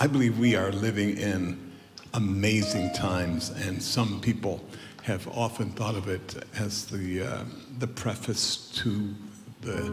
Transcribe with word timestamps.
I 0.00 0.06
believe 0.06 0.38
we 0.38 0.54
are 0.54 0.70
living 0.70 1.18
in 1.18 1.72
amazing 2.14 2.92
times, 2.92 3.50
and 3.50 3.82
some 3.82 4.20
people 4.20 4.64
have 5.02 5.26
often 5.26 5.70
thought 5.70 5.96
of 5.96 6.06
it 6.06 6.36
as 6.56 6.86
the, 6.86 7.22
uh, 7.22 7.44
the 7.80 7.88
preface 7.88 8.70
to 8.76 9.12
the, 9.62 9.92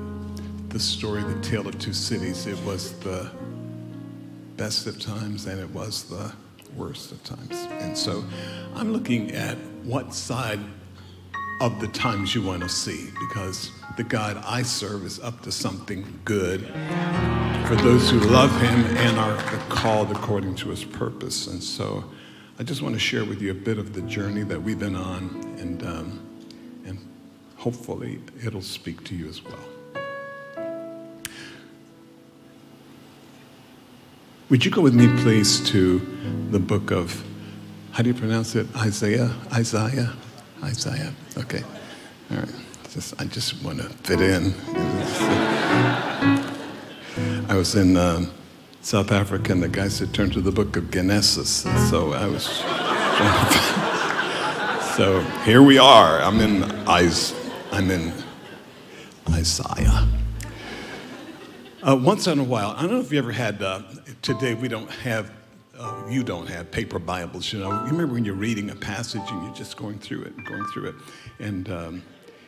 the 0.70 0.80
story, 0.80 1.24
The 1.24 1.42
Tale 1.42 1.68
of 1.68 1.80
Two 1.80 1.92
Cities. 1.92 2.46
It 2.46 2.64
was 2.64 2.94
the 3.00 3.32
best 4.58 4.86
of 4.86 5.00
times 5.00 5.48
and 5.48 5.60
it 5.60 5.72
was 5.72 6.04
the 6.04 6.32
worst 6.76 7.12
of 7.12 7.24
times. 7.24 7.68
And 7.82 7.98
so 7.98 8.24
I'm 8.76 8.94
looking 8.94 9.32
at 9.32 9.58
what 9.84 10.14
side 10.14 10.60
of 11.62 11.82
the 11.82 11.88
times 11.88 12.36
you 12.36 12.44
want 12.44 12.62
to 12.62 12.70
see 12.70 13.10
because 13.28 13.72
the 13.96 14.04
God 14.04 14.42
I 14.46 14.62
serve 14.64 15.06
is 15.06 15.20
up 15.22 15.42
to 15.44 15.52
something 15.52 16.20
good 16.26 16.68
for 17.68 17.76
those 17.76 18.10
who 18.10 18.20
love 18.20 18.52
him 18.62 18.86
and 18.98 19.18
are 19.18 19.38
called 19.70 20.12
according 20.12 20.56
to 20.56 20.70
his 20.70 20.84
purpose. 20.84 21.48
And 21.48 21.64
so 21.64 22.04
I 22.60 22.64
just 22.64 22.82
want 22.82 22.96
to 22.96 23.00
share 23.00 23.24
with 23.24 23.42
you 23.42 23.52
a 23.52 23.56
bit 23.56 23.78
of 23.78 23.94
the 23.94 24.02
journey 24.02 24.44
that 24.44 24.62
we've 24.62 24.80
been 24.80 24.96
on, 24.96 25.56
and, 25.60 25.84
um, 25.84 26.20
and 26.86 27.00
hopefully 27.58 28.20
it'll 28.44 28.62
speak 28.62 29.04
to 29.06 29.16
you 29.16 29.28
as 29.30 29.42
well. 29.44 29.60
Would 34.50 34.64
you 34.64 34.72
go 34.72 34.82
with 34.82 34.94
me, 34.94 35.08
please, 35.24 35.60
to 35.72 36.00
the 36.52 36.60
book 36.60 36.92
of, 36.92 37.24
how 37.94 38.04
do 38.04 38.10
you 38.10 38.14
pronounce 38.14 38.56
it? 38.56 38.68
Isaiah? 38.76 39.34
Isaiah? 39.52 40.14
Isaiah. 40.64 41.14
Okay. 41.38 41.64
All 42.32 42.38
right. 42.38 42.65
Just, 42.96 43.22
I 43.22 43.26
just 43.26 43.62
want 43.62 43.80
to 43.80 43.90
fit 43.90 44.22
in. 44.22 44.54
I 47.50 47.58
was 47.58 47.76
in 47.76 47.98
um, 47.98 48.32
South 48.80 49.12
Africa, 49.12 49.52
and 49.52 49.62
the 49.62 49.68
guy 49.68 49.90
said, 49.90 50.14
turn 50.14 50.30
to 50.30 50.40
the 50.40 50.54
book 50.54 50.78
of 50.78 50.90
Genesis. 50.92 51.66
And 51.66 51.90
so 51.90 52.14
I 52.14 52.26
was. 52.26 52.46
so 54.96 55.20
here 55.44 55.62
we 55.62 55.78
are. 55.78 56.22
I'm 56.22 56.40
in, 56.40 56.64
Is, 56.88 57.36
I'm 57.74 57.92
in 57.92 58.14
Isaiah. 59.30 60.08
Uh, 61.84 62.00
once 62.02 62.28
in 62.28 62.40
a 62.40 62.46
while, 62.46 62.76
I 62.78 62.84
don't 62.84 62.92
know 62.92 63.02
if 63.02 63.12
you 63.12 63.20
ever 63.20 63.34
had, 63.34 63.62
uh, 63.62 63.82
today 64.22 64.54
we 64.54 64.70
don't 64.70 64.90
have, 64.90 65.32
uh, 65.78 66.08
you 66.10 66.24
don't 66.24 66.48
have 66.48 66.72
paper 66.72 67.00
Bibles, 67.00 67.52
you 67.52 67.60
know. 67.60 67.72
You 67.72 67.92
remember 67.92 68.14
when 68.14 68.24
you're 68.24 68.36
reading 68.36 68.70
a 68.70 68.76
passage 68.76 69.22
and 69.28 69.44
you're 69.44 69.54
just 69.54 69.76
going 69.76 70.00
through 70.00 70.22
it 70.22 70.34
and 70.38 70.46
going 70.46 70.64
through 70.68 70.88
it. 70.88 70.96
And, 71.40 71.70
um, 71.70 72.02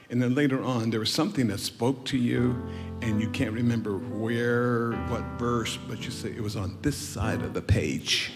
and 0.10 0.22
then 0.22 0.36
later 0.36 0.64
on, 0.64 0.90
there 0.90 1.00
was 1.00 1.12
something 1.12 1.48
that 1.48 1.60
spoke 1.60 2.06
to 2.06 2.18
you, 2.18 2.56
and 3.02 3.22
you 3.22 3.30
can't 3.30 3.52
remember 3.52 3.98
where, 3.98 4.94
what 5.10 5.22
verse, 5.38 5.78
but 5.88 6.04
you 6.06 6.12
say 6.12 6.30
it 6.30 6.42
was 6.42 6.56
on 6.56 6.78
this 6.82 6.96
side 6.96 7.42
of 7.42 7.54
the 7.54 7.62
page. 7.62 8.34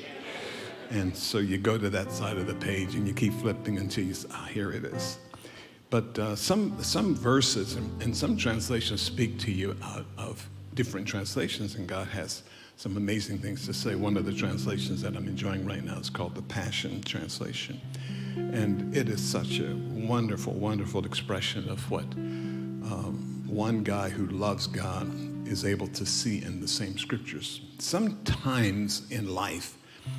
And 0.90 1.16
so 1.16 1.38
you 1.38 1.58
go 1.58 1.78
to 1.78 1.90
that 1.90 2.12
side 2.12 2.38
of 2.38 2.48
the 2.48 2.56
page 2.56 2.96
and 2.96 3.08
you 3.08 3.14
keep 3.14 3.34
flipping 3.34 3.78
until 3.78 4.04
you 4.04 4.14
say, 4.14 4.28
ah, 4.32 4.50
here 4.52 4.72
it 4.72 4.84
is. 4.84 5.20
But 5.90 6.20
uh, 6.20 6.36
some, 6.36 6.82
some 6.84 7.16
verses 7.16 7.76
and, 7.76 8.04
and 8.04 8.16
some 8.16 8.36
translations 8.36 9.02
speak 9.02 9.40
to 9.40 9.52
you 9.52 9.76
out 9.82 10.06
of 10.18 10.48
different 10.74 11.08
translations, 11.08 11.76
and 11.76 11.88
God 11.88 12.08
has 12.10 12.44
some 12.78 12.98
amazing 12.98 13.38
things 13.38 13.66
to 13.68 13.74
say. 13.74 13.96
One 13.96 14.18
of 14.18 14.26
the 14.26 14.34
translations 14.34 15.02
that 15.02 15.16
I'm 15.16 15.28
enjoying 15.28 15.66
right 15.66 15.84
now 15.84 15.98
is 15.98 16.10
called 16.10 16.36
the 16.36 16.42
Passion 16.42 17.02
Translation. 17.04 17.80
And 18.36 18.96
it 18.96 19.10
is 19.10 19.22
such 19.22 19.60
a 19.60 19.76
wonderful, 19.92 20.54
wonderful 20.54 21.06
expression 21.06 21.70
of 21.70 21.90
what 21.92 22.06
um, 22.14 23.44
one 23.48 23.84
guy 23.84 24.10
who 24.10 24.28
loves 24.28 24.68
God 24.68 25.12
is 25.48 25.66
able 25.66 25.88
to 25.88 26.06
see 26.06 26.42
in 26.44 26.62
the 26.62 26.68
same 26.68 26.98
scriptures. 26.98 27.62
Sometimes 27.78 29.10
in 29.12 29.34
life, 29.34 29.78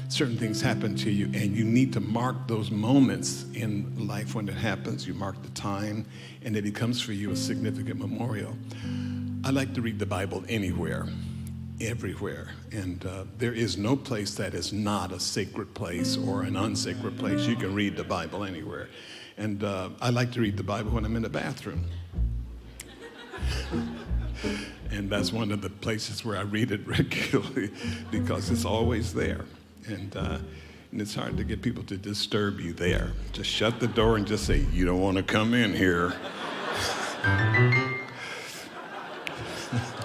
certain 0.08 0.36
things 0.36 0.60
happen 0.60 0.94
to 0.96 1.10
you, 1.10 1.26
and 1.26 1.56
you 1.56 1.64
need 1.64 1.92
to 1.94 2.00
mark 2.00 2.46
those 2.46 2.70
moments 2.70 3.46
in 3.54 4.06
life 4.06 4.34
when 4.34 4.48
it 4.48 4.54
happens. 4.54 5.06
You 5.06 5.14
mark 5.14 5.42
the 5.42 5.50
time, 5.50 6.06
and 6.44 6.56
it 6.56 6.62
becomes 6.62 7.00
for 7.00 7.12
you 7.12 7.30
a 7.30 7.36
significant 7.36 7.98
memorial. 7.98 8.56
I 9.44 9.50
like 9.50 9.74
to 9.74 9.80
read 9.80 9.98
the 9.98 10.06
Bible 10.06 10.44
anywhere 10.48 11.08
everywhere. 11.82 12.48
And 12.70 13.04
uh, 13.04 13.24
there 13.38 13.52
is 13.52 13.76
no 13.76 13.96
place 13.96 14.34
that 14.34 14.54
is 14.54 14.72
not 14.72 15.12
a 15.12 15.20
sacred 15.20 15.74
place 15.74 16.16
or 16.16 16.42
an 16.42 16.56
unsacred 16.56 17.18
place. 17.18 17.46
You 17.46 17.56
can 17.56 17.74
read 17.74 17.96
the 17.96 18.04
Bible 18.04 18.44
anywhere. 18.44 18.88
And 19.36 19.64
uh, 19.64 19.90
I 20.00 20.10
like 20.10 20.32
to 20.32 20.40
read 20.40 20.56
the 20.56 20.62
Bible 20.62 20.92
when 20.92 21.04
I'm 21.04 21.16
in 21.16 21.22
the 21.22 21.28
bathroom. 21.28 21.84
and 24.90 25.10
that's 25.10 25.32
one 25.32 25.50
of 25.50 25.62
the 25.62 25.70
places 25.70 26.24
where 26.24 26.36
I 26.36 26.42
read 26.42 26.70
it 26.70 26.86
regularly 26.86 27.70
because 28.10 28.50
it's 28.50 28.64
always 28.64 29.12
there. 29.12 29.44
And, 29.86 30.16
uh, 30.16 30.38
and 30.92 31.00
it's 31.00 31.14
hard 31.14 31.36
to 31.38 31.44
get 31.44 31.62
people 31.62 31.82
to 31.84 31.96
disturb 31.96 32.60
you 32.60 32.72
there. 32.72 33.12
Just 33.32 33.50
shut 33.50 33.80
the 33.80 33.88
door 33.88 34.16
and 34.16 34.26
just 34.26 34.44
say, 34.44 34.66
You 34.72 34.84
don't 34.84 35.00
want 35.00 35.16
to 35.16 35.22
come 35.22 35.54
in 35.54 35.74
here. 35.74 36.12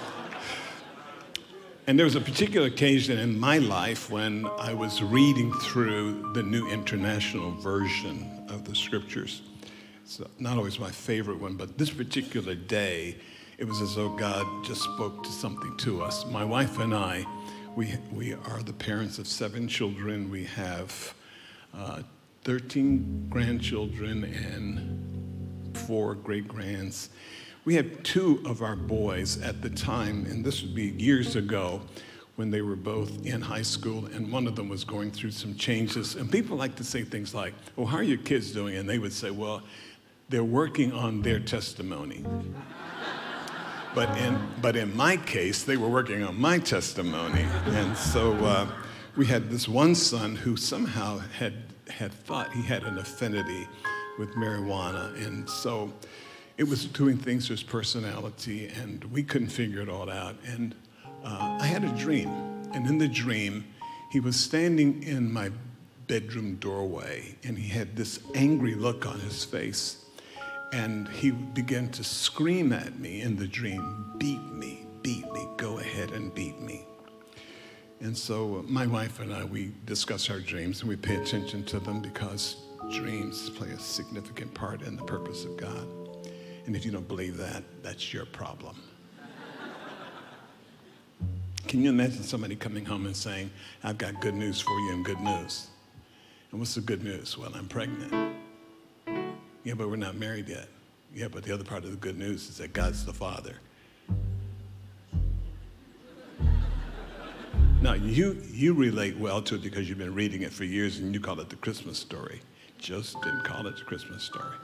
And 1.87 1.97
there 1.97 2.03
was 2.03 2.15
a 2.15 2.21
particular 2.21 2.67
occasion 2.67 3.17
in 3.17 3.39
my 3.39 3.59
life 3.59 4.11
when 4.11 4.45
I 4.59 4.73
was 4.73 5.01
reading 5.01 5.53
through 5.53 6.33
the 6.33 6.43
New 6.43 6.67
International 6.67 7.51
Version 7.51 8.29
of 8.49 8.65
the 8.65 8.75
Scriptures. 8.75 9.41
It's 10.03 10.19
not 10.37 10.57
always 10.57 10.79
my 10.79 10.91
favorite 10.91 11.39
one, 11.39 11.55
but 11.55 11.77
this 11.77 11.89
particular 11.89 12.55
day, 12.55 13.15
it 13.57 13.65
was 13.65 13.79
as 13.79 13.95
though 13.95 14.09
God 14.09 14.65
just 14.65 14.81
spoke 14.81 15.23
to 15.23 15.29
something 15.29 15.77
to 15.77 16.03
us. 16.03 16.25
My 16.25 16.43
wife 16.43 16.77
and 16.79 16.93
I, 16.93 17.25
we, 17.77 17.93
we 18.11 18.33
are 18.33 18.61
the 18.63 18.73
parents 18.73 19.17
of 19.17 19.25
seven 19.25 19.65
children. 19.69 20.29
We 20.29 20.43
have 20.43 21.13
uh, 21.73 22.01
13 22.43 23.27
grandchildren 23.29 24.25
and 24.25 25.77
four 25.77 26.15
great 26.15 26.49
grands. 26.49 27.11
We 27.67 27.75
had 27.75 28.05
two 28.05 28.41
of 28.45 28.61
our 28.61 28.77
boys 28.77 29.41
at 29.41 29.61
the 29.61 29.69
time, 29.69 30.25
and 30.27 30.41
this 30.41 30.61
would 30.61 30.73
be 30.73 30.85
years 30.85 31.35
ago 31.35 31.81
when 32.37 32.49
they 32.49 32.61
were 32.61 32.77
both 32.77 33.25
in 33.25 33.41
high 33.41 33.63
school, 33.63 34.05
and 34.05 34.31
one 34.31 34.47
of 34.47 34.55
them 34.55 34.69
was 34.69 34.85
going 34.85 35.11
through 35.11 35.31
some 35.31 35.53
changes. 35.53 36.15
And 36.15 36.31
people 36.31 36.55
like 36.55 36.77
to 36.77 36.85
say 36.85 37.03
things 37.03 37.35
like, 37.35 37.53
Well, 37.75 37.85
how 37.85 37.97
are 37.97 38.03
your 38.03 38.19
kids 38.19 38.53
doing? 38.53 38.77
And 38.77 38.87
they 38.87 38.99
would 38.99 39.11
say, 39.11 39.31
Well, 39.31 39.63
they're 40.29 40.45
working 40.45 40.93
on 40.93 41.21
their 41.21 41.41
testimony. 41.41 42.23
but, 43.93 44.17
in, 44.17 44.39
but 44.61 44.77
in 44.77 44.95
my 44.95 45.17
case, 45.17 45.65
they 45.65 45.75
were 45.75 45.89
working 45.89 46.23
on 46.23 46.39
my 46.39 46.59
testimony. 46.59 47.45
And 47.65 47.97
so 47.97 48.31
uh, 48.45 48.65
we 49.17 49.25
had 49.25 49.49
this 49.49 49.67
one 49.67 49.93
son 49.93 50.37
who 50.37 50.55
somehow 50.55 51.17
had, 51.17 51.63
had 51.89 52.13
thought 52.13 52.53
he 52.53 52.61
had 52.61 52.83
an 52.83 52.97
affinity 52.97 53.67
with 54.17 54.35
marijuana. 54.35 55.21
And 55.21 55.49
so 55.49 55.91
it 56.57 56.67
was 56.67 56.85
doing 56.85 57.17
things 57.17 57.47
to 57.47 57.53
his 57.53 57.63
personality, 57.63 58.67
and 58.81 59.03
we 59.05 59.23
couldn't 59.23 59.49
figure 59.49 59.81
it 59.81 59.89
all 59.89 60.09
out. 60.09 60.35
And 60.45 60.73
uh, 61.23 61.57
I 61.61 61.65
had 61.65 61.83
a 61.83 61.91
dream, 61.95 62.29
and 62.73 62.87
in 62.87 62.97
the 62.97 63.07
dream, 63.07 63.65
he 64.11 64.19
was 64.19 64.35
standing 64.35 65.03
in 65.03 65.31
my 65.31 65.51
bedroom 66.07 66.55
doorway, 66.55 67.35
and 67.43 67.57
he 67.57 67.67
had 67.67 67.95
this 67.95 68.19
angry 68.33 68.73
look 68.73 69.05
on 69.05 69.19
his 69.19 69.43
face. 69.43 70.03
And 70.73 71.07
he 71.07 71.31
began 71.31 71.89
to 71.91 72.03
scream 72.03 72.73
at 72.73 72.99
me 72.99 73.21
in 73.21 73.37
the 73.37 73.47
dream, 73.47 74.13
Beat 74.17 74.41
me, 74.51 74.85
beat 75.01 75.31
me, 75.31 75.47
go 75.57 75.79
ahead 75.79 76.11
and 76.11 76.33
beat 76.33 76.59
me. 76.59 76.85
And 78.01 78.15
so 78.17 78.57
uh, 78.57 78.61
my 78.63 78.85
wife 78.85 79.19
and 79.19 79.33
I, 79.33 79.43
we 79.45 79.71
discuss 79.85 80.29
our 80.29 80.39
dreams 80.39 80.81
and 80.81 80.89
we 80.89 80.95
pay 80.95 81.15
attention 81.15 81.63
to 81.65 81.79
them 81.79 82.01
because 82.01 82.57
dreams 82.91 83.49
play 83.51 83.69
a 83.69 83.79
significant 83.79 84.53
part 84.53 84.81
in 84.81 84.95
the 84.95 85.03
purpose 85.03 85.45
of 85.45 85.57
God. 85.57 85.87
And 86.67 86.75
if 86.75 86.85
you 86.85 86.91
don't 86.91 87.07
believe 87.07 87.37
that, 87.37 87.63
that's 87.81 88.13
your 88.13 88.25
problem. 88.25 88.75
Can 91.65 91.81
you 91.81 91.89
imagine 91.89 92.23
somebody 92.23 92.55
coming 92.57 92.85
home 92.85 93.05
and 93.05 93.15
saying, 93.15 93.49
I've 93.83 93.97
got 93.97 94.19
good 94.19 94.35
news 94.35 94.59
for 94.59 94.77
you 94.81 94.91
and 94.91 95.03
good 95.03 95.19
news? 95.21 95.67
And 96.51 96.59
what's 96.59 96.75
the 96.75 96.81
good 96.81 97.03
news? 97.03 97.37
Well, 97.37 97.51
I'm 97.55 97.67
pregnant. 97.69 98.35
Yeah, 99.63 99.73
but 99.75 99.89
we're 99.89 99.95
not 99.95 100.15
married 100.15 100.49
yet. 100.49 100.67
Yeah, 101.15 101.29
but 101.29 101.43
the 101.43 101.53
other 101.53 101.63
part 101.63 101.85
of 101.85 101.91
the 101.91 101.97
good 101.97 102.17
news 102.17 102.49
is 102.49 102.57
that 102.57 102.73
God's 102.73 103.05
the 103.05 103.13
Father. 103.13 103.55
Now, 107.81 107.93
you, 107.93 108.41
you 108.51 108.73
relate 108.73 109.17
well 109.17 109.41
to 109.43 109.55
it 109.55 109.61
because 109.61 109.87
you've 109.87 109.99
been 109.99 110.15
reading 110.15 110.41
it 110.41 110.51
for 110.51 110.65
years 110.65 110.99
and 110.99 111.13
you 111.13 111.21
call 111.21 111.39
it 111.39 111.49
the 111.49 111.55
Christmas 111.55 111.97
story. 111.97 112.41
Just 112.77 113.21
didn't 113.21 113.45
call 113.45 113.67
it 113.67 113.77
the 113.77 113.83
Christmas 113.83 114.23
story. 114.23 114.55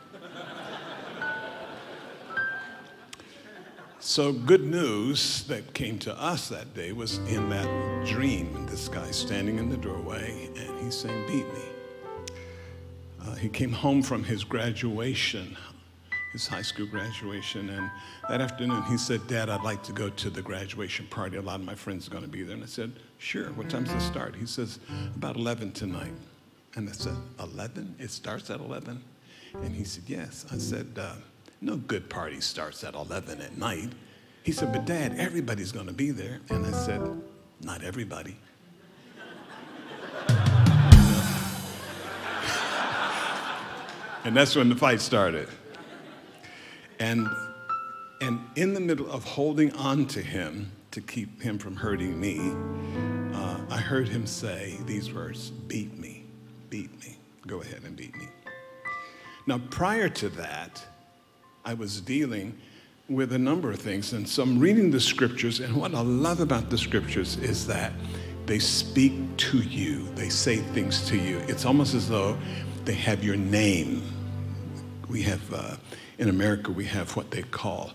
So, 4.05 4.33
good 4.33 4.65
news 4.65 5.44
that 5.44 5.73
came 5.73 5.97
to 6.00 6.13
us 6.19 6.50
that 6.50 6.73
day 6.73 6.91
was 6.91 7.19
in 7.19 7.50
that 7.51 8.05
dream. 8.05 8.65
This 8.65 8.89
guy 8.89 9.09
standing 9.11 9.57
in 9.57 9.69
the 9.69 9.77
doorway 9.77 10.50
and 10.57 10.83
he's 10.83 10.97
saying, 10.97 11.25
Beat 11.25 11.47
me. 11.53 12.35
Uh, 13.25 13.35
he 13.35 13.47
came 13.47 13.71
home 13.71 14.03
from 14.03 14.25
his 14.25 14.44
graduation 14.44 15.55
his 16.33 16.47
high 16.47 16.63
school 16.63 16.88
graduation. 16.88 17.69
And 17.69 17.89
that 18.27 18.41
afternoon, 18.41 18.83
he 18.83 18.97
said, 18.97 19.25
Dad, 19.27 19.50
I'd 19.50 19.63
like 19.63 19.83
to 19.83 19.94
go 19.94 20.09
to 20.09 20.29
the 20.29 20.41
graduation 20.41 21.07
party. 21.07 21.38
A 21.38 21.41
lot 21.41 21.61
of 21.61 21.65
my 21.65 21.75
friends 21.75 22.07
are 22.07 22.11
going 22.11 22.23
to 22.23 22.29
be 22.29 22.44
there. 22.44 22.55
And 22.55 22.63
I 22.63 22.67
said, 22.67 22.91
Sure. 23.19 23.51
What 23.53 23.69
time's 23.69 23.89
it 23.89 24.01
start? 24.01 24.35
He 24.35 24.45
says, 24.45 24.79
About 25.15 25.38
11 25.38 25.71
tonight. 25.71 26.11
And 26.75 26.89
I 26.89 26.91
said, 26.91 27.15
11? 27.39 27.95
It 28.00 28.11
starts 28.11 28.50
at 28.50 28.59
11? 28.59 29.01
And 29.53 29.73
he 29.73 29.85
said, 29.85 30.03
Yes. 30.07 30.45
I 30.51 30.57
said, 30.57 30.88
uh, 30.97 31.13
No 31.63 31.77
good 31.77 32.10
party 32.10 32.42
starts 32.42 32.83
at 32.83 32.94
11 32.94 33.39
at 33.39 33.57
night. 33.57 33.94
He 34.44 34.51
said, 34.51 34.74
But 34.74 34.83
Dad, 34.83 35.18
everybody's 35.18 35.71
going 35.71 35.88
to 35.88 35.94
be 35.94 36.12
there. 36.12 36.42
And 36.50 36.65
I 36.65 36.71
said, 36.71 37.01
Not 37.62 37.81
everybody. 37.83 38.36
and 44.25 44.36
that's 44.36 44.57
when 44.57 44.68
the 44.68 44.75
fight 44.75 45.00
started. 45.00 45.48
And, 47.00 47.30
and 48.19 48.42
in 48.57 48.74
the 48.74 48.81
middle 48.81 49.10
of 49.10 49.24
holding 49.24 49.71
on 49.77 50.06
to 50.07 50.21
him 50.21 50.69
to 50.92 51.00
keep 51.00 51.42
him 51.42 51.57
from 51.57 51.77
hurting 51.77 52.19
me, 52.19 52.39
uh, 53.33 53.62
I 53.69 53.77
heard 53.77 54.10
him 54.10 54.27
say 54.27 54.75
these 54.86 55.13
words 55.13 55.51
Beat 55.51 55.98
me, 55.98 56.25
beat 56.69 56.92
me, 57.00 57.15
go 57.48 57.62
ahead 57.62 57.83
and 57.86 57.95
beat 57.95 58.18
me. 58.18 58.27
Now, 59.48 59.62
prior 59.69 60.10
to 60.10 60.27
that, 60.27 60.86
I 61.65 61.74
was 61.74 62.01
dealing 62.01 62.57
with 63.10 63.33
a 63.33 63.38
number 63.38 63.71
of 63.71 63.80
things. 63.80 64.13
And 64.13 64.27
so 64.27 64.44
I'm 64.44 64.60
reading 64.60 64.92
the 64.92 65.00
scriptures, 65.00 65.60
and 65.60 65.75
what 65.75 65.94
I 65.94 66.01
love 66.01 66.39
about 66.39 66.69
the 66.69 66.77
scriptures 66.77 67.38
is 67.38 67.68
that 67.68 67.94
they 68.45 68.60
speak 68.60 69.13
to 69.38 69.60
you, 69.60 70.07
they 70.15 70.30
say 70.30 70.57
things 70.57 71.07
to 71.07 71.18
you. 71.18 71.39
It's 71.48 71.65
almost 71.65 71.94
as 71.94 72.10
though 72.10 72.38
they 72.83 72.94
have 72.94 73.24
your 73.24 73.38
name. 73.38 74.04
We 75.07 75.21
have, 75.24 75.54
uh, 75.54 75.77
in 76.18 76.30
America, 76.30 76.71
we 76.71 76.86
have 76.86 77.15
what 77.15 77.31
they 77.31 77.44
call 77.44 77.92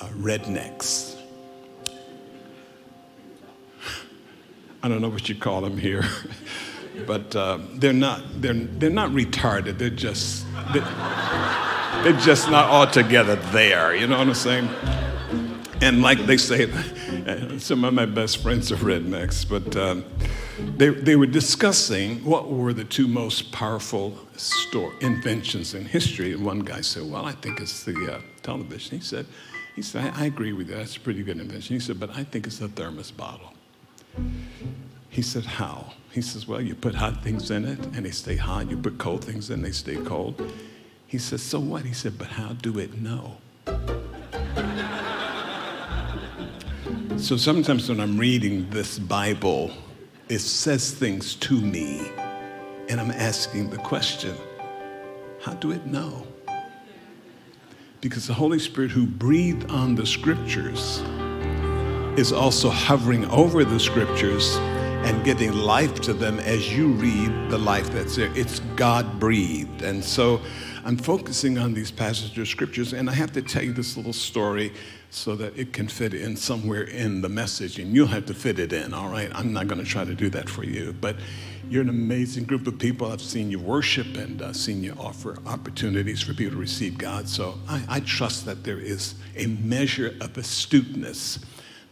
uh, 0.00 0.08
rednecks. 0.08 1.16
I 4.82 4.88
don't 4.88 5.00
know 5.00 5.08
what 5.08 5.28
you 5.28 5.34
call 5.34 5.60
them 5.60 5.76
here, 5.76 6.04
but 7.06 7.34
uh, 7.36 7.58
they're 7.74 7.92
not. 7.92 8.22
They're 8.40 8.54
they're 8.54 8.88
not 8.88 9.10
retarded. 9.10 9.76
They're 9.76 9.90
just. 9.90 10.46
They're, 10.72 11.59
they're 12.02 12.12
just 12.14 12.50
not 12.50 12.70
altogether 12.70 13.36
there. 13.36 13.94
You 13.94 14.06
know 14.06 14.18
what 14.18 14.28
I'm 14.28 14.34
saying? 14.34 14.68
And 15.82 16.02
like 16.02 16.24
they 16.26 16.36
say, 16.36 16.70
some 17.58 17.84
of 17.84 17.94
my 17.94 18.06
best 18.06 18.42
friends 18.42 18.72
are 18.72 18.76
rednecks, 18.76 19.48
but 19.48 19.76
um, 19.76 20.04
they, 20.76 20.88
they 20.88 21.16
were 21.16 21.26
discussing 21.26 22.24
what 22.24 22.50
were 22.50 22.72
the 22.72 22.84
two 22.84 23.06
most 23.06 23.52
powerful 23.52 24.18
store 24.36 24.92
inventions 25.00 25.74
in 25.74 25.84
history. 25.84 26.32
And 26.32 26.44
one 26.44 26.60
guy 26.60 26.80
said, 26.80 27.10
Well, 27.10 27.26
I 27.26 27.32
think 27.32 27.60
it's 27.60 27.84
the 27.84 28.14
uh, 28.14 28.20
television. 28.42 28.98
He 28.98 29.04
said, 29.04 29.26
he 29.76 29.82
said, 29.82 30.12
I, 30.14 30.22
I 30.22 30.24
agree 30.26 30.52
with 30.52 30.68
you. 30.68 30.76
That's 30.76 30.96
a 30.96 31.00
pretty 31.00 31.22
good 31.22 31.38
invention. 31.38 31.76
He 31.76 31.80
said, 31.80 32.00
But 32.00 32.10
I 32.10 32.24
think 32.24 32.46
it's 32.46 32.58
the 32.58 32.68
thermos 32.68 33.10
bottle. 33.10 33.52
He 35.10 35.22
said, 35.22 35.44
How? 35.44 35.92
He 36.12 36.22
says, 36.22 36.46
Well, 36.46 36.60
you 36.60 36.74
put 36.74 36.94
hot 36.94 37.22
things 37.22 37.50
in 37.50 37.64
it 37.66 37.78
and 37.78 38.06
they 38.06 38.10
stay 38.10 38.36
hot. 38.36 38.70
You 38.70 38.76
put 38.76 38.98
cold 38.98 39.24
things 39.24 39.50
in, 39.50 39.62
they 39.62 39.72
stay 39.72 39.96
cold. 39.96 40.40
He 41.10 41.18
says, 41.18 41.42
So 41.42 41.58
what? 41.58 41.84
He 41.84 41.92
said, 41.92 42.16
But 42.16 42.28
how 42.28 42.52
do 42.52 42.78
it 42.78 43.00
know? 43.00 43.38
so 47.16 47.36
sometimes 47.36 47.88
when 47.88 47.98
I'm 47.98 48.16
reading 48.16 48.70
this 48.70 48.96
Bible, 48.96 49.72
it 50.28 50.38
says 50.38 50.92
things 50.92 51.34
to 51.34 51.60
me, 51.60 52.08
and 52.88 53.00
I'm 53.00 53.10
asking 53.10 53.70
the 53.70 53.78
question, 53.78 54.36
How 55.42 55.54
do 55.54 55.72
it 55.72 55.84
know? 55.84 56.28
Because 58.00 58.28
the 58.28 58.34
Holy 58.34 58.60
Spirit 58.60 58.92
who 58.92 59.04
breathed 59.04 59.68
on 59.68 59.96
the 59.96 60.06
scriptures 60.06 61.00
is 62.16 62.32
also 62.32 62.70
hovering 62.70 63.24
over 63.30 63.64
the 63.64 63.80
scriptures 63.80 64.58
and 65.02 65.24
giving 65.24 65.52
life 65.54 66.00
to 66.02 66.12
them 66.12 66.38
as 66.38 66.72
you 66.72 66.92
read 66.92 67.50
the 67.50 67.58
life 67.58 67.90
that's 67.90 68.14
there. 68.14 68.30
It's 68.36 68.60
God 68.76 69.18
breathed. 69.18 69.82
And 69.82 70.04
so 70.04 70.40
I'm 70.84 70.96
focusing 70.96 71.58
on 71.58 71.74
these 71.74 71.90
passages 71.90 72.36
of 72.38 72.48
scriptures, 72.48 72.92
and 72.92 73.10
I 73.10 73.12
have 73.12 73.32
to 73.32 73.42
tell 73.42 73.62
you 73.62 73.72
this 73.72 73.96
little 73.96 74.12
story 74.12 74.72
so 75.10 75.34
that 75.36 75.58
it 75.58 75.72
can 75.72 75.88
fit 75.88 76.14
in 76.14 76.36
somewhere 76.36 76.84
in 76.84 77.20
the 77.20 77.28
message, 77.28 77.78
and 77.78 77.94
you'll 77.94 78.06
have 78.06 78.26
to 78.26 78.34
fit 78.34 78.58
it 78.58 78.72
in, 78.72 78.94
all 78.94 79.10
right? 79.10 79.30
I'm 79.34 79.52
not 79.52 79.66
going 79.68 79.82
to 79.82 79.88
try 79.88 80.04
to 80.04 80.14
do 80.14 80.30
that 80.30 80.48
for 80.48 80.64
you, 80.64 80.94
but 81.00 81.16
you're 81.68 81.82
an 81.82 81.88
amazing 81.88 82.44
group 82.44 82.66
of 82.66 82.78
people. 82.78 83.10
I've 83.10 83.20
seen 83.20 83.50
you 83.50 83.58
worship 83.58 84.16
and 84.16 84.42
uh, 84.42 84.52
seen 84.52 84.82
you 84.82 84.94
offer 84.98 85.38
opportunities 85.46 86.20
for 86.20 86.32
people 86.32 86.54
to 86.54 86.60
receive 86.60 86.98
God. 86.98 87.28
So 87.28 87.58
I, 87.68 87.82
I 87.88 88.00
trust 88.00 88.46
that 88.46 88.64
there 88.64 88.78
is 88.78 89.14
a 89.36 89.46
measure 89.46 90.16
of 90.20 90.36
astuteness 90.36 91.38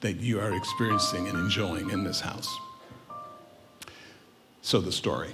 that 0.01 0.17
you 0.17 0.41
are 0.41 0.53
experiencing 0.55 1.29
and 1.29 1.37
enjoying 1.39 1.91
in 1.91 2.05
this 2.05 2.21
house. 2.21 2.49
So 4.63 4.81
the 4.81 4.93
story. 4.93 5.31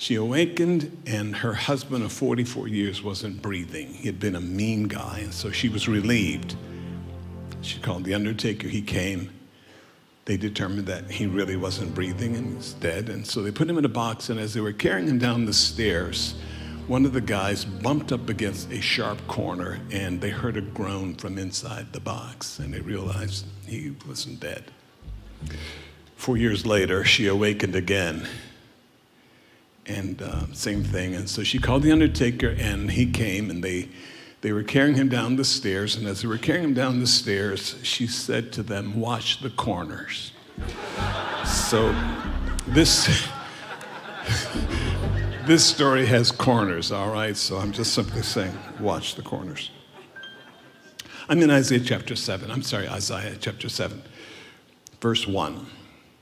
She 0.00 0.14
awakened, 0.14 0.96
and 1.04 1.36
her 1.36 1.52
husband 1.52 2.02
of 2.02 2.10
44 2.10 2.68
years 2.68 3.02
wasn't 3.02 3.42
breathing. 3.42 3.92
He 3.92 4.06
had 4.06 4.18
been 4.18 4.34
a 4.34 4.40
mean 4.40 4.84
guy, 4.84 5.18
and 5.18 5.34
so 5.34 5.50
she 5.50 5.68
was 5.68 5.88
relieved. 5.88 6.56
She 7.60 7.78
called 7.80 8.04
the 8.04 8.14
undertaker. 8.14 8.66
He 8.66 8.80
came. 8.80 9.28
They 10.24 10.38
determined 10.38 10.86
that 10.86 11.10
he 11.10 11.26
really 11.26 11.56
wasn't 11.56 11.94
breathing 11.94 12.34
and 12.34 12.56
was 12.56 12.72
dead. 12.72 13.10
And 13.10 13.26
so 13.26 13.42
they 13.42 13.50
put 13.50 13.68
him 13.68 13.76
in 13.76 13.84
a 13.84 13.90
box, 13.90 14.30
and 14.30 14.40
as 14.40 14.54
they 14.54 14.62
were 14.62 14.72
carrying 14.72 15.06
him 15.06 15.18
down 15.18 15.44
the 15.44 15.52
stairs, 15.52 16.34
one 16.86 17.04
of 17.04 17.12
the 17.12 17.20
guys 17.20 17.66
bumped 17.66 18.10
up 18.10 18.30
against 18.30 18.72
a 18.72 18.80
sharp 18.80 19.18
corner, 19.26 19.80
and 19.90 20.18
they 20.18 20.30
heard 20.30 20.56
a 20.56 20.62
groan 20.62 21.14
from 21.14 21.36
inside 21.36 21.92
the 21.92 22.00
box, 22.00 22.58
and 22.58 22.72
they 22.72 22.80
realized 22.80 23.44
he 23.66 23.92
wasn't 24.08 24.40
dead. 24.40 24.64
Four 26.16 26.38
years 26.38 26.64
later, 26.64 27.04
she 27.04 27.26
awakened 27.26 27.76
again 27.76 28.26
and 29.90 30.22
uh, 30.22 30.52
same 30.52 30.82
thing. 30.84 31.14
And 31.14 31.28
so 31.28 31.42
she 31.42 31.58
called 31.58 31.82
the 31.82 31.92
undertaker, 31.92 32.54
and 32.58 32.90
he 32.90 33.10
came, 33.10 33.50
and 33.50 33.62
they 33.62 33.88
they 34.40 34.52
were 34.52 34.62
carrying 34.62 34.96
him 34.96 35.08
down 35.08 35.36
the 35.36 35.44
stairs. 35.44 35.96
And 35.96 36.06
as 36.06 36.22
they 36.22 36.28
were 36.28 36.38
carrying 36.38 36.64
him 36.64 36.74
down 36.74 37.00
the 37.00 37.06
stairs, 37.06 37.76
she 37.82 38.06
said 38.06 38.52
to 38.54 38.62
them, 38.62 39.00
"Watch 39.00 39.40
the 39.40 39.50
corners." 39.50 40.32
so 41.44 41.94
this. 42.68 43.28
this 45.46 45.64
story 45.64 46.06
has 46.06 46.30
corners, 46.30 46.92
all 46.92 47.10
right? 47.10 47.36
So 47.36 47.58
I'm 47.58 47.72
just 47.72 47.92
simply 47.92 48.22
saying, 48.22 48.56
watch 48.78 49.16
the 49.16 49.22
corners. 49.22 49.70
I'm 51.28 51.40
in 51.42 51.50
Isaiah 51.50 51.80
chapter 51.80 52.14
7. 52.14 52.50
I'm 52.50 52.62
sorry, 52.62 52.88
Isaiah 52.88 53.36
chapter 53.40 53.68
7, 53.68 54.02
verse 55.00 55.26
1. 55.26 55.66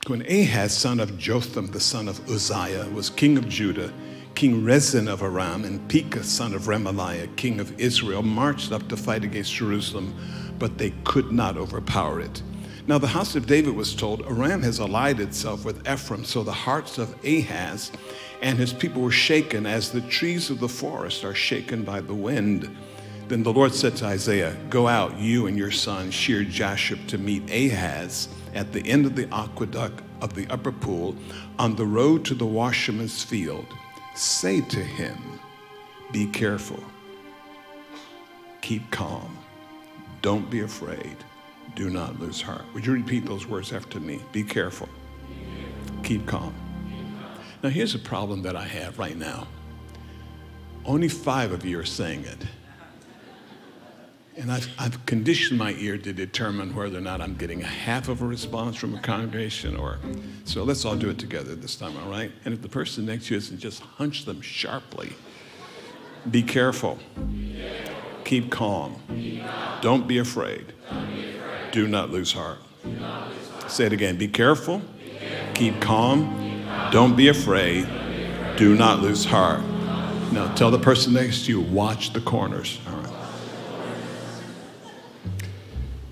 When 0.08 0.22
Ahaz, 0.22 0.74
son 0.74 1.00
of 1.00 1.18
Jotham, 1.18 1.66
the 1.66 1.80
son 1.80 2.08
of 2.08 2.26
Uzziah, 2.30 2.88
was 2.94 3.10
king 3.10 3.36
of 3.36 3.46
Judah, 3.46 3.92
King 4.34 4.64
Rezin 4.64 5.06
of 5.06 5.20
Aram 5.20 5.64
and 5.64 5.86
Pekah, 5.86 6.24
son 6.24 6.54
of 6.54 6.62
Remaliah, 6.62 7.36
king 7.36 7.60
of 7.60 7.78
Israel, 7.78 8.22
marched 8.22 8.72
up 8.72 8.88
to 8.88 8.96
fight 8.96 9.22
against 9.22 9.52
Jerusalem, 9.52 10.14
but 10.58 10.78
they 10.78 10.94
could 11.04 11.30
not 11.30 11.58
overpower 11.58 12.20
it. 12.20 12.42
Now 12.86 12.96
the 12.96 13.06
house 13.06 13.36
of 13.36 13.46
David 13.46 13.76
was 13.76 13.94
told, 13.94 14.22
Aram 14.22 14.62
has 14.62 14.78
allied 14.78 15.20
itself 15.20 15.66
with 15.66 15.86
Ephraim, 15.86 16.24
so 16.24 16.42
the 16.42 16.52
hearts 16.52 16.96
of 16.96 17.14
Ahaz 17.22 17.92
and 18.40 18.56
his 18.58 18.72
people 18.72 19.02
were 19.02 19.10
shaken 19.10 19.66
as 19.66 19.92
the 19.92 20.00
trees 20.00 20.48
of 20.48 20.58
the 20.58 20.70
forest 20.70 21.22
are 21.22 21.34
shaken 21.34 21.82
by 21.82 22.00
the 22.00 22.14
wind. 22.14 22.74
Then 23.28 23.42
the 23.42 23.52
Lord 23.52 23.74
said 23.74 23.94
to 23.96 24.06
Isaiah, 24.06 24.56
Go 24.70 24.88
out, 24.88 25.18
you 25.18 25.48
and 25.48 25.58
your 25.58 25.70
son, 25.70 26.10
Shear 26.10 26.44
Jashub, 26.44 27.06
to 27.08 27.18
meet 27.18 27.50
Ahaz 27.50 28.30
at 28.54 28.72
the 28.72 28.80
end 28.88 29.04
of 29.04 29.14
the 29.14 29.28
aqueduct 29.32 30.02
of 30.20 30.34
the 30.34 30.46
upper 30.48 30.72
pool 30.72 31.14
on 31.58 31.76
the 31.76 31.84
road 31.84 32.24
to 32.26 32.34
the 32.34 32.46
washerman's 32.46 33.22
field. 33.22 33.66
Say 34.14 34.60
to 34.62 34.82
him, 34.82 35.16
Be 36.12 36.26
careful, 36.26 36.82
keep 38.60 38.90
calm, 38.90 39.38
don't 40.22 40.50
be 40.50 40.60
afraid, 40.60 41.16
do 41.74 41.90
not 41.90 42.18
lose 42.18 42.40
heart. 42.40 42.64
Would 42.74 42.84
you 42.84 42.92
repeat 42.92 43.26
those 43.26 43.46
words 43.46 43.72
after 43.72 44.00
me? 44.00 44.20
Be 44.32 44.42
careful, 44.42 44.88
keep 46.02 46.26
calm. 46.26 46.54
Now, 47.62 47.70
here's 47.70 47.94
a 47.94 47.98
problem 47.98 48.42
that 48.42 48.54
I 48.56 48.64
have 48.64 48.98
right 48.98 49.16
now. 49.16 49.48
Only 50.84 51.08
five 51.08 51.52
of 51.52 51.64
you 51.64 51.78
are 51.80 51.84
saying 51.84 52.24
it. 52.24 52.46
And 54.38 54.52
I've, 54.52 54.68
I've, 54.78 55.04
conditioned 55.04 55.58
my 55.58 55.72
ear 55.72 55.98
to 55.98 56.12
determine 56.12 56.72
whether 56.72 56.98
or 56.98 57.00
not 57.00 57.20
I'm 57.20 57.34
getting 57.34 57.60
a 57.64 57.66
half 57.66 58.08
of 58.08 58.22
a 58.22 58.24
response 58.24 58.76
from 58.76 58.94
a 58.94 59.00
congregation 59.00 59.76
or. 59.76 59.98
So 60.44 60.62
let's 60.62 60.84
all 60.84 60.94
do 60.94 61.10
it 61.10 61.18
together 61.18 61.56
this 61.56 61.74
time, 61.74 61.96
all 61.96 62.08
right? 62.08 62.30
And 62.44 62.54
if 62.54 62.62
the 62.62 62.68
person 62.68 63.06
next 63.06 63.26
to 63.26 63.34
you 63.34 63.38
isn't, 63.38 63.58
just 63.58 63.82
hunch 63.82 64.26
them 64.26 64.40
sharply. 64.40 65.12
Be 66.30 66.44
careful. 66.44 67.00
Keep 68.24 68.52
calm. 68.52 69.02
Don't 69.80 70.06
be 70.06 70.18
afraid. 70.18 70.72
Do 71.72 71.88
not 71.88 72.10
lose 72.10 72.32
heart. 72.32 72.58
Say 73.66 73.86
it 73.86 73.92
again. 73.92 74.18
Be 74.18 74.28
careful. 74.28 74.82
Keep 75.54 75.80
calm. 75.80 76.64
Don't 76.92 77.16
be 77.16 77.26
afraid. 77.26 77.88
Do 78.56 78.76
not 78.76 79.00
lose 79.00 79.24
heart. 79.24 79.62
Now 80.32 80.52
tell 80.54 80.70
the 80.70 80.78
person 80.78 81.14
next 81.14 81.46
to 81.46 81.52
you, 81.52 81.60
watch 81.60 82.12
the 82.12 82.20
corners. 82.20 82.78
All 82.86 82.92
right. 82.92 82.97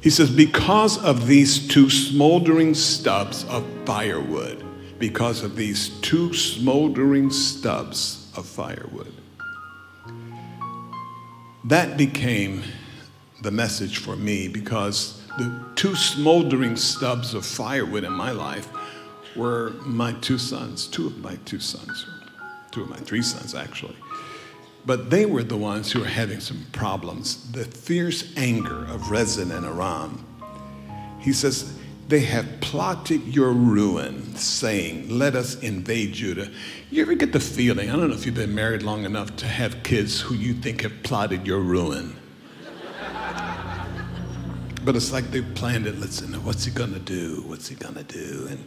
He 0.07 0.11
says, 0.11 0.31
because 0.31 1.03
of 1.03 1.27
these 1.27 1.67
two 1.67 1.91
smoldering 1.91 2.75
stubs 2.75 3.43
of 3.47 3.67
firewood, 3.85 4.65
because 5.01 5.43
of 5.43 5.57
these 5.57 5.89
two 6.01 6.33
smoldering 6.33 7.29
stubs 7.33 8.31
of 8.37 8.47
firewood. 8.47 9.13
That 11.65 11.97
became 11.97 12.63
the 13.43 13.51
message 13.51 13.99
for 13.99 14.15
me 14.15 14.47
because 14.47 15.21
the 15.39 15.61
two 15.75 15.97
smoldering 15.97 16.77
stubs 16.77 17.35
of 17.35 17.45
firewood 17.45 18.05
in 18.05 18.13
my 18.13 18.31
life 18.31 18.69
were 19.35 19.71
my 19.85 20.13
two 20.21 20.39
sons, 20.39 20.87
two 20.87 21.09
of 21.09 21.19
my 21.19 21.35
two 21.47 21.59
sons, 21.59 22.07
two 22.71 22.83
of 22.83 22.89
my 22.89 22.99
three 22.99 23.23
sons 23.23 23.57
actually. 23.57 23.97
But 24.87 25.11
they 25.11 25.27
were 25.27 25.43
the 25.43 25.57
ones 25.57 25.91
who 25.91 26.01
were 26.01 26.07
having 26.07 26.39
some 26.39 26.65
problems. 26.73 27.51
The 27.51 27.65
fierce 27.65 28.33
anger 28.37 28.85
of 28.85 29.11
Rezin 29.11 29.51
and 29.51 29.67
Aram. 29.67 30.25
He 31.21 31.33
says, 31.33 31.77
they 32.09 32.21
have 32.21 32.61
plotted 32.61 33.35
your 33.35 33.51
ruin, 33.51 34.37
saying, 34.37 35.09
Let 35.09 35.35
us 35.35 35.61
invade 35.61 36.13
Judah. 36.13 36.49
You 36.89 37.03
ever 37.03 37.15
get 37.15 37.33
the 37.33 37.41
feeling, 37.41 37.91
I 37.91 37.97
don't 37.97 38.09
know 38.09 38.15
if 38.15 38.25
you've 38.25 38.37
been 38.37 38.55
married 38.55 38.85
long 38.85 39.05
enough 39.05 39.35
to 39.37 39.47
have 39.47 39.83
kids 39.83 40.21
who 40.21 40.37
you 40.37 40.55
think 40.55 40.83
have 40.83 41.03
plotted 41.03 41.45
your 41.47 41.59
ruin. 41.59 42.15
but 44.85 44.95
it's 44.95 45.13
like 45.13 45.33
they've 45.33 45.55
planned 45.57 45.89
it. 45.89 45.99
Listen, 45.99 46.33
what's 46.45 46.65
he 46.65 46.71
gonna 46.71 47.01
do? 47.01 47.43
What's 47.47 47.67
he 47.67 47.75
gonna 47.75 48.05
do? 48.05 48.47
And 48.51 48.65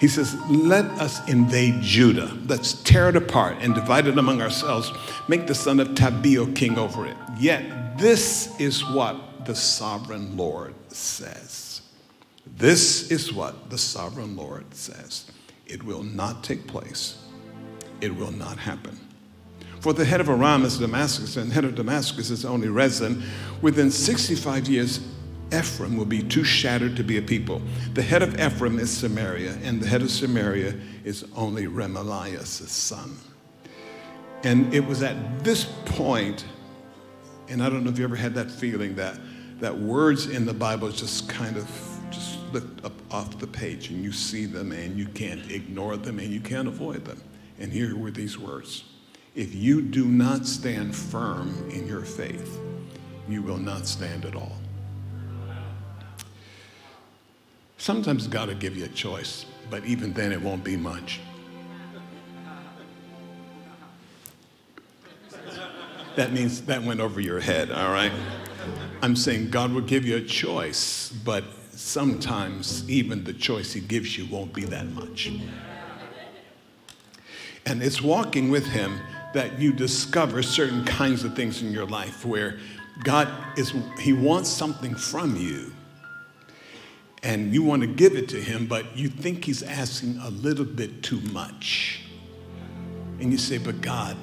he 0.00 0.08
says, 0.08 0.36
Let 0.48 0.84
us 1.00 1.26
invade 1.28 1.82
Judah. 1.82 2.36
Let's 2.46 2.74
tear 2.82 3.08
it 3.08 3.16
apart 3.16 3.56
and 3.60 3.74
divide 3.74 4.06
it 4.06 4.16
among 4.16 4.40
ourselves. 4.40 4.92
Make 5.28 5.46
the 5.46 5.54
son 5.54 5.80
of 5.80 5.88
Tabeel 5.88 6.54
king 6.54 6.78
over 6.78 7.06
it. 7.06 7.16
Yet 7.38 7.98
this 7.98 8.58
is 8.60 8.88
what 8.88 9.44
the 9.44 9.54
sovereign 9.54 10.36
Lord 10.36 10.74
says. 10.88 11.82
This 12.46 13.10
is 13.10 13.32
what 13.32 13.70
the 13.70 13.78
sovereign 13.78 14.36
Lord 14.36 14.74
says 14.74 15.30
it 15.66 15.82
will 15.82 16.02
not 16.02 16.42
take 16.42 16.66
place, 16.66 17.18
it 18.00 18.14
will 18.14 18.32
not 18.32 18.58
happen. 18.58 18.98
For 19.80 19.92
the 19.92 20.04
head 20.04 20.20
of 20.20 20.28
Aram 20.28 20.64
is 20.64 20.78
Damascus, 20.78 21.36
and 21.36 21.50
the 21.50 21.54
head 21.54 21.64
of 21.64 21.74
Damascus 21.74 22.30
is 22.30 22.44
only 22.44 22.68
Rezin. 22.68 23.22
Within 23.62 23.90
65 23.90 24.68
years, 24.68 25.00
Ephraim 25.52 25.96
will 25.96 26.04
be 26.04 26.22
too 26.22 26.44
shattered 26.44 26.96
to 26.96 27.04
be 27.04 27.16
a 27.16 27.22
people. 27.22 27.62
The 27.94 28.02
head 28.02 28.22
of 28.22 28.38
Ephraim 28.38 28.78
is 28.78 28.94
Samaria, 28.94 29.56
and 29.62 29.80
the 29.80 29.86
head 29.86 30.02
of 30.02 30.10
Samaria 30.10 30.74
is 31.04 31.24
only 31.34 31.66
Remaliah's 31.66 32.48
son. 32.70 33.16
And 34.44 34.72
it 34.74 34.84
was 34.84 35.02
at 35.02 35.42
this 35.42 35.64
point, 35.84 36.44
and 37.48 37.62
I 37.62 37.70
don't 37.70 37.82
know 37.82 37.90
if 37.90 37.98
you 37.98 38.04
ever 38.04 38.16
had 38.16 38.34
that 38.34 38.50
feeling 38.50 38.94
that, 38.96 39.18
that 39.60 39.76
words 39.76 40.26
in 40.26 40.44
the 40.44 40.54
Bible 40.54 40.90
just 40.90 41.28
kind 41.28 41.56
of 41.56 41.68
just 42.10 42.38
lift 42.52 42.84
up 42.84 42.92
off 43.10 43.38
the 43.38 43.46
page 43.46 43.90
and 43.90 44.02
you 44.02 44.12
see 44.12 44.46
them 44.46 44.72
and 44.72 44.96
you 44.96 45.06
can't 45.08 45.50
ignore 45.50 45.96
them 45.96 46.18
and 46.18 46.32
you 46.32 46.40
can't 46.40 46.68
avoid 46.68 47.04
them. 47.04 47.20
And 47.58 47.72
here 47.72 47.96
were 47.96 48.10
these 48.10 48.38
words 48.38 48.84
If 49.34 49.54
you 49.54 49.82
do 49.82 50.04
not 50.04 50.46
stand 50.46 50.94
firm 50.94 51.68
in 51.70 51.86
your 51.86 52.02
faith, 52.02 52.58
you 53.28 53.42
will 53.42 53.58
not 53.58 53.86
stand 53.86 54.24
at 54.24 54.36
all. 54.36 54.52
Sometimes 57.78 58.26
God 58.26 58.48
will 58.48 58.56
give 58.56 58.76
you 58.76 58.84
a 58.84 58.88
choice, 58.88 59.46
but 59.70 59.84
even 59.84 60.12
then 60.12 60.32
it 60.32 60.42
won't 60.42 60.64
be 60.64 60.76
much. 60.76 61.20
That 66.16 66.32
means 66.32 66.62
that 66.62 66.82
went 66.82 67.00
over 67.00 67.20
your 67.20 67.38
head, 67.38 67.70
all 67.70 67.92
right? 67.92 68.10
I'm 69.02 69.14
saying 69.14 69.50
God 69.50 69.72
will 69.72 69.82
give 69.82 70.04
you 70.04 70.16
a 70.16 70.20
choice, 70.20 71.12
but 71.24 71.44
sometimes 71.70 72.88
even 72.90 73.22
the 73.22 73.32
choice 73.32 73.72
he 73.72 73.80
gives 73.80 74.18
you 74.18 74.26
won't 74.26 74.52
be 74.52 74.64
that 74.64 74.86
much. 74.86 75.30
And 77.64 77.80
it's 77.80 78.02
walking 78.02 78.50
with 78.50 78.66
him 78.66 78.98
that 79.34 79.60
you 79.60 79.72
discover 79.72 80.42
certain 80.42 80.84
kinds 80.84 81.22
of 81.22 81.36
things 81.36 81.62
in 81.62 81.70
your 81.70 81.86
life 81.86 82.24
where 82.24 82.58
God 83.04 83.28
is, 83.56 83.72
he 84.00 84.12
wants 84.12 84.48
something 84.48 84.96
from 84.96 85.36
you. 85.36 85.72
And 87.22 87.52
you 87.52 87.62
want 87.62 87.82
to 87.82 87.88
give 87.88 88.14
it 88.14 88.28
to 88.30 88.40
him, 88.40 88.66
but 88.66 88.96
you 88.96 89.08
think 89.08 89.44
he's 89.44 89.62
asking 89.62 90.18
a 90.18 90.30
little 90.30 90.64
bit 90.64 91.02
too 91.02 91.20
much. 91.32 92.02
And 93.20 93.32
you 93.32 93.38
say, 93.38 93.58
but 93.58 93.80
God, 93.80 94.16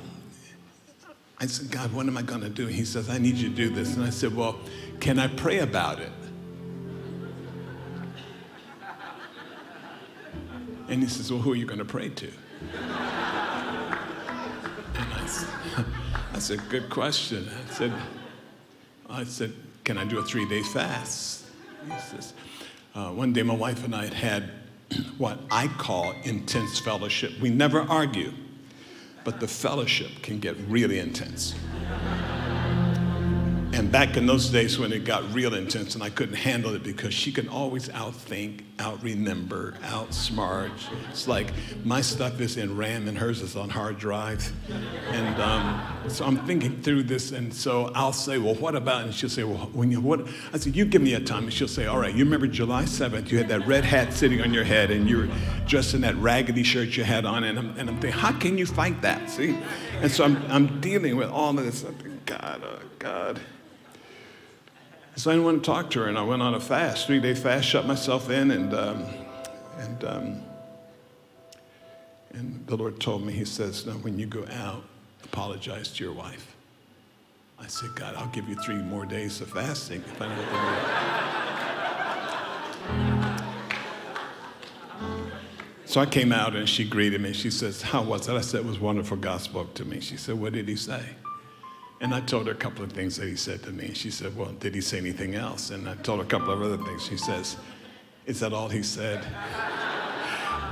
I 1.40 1.48
said, 1.48 1.70
God, 1.70 1.92
what 1.92 2.08
am 2.08 2.18
I 2.18 2.22
going 2.22 2.42
to 2.42 2.50
do? 2.50 2.68
He 2.68 2.86
says, 2.86 3.10
I 3.10 3.18
need 3.18 3.36
you 3.36 3.50
to 3.50 3.56
do 3.56 3.70
this. 3.70 3.96
And 3.96 4.06
I 4.06 4.10
said, 4.10 4.34
well, 4.36 4.58
can 5.02 5.20
I 5.20 5.28
pray 5.28 5.60
about 5.60 6.00
it? 6.00 6.12
And 10.88 11.02
he 11.02 11.10
says, 11.10 11.32
Well, 11.32 11.42
who 11.42 11.54
are 11.54 11.56
you 11.56 11.66
going 11.66 11.80
to 11.80 11.86
pray 11.86 12.10
to? 12.10 12.32
And 14.94 15.14
I 15.14 15.26
said, 15.26 15.50
I 16.34 16.40
said, 16.40 16.70
Good 16.70 16.90
question. 16.90 17.50
I 17.50 17.74
said, 17.74 17.94
I 19.10 19.24
said, 19.24 19.54
Can 19.84 19.98
I 19.98 20.06
do 20.06 20.20
a 20.20 20.24
three 20.24 20.48
day 20.48 20.62
fast? 20.62 21.46
He 21.86 22.00
says, 22.00 22.34
uh, 22.96 23.10
One 23.12 23.34
day 23.34 23.44
my 23.44 23.56
wife 23.56 23.84
and 23.84 23.94
I 23.94 24.06
had 24.06 24.14
had 24.14 24.52
what 25.18 25.40
I 25.52 25.68
call 25.68 26.14
intense 26.24 26.80
fellowship. 26.80 27.34
We 27.42 27.50
never 27.50 27.82
argue, 27.82 28.34
but 29.24 29.40
the 29.40 29.48
fellowship 29.48 30.12
can 30.22 30.40
get 30.40 30.56
really 30.68 31.00
intense. 31.00 31.56
And 33.76 33.92
back 33.92 34.16
in 34.16 34.26
those 34.26 34.48
days 34.48 34.80
when 34.80 34.94
it 34.94 35.04
got 35.04 35.30
real 35.34 35.54
intense 35.54 35.96
and 35.96 36.04
I 36.04 36.10
couldn't 36.10 36.36
handle 36.36 36.74
it 36.76 36.82
because 36.82 37.14
she 37.14 37.30
can 37.30 37.50
always 37.50 37.90
outthink, 37.90 38.62
outremember, 38.78 39.78
outsmart. 39.80 40.72
It's 41.10 41.28
like 41.28 41.48
my 41.84 42.00
stuff 42.00 42.40
is 42.40 42.56
in 42.56 42.78
RAM 42.78 43.10
and 43.10 43.18
hers 43.18 43.42
is 43.42 43.58
on 43.58 43.68
hard 43.68 43.98
drives. 43.98 44.54
And 45.10 45.42
um, 45.42 45.84
so 46.08 46.24
I'm 46.24 46.38
thinking 46.46 46.82
through 46.84 47.04
this, 47.04 47.34
and 47.34 47.54
so 47.54 47.92
I'll 47.94 48.14
say, 48.14 48.38
Well, 48.38 48.56
what 48.56 48.76
about? 48.76 49.04
And 49.04 49.14
she'll 49.14 49.30
say, 49.30 49.44
Well, 49.44 49.70
when 49.74 49.92
you, 49.92 50.00
what? 50.00 50.26
I 50.54 50.58
said, 50.58 50.74
You 50.74 50.86
give 50.86 51.02
me 51.02 51.16
a 51.16 51.20
time. 51.20 51.44
And 51.44 51.54
she'll 51.54 51.68
say, 51.68 51.86
All 51.86 52.00
right, 52.00 52.16
you 52.16 52.24
remember 52.24 52.48
July 52.48 52.84
7th, 52.84 53.30
you 53.30 53.38
had 53.38 53.50
that 53.50 53.68
red 53.68 53.84
hat 53.84 54.14
sitting 54.14 54.40
on 54.40 54.54
your 54.54 54.64
head 54.64 54.90
and 54.90 55.10
you 55.10 55.18
were 55.18 55.30
dressed 55.68 55.94
in 55.94 56.00
that 56.00 56.16
raggedy 56.16 56.64
shirt 56.64 56.96
you 56.96 57.04
had 57.04 57.26
on. 57.26 57.44
And 57.44 57.60
I'm, 57.60 57.78
and 57.78 57.90
I'm 57.90 58.00
thinking, 58.00 58.22
How 58.22 58.32
can 58.32 58.58
you 58.58 58.66
fight 58.66 59.02
that? 59.02 59.30
See? 59.30 59.58
And 60.02 60.10
so 60.10 60.24
I'm, 60.24 60.38
I'm 60.50 60.80
dealing 60.80 61.18
with 61.18 61.30
all 61.30 61.50
of 61.60 61.66
this. 61.66 61.84
I'm 61.84 61.94
thinking, 61.96 62.22
God, 62.26 62.62
oh, 62.64 62.80
God. 63.00 63.42
So 65.18 65.32
I 65.32 65.34
didn't 65.34 65.46
want 65.46 65.64
to 65.64 65.72
talk 65.72 65.90
to 65.92 66.02
her, 66.02 66.08
and 66.08 66.18
I 66.18 66.24
went 66.24 66.42
on 66.42 66.54
a 66.56 66.60
fast, 66.60 67.08
three 67.08 67.22
day 67.22 67.36
fast, 67.36 67.68
shut 67.68 67.86
myself 67.86 68.30
in, 68.30 68.52
and, 68.52 68.74
um, 68.74 69.06
and, 69.78 70.04
um, 70.04 70.42
and 72.32 72.68
the 72.68 72.76
Lord 72.76 73.00
told 73.00 73.26
me, 73.26 73.32
He 73.32 73.46
says, 73.46 73.86
Now, 73.86 73.94
when 73.94 74.20
you 74.20 74.26
go 74.26 74.46
out, 74.52 74.84
apologize 75.24 75.90
to 75.94 76.04
your 76.04 76.14
wife. 76.14 76.56
I 77.58 77.68
said, 77.68 77.96
God, 77.96 78.16
I'll 78.16 78.28
give 78.28 78.50
you 78.50 78.56
three 78.56 78.76
more 78.76 79.06
days 79.06 79.40
of 79.40 79.50
fasting 79.50 80.02
if 80.02 80.22
I 80.22 81.36
So 85.86 86.02
I 86.02 86.06
came 86.06 86.34
out 86.34 86.58
and 86.58 86.68
she 86.68 86.84
greeted 86.84 87.22
me. 87.22 87.32
She 87.32 87.50
says, 87.50 87.82
How 87.82 88.04
was 88.04 88.28
it? 88.28 88.34
I 88.34 88.42
said, 88.42 88.60
It 88.62 88.66
was 88.66 88.80
wonderful. 88.80 89.16
God 89.16 89.40
spoke 89.40 89.74
to 89.76 89.86
me. 89.86 90.02
She 90.02 90.18
said, 90.18 90.36
What 90.36 90.52
did 90.52 90.68
he 90.68 90.76
say? 90.76 91.02
And 92.06 92.14
I 92.14 92.22
told 92.22 92.46
her 92.46 92.52
a 92.52 92.56
couple 92.56 92.84
of 92.84 92.92
things 92.92 93.18
that 93.18 93.28
he 93.28 93.36
said 93.36 93.64
to 93.64 93.72
me. 93.72 93.92
She 93.96 94.12
said, 94.12 94.38
Well, 94.38 94.52
did 94.60 94.76
he 94.76 94.82
say 94.82 95.00
anything 95.00 95.34
else? 95.34 95.72
And 95.72 95.90
I 95.90 95.96
told 95.96 96.20
her 96.20 96.24
a 96.24 96.28
couple 96.28 96.54
of 96.54 96.62
other 96.62 96.78
things. 96.78 97.04
She 97.04 97.18
says, 97.18 97.58
Is 98.28 98.40
that 98.42 98.54
all 98.54 98.70
he 98.70 98.84
said? 98.84 99.26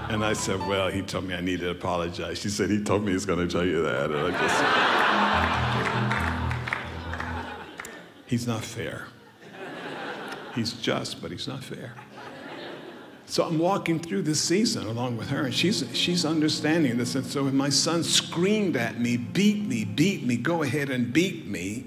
And 0.09 0.23
I 0.23 0.33
said, 0.33 0.59
Well, 0.67 0.91
he 0.91 1.01
told 1.01 1.25
me 1.25 1.33
I 1.33 1.41
needed 1.41 1.61
to 1.61 1.71
apologize. 1.71 2.37
She 2.37 2.49
said, 2.49 2.69
He 2.69 2.83
told 2.83 3.03
me 3.03 3.13
he's 3.13 3.25
going 3.25 3.39
to 3.39 3.51
tell 3.51 3.65
you 3.65 3.81
that. 3.81 4.11
And 4.11 4.35
I 4.35 4.41
just 7.89 8.27
He's 8.27 8.45
not 8.45 8.63
fair. 8.63 9.07
He's 10.53 10.73
just, 10.73 11.19
but 11.19 11.31
he's 11.31 11.47
not 11.47 11.63
fair. 11.63 11.95
So 13.25 13.43
I'm 13.43 13.57
walking 13.57 13.99
through 13.99 14.23
this 14.23 14.41
season 14.41 14.85
along 14.85 15.17
with 15.17 15.29
her, 15.29 15.45
and 15.45 15.53
she's, 15.53 15.85
she's 15.93 16.25
understanding 16.25 16.97
this. 16.97 17.15
And 17.15 17.25
so 17.25 17.45
when 17.45 17.55
my 17.55 17.69
son 17.69 18.03
screamed 18.03 18.75
at 18.75 18.99
me, 18.99 19.17
beat 19.17 19.65
me, 19.65 19.85
beat 19.85 20.23
me, 20.25 20.37
go 20.37 20.63
ahead 20.63 20.89
and 20.89 21.11
beat 21.11 21.47
me, 21.47 21.85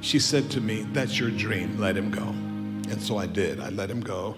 she 0.00 0.18
said 0.18 0.50
to 0.50 0.60
me, 0.60 0.82
That's 0.92 1.18
your 1.18 1.30
dream, 1.30 1.78
let 1.78 1.96
him 1.96 2.10
go. 2.10 2.34
And 2.92 3.00
so 3.00 3.16
I 3.16 3.26
did. 3.26 3.60
I 3.60 3.70
let 3.70 3.90
him 3.90 4.00
go. 4.00 4.34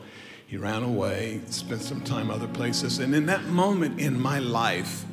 He 0.47 0.57
ran 0.57 0.85
away, 0.85 1.41
spent 1.47 1.81
some 1.81 2.03
time 2.03 2.31
other 2.31 2.47
places. 2.47 2.99
And 2.99 3.15
in 3.15 3.27
that 3.27 3.45
moment 3.47 3.99
in 3.99 4.21
my 4.21 4.39
life, 4.39 5.05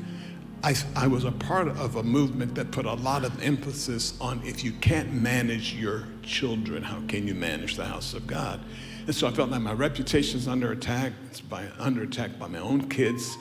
I, 0.64 0.76
I, 0.96 1.08
was 1.08 1.24
a 1.24 1.32
part 1.32 1.70
of 1.70 1.96
a 1.96 2.04
movement 2.04 2.54
that 2.56 2.70
put 2.70 2.86
a 2.86 2.94
lot 2.94 3.26
of 3.26 3.42
emphasis 3.42 4.14
on 4.22 4.42
if 4.46 4.64
you 4.64 4.74
can't 4.74 5.12
manage 5.12 5.74
your 5.74 6.08
children, 6.22 6.84
how 6.84 7.02
can 7.08 7.28
you 7.28 7.34
manage 7.34 7.78
the 7.78 7.86
house 7.86 8.14
of 8.14 8.28
God? 8.28 8.60
And 9.08 9.16
so 9.16 9.28
I 9.28 9.32
felt 9.32 9.50
like 9.50 9.62
my 9.62 9.74
reputation 9.74 10.40
is 10.40 10.48
under 10.48 10.72
attack. 10.72 11.14
It's 11.28 11.42
by, 11.42 11.66
under 11.80 12.04
attack 12.04 12.38
by 12.38 12.48
my 12.48 12.60
own 12.60 12.88
kids 12.88 13.38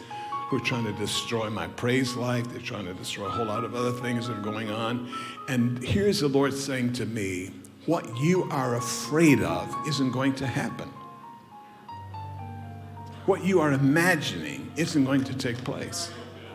who 0.48 0.56
are 0.56 0.64
trying 0.64 0.84
to 0.84 0.92
destroy 0.94 1.48
my 1.50 1.68
praise 1.68 2.16
life. 2.16 2.44
They're 2.50 2.60
trying 2.60 2.86
to 2.86 2.94
destroy 2.94 3.26
a 3.26 3.30
whole 3.30 3.46
lot 3.46 3.62
of 3.62 3.74
other 3.74 3.92
things 3.92 4.26
that 4.26 4.38
are 4.38 4.42
going 4.42 4.70
on. 4.70 5.12
And 5.48 5.82
here's 5.82 6.20
the 6.20 6.28
Lord 6.28 6.54
saying 6.54 6.94
to 6.94 7.06
me, 7.06 7.52
what 7.86 8.18
you 8.18 8.44
are 8.50 8.76
afraid 8.76 9.42
of 9.42 9.74
isn't 9.88 10.10
going 10.10 10.34
to 10.36 10.46
happen. 10.46 10.88
What 13.26 13.44
you 13.44 13.60
are 13.60 13.72
imagining 13.72 14.72
isn't 14.76 15.04
going 15.04 15.24
to 15.24 15.34
take 15.34 15.56
place. 15.64 16.10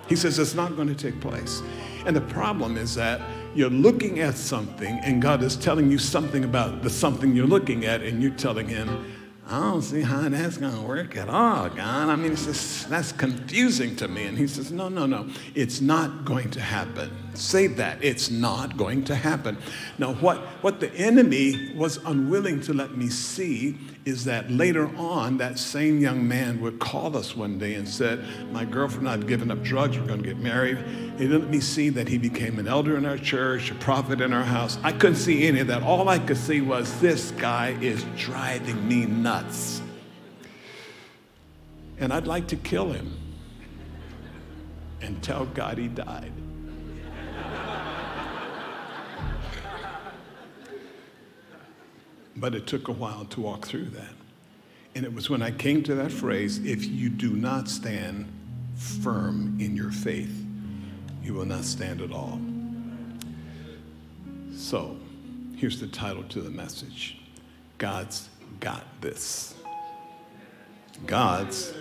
He 0.07 0.15
says 0.15 0.39
it's 0.39 0.55
not 0.55 0.75
going 0.75 0.87
to 0.87 0.95
take 0.95 1.19
place. 1.21 1.61
And 2.05 2.15
the 2.15 2.21
problem 2.21 2.77
is 2.77 2.95
that 2.95 3.21
you're 3.55 3.69
looking 3.69 4.19
at 4.19 4.35
something 4.35 4.99
and 5.03 5.21
God 5.21 5.41
is 5.41 5.55
telling 5.55 5.89
you 5.89 5.97
something 5.97 6.43
about 6.43 6.81
the 6.81 6.89
something 6.89 7.35
you're 7.35 7.47
looking 7.47 7.85
at, 7.85 8.01
and 8.01 8.21
you're 8.21 8.31
telling 8.31 8.67
Him, 8.67 9.05
I 9.47 9.59
don't 9.59 9.81
see 9.81 10.01
how 10.01 10.27
that's 10.27 10.57
going 10.57 10.75
to 10.75 10.81
work 10.81 11.15
at 11.15 11.29
all, 11.29 11.69
God. 11.69 12.09
I 12.09 12.15
mean, 12.15 12.31
it's 12.31 12.45
just, 12.45 12.89
that's 12.89 13.11
confusing 13.11 13.95
to 13.97 14.07
me. 14.07 14.25
And 14.25 14.37
he 14.37 14.47
says, 14.47 14.71
No, 14.71 14.89
no, 14.89 15.05
no. 15.05 15.27
It's 15.53 15.81
not 15.81 16.25
going 16.25 16.49
to 16.51 16.61
happen. 16.61 17.11
Say 17.35 17.67
that. 17.67 18.03
It's 18.03 18.29
not 18.29 18.77
going 18.77 19.03
to 19.05 19.15
happen. 19.15 19.57
Now, 19.97 20.13
what, 20.13 20.39
what 20.61 20.79
the 20.79 20.93
enemy 20.93 21.73
was 21.75 21.97
unwilling 21.97 22.61
to 22.61 22.73
let 22.73 22.97
me 22.97 23.09
see 23.09 23.77
is 24.05 24.25
that 24.25 24.49
later 24.51 24.89
on, 24.97 25.37
that 25.37 25.57
same 25.57 25.99
young 25.99 26.27
man 26.27 26.61
would 26.61 26.79
call 26.79 27.17
us 27.17 27.35
one 27.35 27.57
day 27.57 27.73
and 27.73 27.87
said, 27.87 28.23
My 28.51 28.65
girlfriend 28.65 29.07
and 29.07 29.09
I 29.09 29.11
have 29.13 29.27
given 29.27 29.51
up 29.51 29.63
drugs, 29.63 29.97
we're 29.97 30.05
going 30.05 30.21
to 30.21 30.27
get 30.27 30.37
married. 30.37 30.77
He 31.17 31.27
didn't 31.27 31.41
let 31.41 31.49
me 31.49 31.59
see 31.59 31.89
that 31.89 32.07
he 32.07 32.17
became 32.17 32.59
an 32.59 32.67
elder 32.67 32.97
in 32.97 33.05
our 33.05 33.17
church, 33.17 33.71
a 33.71 33.75
prophet 33.75 34.21
in 34.21 34.31
our 34.31 34.43
house. 34.43 34.77
I 34.83 34.91
couldn't 34.91 35.17
see 35.17 35.47
any 35.47 35.59
of 35.59 35.67
that. 35.67 35.83
All 35.83 36.07
I 36.09 36.19
could 36.19 36.37
see 36.37 36.61
was 36.61 36.99
this 36.99 37.31
guy 37.31 37.77
is 37.81 38.05
driving 38.17 38.87
me 38.87 39.05
nuts. 39.05 39.81
And 41.97 42.13
I'd 42.13 42.27
like 42.27 42.47
to 42.47 42.55
kill 42.55 42.91
him 42.91 43.17
and 45.01 45.21
tell 45.23 45.45
God 45.45 45.77
he 45.77 45.87
died. 45.87 46.31
But 52.35 52.53
it 52.53 52.67
took 52.67 52.87
a 52.87 52.91
while 52.91 53.25
to 53.25 53.41
walk 53.41 53.65
through 53.65 53.89
that. 53.89 54.13
And 54.95 55.05
it 55.05 55.13
was 55.13 55.29
when 55.29 55.41
I 55.41 55.51
came 55.51 55.83
to 55.83 55.95
that 55.95 56.11
phrase 56.11 56.63
if 56.65 56.85
you 56.85 57.09
do 57.09 57.31
not 57.31 57.67
stand 57.67 58.31
firm 58.75 59.57
in 59.59 59.75
your 59.75 59.91
faith, 59.91 60.45
you 61.23 61.33
will 61.33 61.45
not 61.45 61.63
stand 61.63 62.01
at 62.01 62.11
all. 62.11 62.39
So, 64.55 64.97
here's 65.57 65.79
the 65.79 65.87
title 65.87 66.23
to 66.23 66.41
the 66.41 66.49
message 66.49 67.17
God's 67.77 68.29
got 68.59 68.83
this. 69.01 69.53
God's 71.05 71.73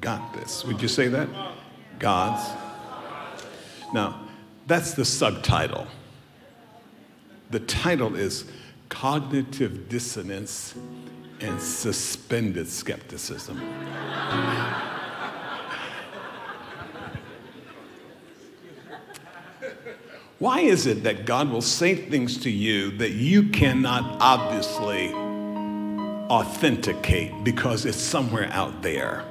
got 0.00 0.32
this. 0.32 0.64
Would 0.64 0.80
you 0.80 0.88
say 0.88 1.08
that? 1.08 1.28
God's. 1.98 2.48
Now, 3.92 4.20
that's 4.66 4.94
the 4.94 5.04
subtitle. 5.04 5.86
The 7.50 7.60
title 7.60 8.14
is 8.14 8.44
cognitive 8.88 9.88
dissonance 9.88 10.74
and 11.40 11.60
suspended 11.60 12.68
skepticism. 12.68 13.60
Why 20.38 20.60
is 20.60 20.86
it 20.86 21.02
that 21.02 21.26
God 21.26 21.50
will 21.50 21.62
say 21.62 21.96
things 21.96 22.38
to 22.38 22.50
you 22.50 22.96
that 22.98 23.10
you 23.10 23.48
cannot 23.48 24.18
obviously 24.20 25.12
authenticate 26.30 27.42
because 27.42 27.84
it's 27.84 27.96
somewhere 27.98 28.48
out 28.52 28.82
there? 28.82 29.24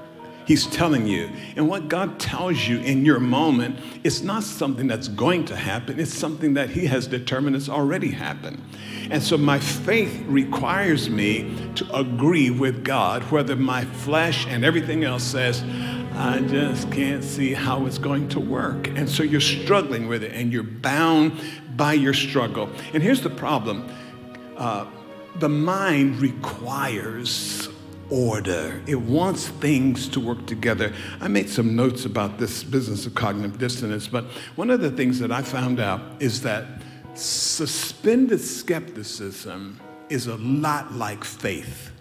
He's 0.48 0.66
telling 0.66 1.06
you. 1.06 1.30
And 1.58 1.68
what 1.68 1.90
God 1.90 2.22
tells 2.22 2.66
you 2.70 2.80
in 2.80 3.04
your 3.04 3.20
moment 3.20 3.80
is 4.06 4.24
not 4.24 4.44
something 4.44 4.88
that's 4.88 5.10
going 5.10 5.44
to 5.46 5.58
happen, 5.58 6.00
it's 6.00 6.14
something 6.14 6.54
that 6.54 6.70
He 6.70 6.86
has 6.86 7.06
determined 7.06 7.56
has 7.56 7.68
already 7.68 8.12
happened. 8.12 8.64
And 9.12 9.22
so 9.22 9.38
my 9.38 9.60
faith 9.60 10.24
requires 10.26 11.10
me 11.10 11.54
to 11.76 11.96
agree 11.96 12.50
with 12.50 12.86
God, 12.86 13.24
whether 13.24 13.58
my 13.58 13.84
flesh 13.84 14.48
and 14.48 14.64
everything 14.64 15.04
else 15.04 15.24
says, 15.24 15.64
I 16.14 16.40
just 16.48 16.92
can't 16.92 17.24
see 17.24 17.54
how 17.54 17.86
it's 17.86 17.98
going 17.98 18.30
to 18.30 18.40
work. 18.40 18.88
And 18.88 19.10
so 19.10 19.24
you're 19.24 19.42
struggling 19.42 20.08
with 20.08 20.24
it 20.24 20.32
and 20.34 20.54
you're 20.54 20.64
bound 20.64 21.42
by 21.76 21.94
your 21.94 22.14
struggle. 22.14 22.70
And 22.94 23.04
here's 23.04 23.22
the 23.22 23.30
problem 23.30 23.90
uh, 24.56 24.88
the 25.36 25.50
mind 25.50 26.20
requires 26.22 27.67
order. 28.10 28.82
It 28.88 28.96
wants 28.96 29.48
things 29.48 30.08
to 30.10 30.20
work 30.20 30.46
together. 30.46 30.94
I 31.20 31.28
made 31.28 31.50
some 31.50 31.76
notes 31.76 32.06
about 32.06 32.38
this 32.38 32.64
business 32.64 33.06
of 33.06 33.16
cognitive 33.16 33.58
dissonance, 33.58 34.08
but 34.08 34.26
one 34.56 34.70
of 34.70 34.82
the 34.82 34.92
things 34.92 35.20
that 35.20 35.32
I 35.32 35.42
found 35.42 35.80
out 35.80 36.02
is 36.20 36.42
that 36.44 36.66
suspended 37.16 38.40
skepticism 38.40 39.80
is 40.10 40.28
a 40.28 40.36
lot 40.38 40.94
like 40.94 41.24
faith. 41.24 41.92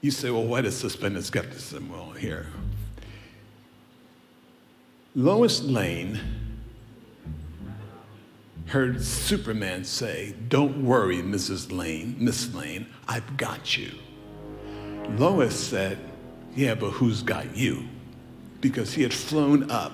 You 0.00 0.10
say, 0.10 0.30
well, 0.30 0.44
what 0.44 0.64
is 0.64 0.76
suspended 0.76 1.24
skepticism? 1.24 1.90
Well, 1.90 2.10
here. 2.10 2.46
Lois 5.14 5.62
Lane 5.62 6.20
heard 8.68 9.02
Superman 9.02 9.82
say, 9.84 10.34
Don't 10.48 10.84
worry, 10.84 11.16
Mrs. 11.16 11.72
Lane, 11.72 12.16
Miss 12.18 12.54
Lane, 12.54 12.86
I've 13.06 13.36
got 13.36 13.76
you. 13.76 13.92
Lois 15.16 15.58
said, 15.58 15.98
Yeah, 16.54 16.74
but 16.74 16.90
who's 16.90 17.22
got 17.22 17.56
you? 17.56 17.88
Because 18.60 18.92
he 18.92 19.02
had 19.02 19.12
flown 19.12 19.70
up 19.70 19.92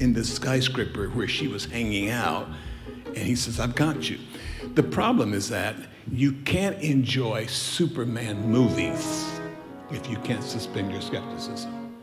in 0.00 0.14
the 0.14 0.24
skyscraper 0.24 1.08
where 1.08 1.28
she 1.28 1.46
was 1.46 1.66
hanging 1.66 2.10
out, 2.10 2.48
and 3.06 3.18
he 3.18 3.36
says, 3.36 3.60
I've 3.60 3.74
got 3.74 4.08
you. 4.08 4.18
The 4.74 4.82
problem 4.82 5.34
is 5.34 5.48
that 5.50 5.76
you 6.10 6.32
can't 6.32 6.80
enjoy 6.80 7.46
Superman 7.46 8.50
movies 8.50 9.28
if 9.90 10.08
you 10.08 10.16
can't 10.18 10.42
suspend 10.42 10.90
your 10.90 11.02
skepticism. 11.02 11.94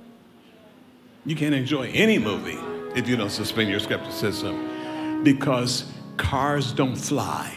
You 1.25 1.36
can't 1.36 1.55
enjoy 1.55 1.89
any 1.93 2.19
movie 2.19 2.60
if 2.95 3.07
you 3.07 3.15
don't 3.15 3.31
suspend 3.31 3.69
your 3.69 3.79
skepticism 3.79 4.76
because 5.23 5.91
cars 6.17 6.71
don't 6.71 6.95
fly, 6.95 7.53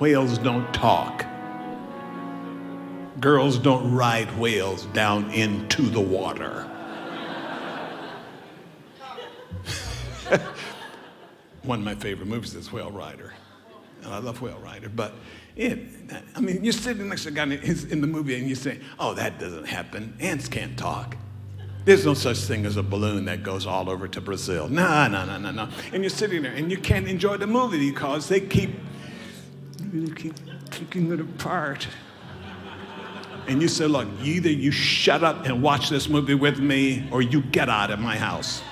whales 0.00 0.38
don't 0.38 0.72
talk, 0.72 1.24
girls 3.20 3.58
don't 3.58 3.92
ride 3.92 4.30
whales 4.38 4.86
down 4.86 5.30
into 5.30 5.82
the 5.82 6.00
water. 6.00 6.68
One 11.62 11.78
of 11.78 11.84
my 11.84 11.94
favorite 11.94 12.26
movies 12.28 12.54
is 12.54 12.72
Whale 12.72 12.90
Rider. 12.90 13.32
And 14.02 14.12
I 14.12 14.18
love 14.18 14.42
Whale 14.42 14.58
Rider, 14.58 14.90
but 14.90 15.14
it, 15.56 15.78
I 16.36 16.40
mean, 16.40 16.62
you're 16.62 16.72
sitting 16.72 17.08
next 17.08 17.22
to 17.22 17.30
a 17.30 17.32
guy 17.32 17.44
in 17.44 18.00
the 18.00 18.06
movie 18.06 18.34
and 18.36 18.46
you 18.48 18.54
say, 18.54 18.80
oh, 18.98 19.14
that 19.14 19.38
doesn't 19.38 19.66
happen. 19.66 20.14
Ants 20.20 20.48
can't 20.48 20.76
talk. 20.76 21.16
There's 21.84 22.06
no 22.06 22.14
such 22.14 22.38
thing 22.38 22.64
as 22.64 22.78
a 22.78 22.82
balloon 22.82 23.26
that 23.26 23.42
goes 23.42 23.66
all 23.66 23.90
over 23.90 24.08
to 24.08 24.20
Brazil. 24.20 24.68
No, 24.68 25.06
no, 25.06 25.26
no, 25.26 25.36
no, 25.36 25.50
no. 25.50 25.68
And 25.92 26.02
you're 26.02 26.10
sitting 26.10 26.42
there 26.42 26.52
and 26.52 26.70
you 26.70 26.78
can't 26.78 27.06
enjoy 27.06 27.36
the 27.36 27.46
movie 27.46 27.90
because 27.90 28.26
they 28.28 28.40
keep, 28.40 28.70
they 29.78 30.12
keep 30.14 30.34
kicking 30.70 31.12
it 31.12 31.20
apart. 31.20 31.86
And 33.46 33.60
you 33.60 33.68
say, 33.68 33.86
look, 33.86 34.08
either 34.22 34.48
you 34.48 34.70
shut 34.70 35.22
up 35.22 35.44
and 35.44 35.62
watch 35.62 35.90
this 35.90 36.08
movie 36.08 36.34
with 36.34 36.58
me 36.58 37.06
or 37.12 37.20
you 37.20 37.42
get 37.42 37.68
out 37.68 37.90
of 37.90 37.98
my 37.98 38.16
house. 38.16 38.62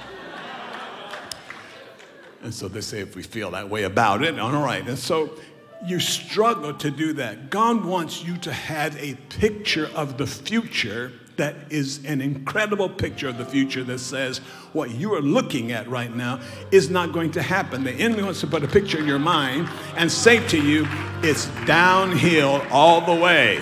And 2.43 2.53
so 2.53 2.67
they 2.67 2.81
say, 2.81 3.01
if 3.01 3.15
we 3.15 3.23
feel 3.23 3.51
that 3.51 3.69
way 3.69 3.83
about 3.83 4.25
it, 4.25 4.39
all 4.39 4.51
right. 4.53 4.89
And 4.89 4.99
so 4.99 5.39
you 5.87 6.01
struggle 6.01 6.73
to 6.75 6.91
do 6.91 7.13
that. 7.13 7.51
God 7.51 7.85
wants 7.85 8.25
you 8.25 8.39
to 8.39 8.53
have 8.53 8.97
a 8.97 9.15
picture 9.29 9.91
of 9.95 10.17
the 10.17 10.27
future 10.27 11.13
that 11.37 11.55
is 11.71 12.05
an 12.05 12.21
incredible 12.21 12.89
picture 12.89 13.29
of 13.29 13.39
the 13.39 13.45
future 13.45 13.83
that 13.85 13.99
says 13.99 14.39
what 14.73 14.91
you 14.91 15.15
are 15.15 15.21
looking 15.21 15.73
at 15.73 15.89
right 15.89 16.15
now 16.15 16.41
is 16.71 16.91
not 16.91 17.13
going 17.13 17.31
to 17.33 17.43
happen. 17.43 17.85
The 17.85 17.93
enemy 17.93 18.23
wants 18.23 18.41
to 18.41 18.47
put 18.47 18.63
a 18.63 18.69
picture 18.69 18.99
in 18.99 19.07
your 19.07 19.19
mind 19.19 19.69
and 19.97 20.11
say 20.11 20.47
to 20.49 20.61
you, 20.61 20.87
it's 21.23 21.47
downhill 21.67 22.65
all 22.71 23.01
the 23.01 23.15
way. 23.15 23.61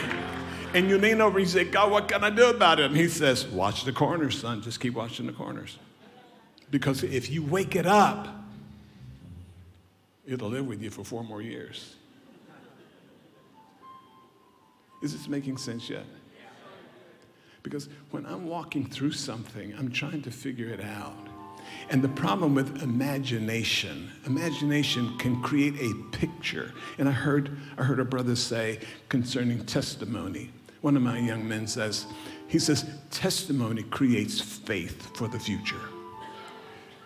And 0.72 0.88
you 0.88 0.98
lean 0.98 1.20
over 1.20 1.38
and 1.38 1.46
you 1.46 1.52
say, 1.52 1.64
God, 1.64 1.90
what 1.90 2.08
can 2.08 2.22
I 2.22 2.30
do 2.30 2.48
about 2.48 2.78
it? 2.78 2.86
And 2.86 2.96
he 2.96 3.08
says, 3.08 3.46
Watch 3.46 3.84
the 3.84 3.92
corners, 3.92 4.38
son. 4.38 4.62
Just 4.62 4.78
keep 4.78 4.94
watching 4.94 5.26
the 5.26 5.32
corners. 5.32 5.78
Because 6.70 7.02
if 7.02 7.28
you 7.28 7.42
wake 7.42 7.74
it 7.74 7.86
up, 7.86 8.28
it'll 10.24 10.48
live 10.48 10.66
with 10.66 10.80
you 10.80 10.90
for 10.90 11.02
four 11.02 11.24
more 11.24 11.42
years. 11.42 11.96
Is 15.02 15.12
this 15.12 15.26
making 15.26 15.56
sense 15.56 15.90
yet? 15.90 16.04
Because 17.62 17.88
when 18.10 18.24
I'm 18.26 18.46
walking 18.46 18.86
through 18.86 19.12
something, 19.12 19.74
I'm 19.78 19.90
trying 19.90 20.22
to 20.22 20.30
figure 20.30 20.68
it 20.68 20.80
out. 20.80 21.28
And 21.90 22.02
the 22.02 22.08
problem 22.08 22.54
with 22.54 22.82
imagination, 22.82 24.10
imagination 24.26 25.16
can 25.18 25.42
create 25.42 25.74
a 25.80 25.94
picture. 26.16 26.72
And 26.98 27.08
I 27.08 27.12
heard, 27.12 27.56
I 27.78 27.84
heard 27.84 28.00
a 28.00 28.04
brother 28.04 28.34
say 28.34 28.80
concerning 29.08 29.64
testimony 29.66 30.50
One 30.80 30.96
of 30.96 31.02
my 31.02 31.18
young 31.18 31.46
men 31.46 31.66
says, 31.66 32.06
he 32.48 32.58
says, 32.58 32.88
testimony 33.10 33.82
creates 33.82 34.40
faith 34.40 35.14
for 35.16 35.28
the 35.28 35.38
future. 35.38 35.80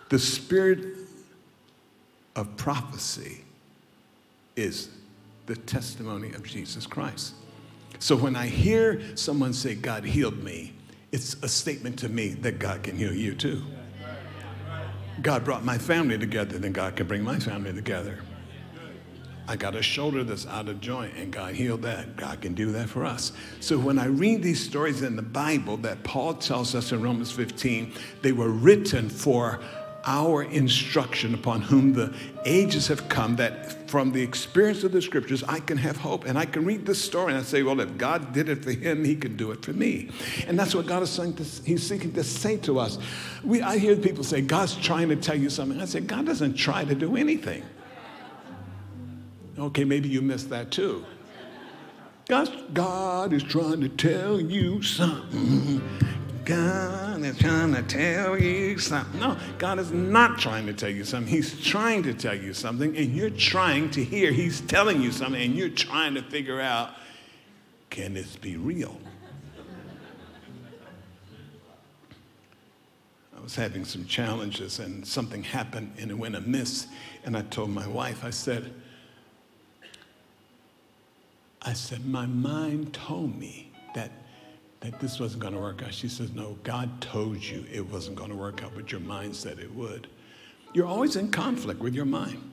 The 0.09 0.19
spirit 0.19 0.79
of 2.35 2.55
prophecy 2.57 3.43
is 4.55 4.89
the 5.45 5.55
testimony 5.55 6.31
of 6.31 6.43
Jesus 6.43 6.87
Christ. 6.87 7.33
So 7.99 8.15
when 8.15 8.35
I 8.35 8.47
hear 8.47 9.01
someone 9.15 9.53
say, 9.53 9.75
God 9.75 10.03
healed 10.03 10.43
me, 10.43 10.73
it's 11.11 11.35
a 11.43 11.47
statement 11.47 11.97
to 11.99 12.09
me 12.09 12.29
that 12.29 12.59
God 12.59 12.83
can 12.83 12.97
heal 12.97 13.13
you 13.13 13.35
too. 13.35 13.63
God 15.21 15.45
brought 15.45 15.63
my 15.63 15.77
family 15.77 16.17
together, 16.17 16.57
then 16.57 16.73
God 16.73 16.95
can 16.95 17.07
bring 17.07 17.23
my 17.23 17.39
family 17.39 17.73
together. 17.73 18.19
I 19.47 19.55
got 19.55 19.75
a 19.75 19.81
shoulder 19.81 20.23
that's 20.23 20.47
out 20.47 20.67
of 20.67 20.81
joint, 20.81 21.13
and 21.15 21.31
God 21.31 21.53
healed 21.53 21.83
that. 21.83 22.15
God 22.15 22.41
can 22.41 22.55
do 22.55 22.71
that 22.71 22.89
for 22.89 23.05
us. 23.05 23.31
So 23.59 23.77
when 23.77 23.99
I 23.99 24.05
read 24.05 24.41
these 24.41 24.63
stories 24.63 25.03
in 25.03 25.15
the 25.15 25.21
Bible 25.21 25.77
that 25.77 26.03
Paul 26.03 26.33
tells 26.33 26.73
us 26.73 26.91
in 26.91 27.01
Romans 27.01 27.31
15, 27.31 27.93
they 28.23 28.31
were 28.31 28.49
written 28.49 29.07
for 29.07 29.59
our 30.05 30.43
instruction 30.43 31.33
upon 31.33 31.61
whom 31.61 31.93
the 31.93 32.13
ages 32.45 32.87
have 32.87 33.09
come, 33.09 33.35
that 33.37 33.89
from 33.89 34.11
the 34.11 34.21
experience 34.21 34.83
of 34.83 34.91
the 34.91 35.01
scriptures, 35.01 35.43
I 35.43 35.59
can 35.59 35.77
have 35.77 35.97
hope. 35.97 36.25
And 36.25 36.37
I 36.37 36.45
can 36.45 36.65
read 36.65 36.85
this 36.85 37.01
story 37.03 37.33
and 37.33 37.39
I 37.39 37.43
say, 37.43 37.63
well, 37.63 37.79
if 37.79 37.97
God 37.97 38.33
did 38.33 38.49
it 38.49 38.63
for 38.63 38.71
him, 38.71 39.03
he 39.03 39.15
can 39.15 39.35
do 39.35 39.51
it 39.51 39.63
for 39.63 39.73
me. 39.73 40.09
And 40.47 40.59
that's 40.59 40.75
what 40.75 40.85
God 40.85 41.01
is 41.03 41.09
saying 41.09 41.35
to, 41.35 41.43
he's 41.43 41.87
seeking 41.87 42.11
to 42.13 42.23
say 42.23 42.57
to 42.57 42.79
us. 42.79 42.99
We, 43.43 43.61
I 43.61 43.77
hear 43.77 43.95
people 43.95 44.23
say, 44.23 44.41
God's 44.41 44.75
trying 44.75 45.09
to 45.09 45.15
tell 45.15 45.37
you 45.37 45.49
something. 45.49 45.79
I 45.81 45.85
say, 45.85 46.01
God 46.01 46.25
doesn't 46.25 46.55
try 46.55 46.85
to 46.85 46.95
do 46.95 47.15
anything. 47.15 47.63
Okay, 49.57 49.85
maybe 49.85 50.09
you 50.09 50.21
missed 50.21 50.49
that 50.49 50.71
too. 50.71 51.05
God, 52.27 52.73
God 52.73 53.33
is 53.33 53.43
trying 53.43 53.81
to 53.81 53.89
tell 53.89 54.41
you 54.41 54.81
something. 54.81 55.81
God 56.43 57.04
is 57.23 57.37
trying 57.37 57.73
to 57.73 57.83
tell 57.83 58.37
you 58.37 58.77
something. 58.77 59.19
No, 59.19 59.37
God 59.57 59.79
is 59.79 59.91
not 59.91 60.39
trying 60.39 60.65
to 60.65 60.73
tell 60.73 60.89
you 60.89 61.05
something. 61.05 61.31
He's 61.31 61.59
trying 61.61 62.03
to 62.03 62.13
tell 62.13 62.35
you 62.35 62.53
something, 62.53 62.95
and 62.97 63.15
you're 63.15 63.29
trying 63.29 63.91
to 63.91 64.03
hear. 64.03 64.31
He's 64.31 64.61
telling 64.61 65.01
you 65.01 65.11
something, 65.11 65.41
and 65.41 65.55
you're 65.55 65.69
trying 65.69 66.15
to 66.15 66.21
figure 66.23 66.59
out 66.59 66.95
can 67.89 68.13
this 68.13 68.35
be 68.35 68.57
real? 68.57 68.99
I 73.37 73.39
was 73.41 73.55
having 73.55 73.85
some 73.85 74.05
challenges, 74.05 74.79
and 74.79 75.07
something 75.07 75.43
happened, 75.43 75.93
and 75.97 76.11
it 76.11 76.17
went 76.17 76.35
amiss. 76.35 76.87
And 77.23 77.37
I 77.37 77.43
told 77.43 77.69
my 77.69 77.87
wife, 77.87 78.25
I 78.25 78.31
said, 78.31 78.73
I 81.61 81.73
said, 81.73 82.05
my 82.05 82.25
mind 82.25 82.93
told 82.93 83.39
me 83.39 83.71
that 83.93 84.11
that 84.85 84.99
this 84.99 85.19
wasn't 85.19 85.41
going 85.41 85.53
to 85.53 85.59
work 85.59 85.81
out. 85.83 85.93
She 85.93 86.07
says, 86.07 86.33
No, 86.33 86.57
God 86.63 87.01
told 87.01 87.43
you 87.43 87.65
it 87.71 87.81
wasn't 87.89 88.15
going 88.15 88.29
to 88.29 88.35
work 88.35 88.63
out, 88.63 88.71
but 88.75 88.91
your 88.91 89.01
mind 89.01 89.35
said 89.35 89.59
it 89.59 89.73
would. 89.73 90.07
You're 90.73 90.85
always 90.85 91.15
in 91.15 91.31
conflict 91.31 91.79
with 91.79 91.95
your 91.95 92.05
mind. 92.05 92.51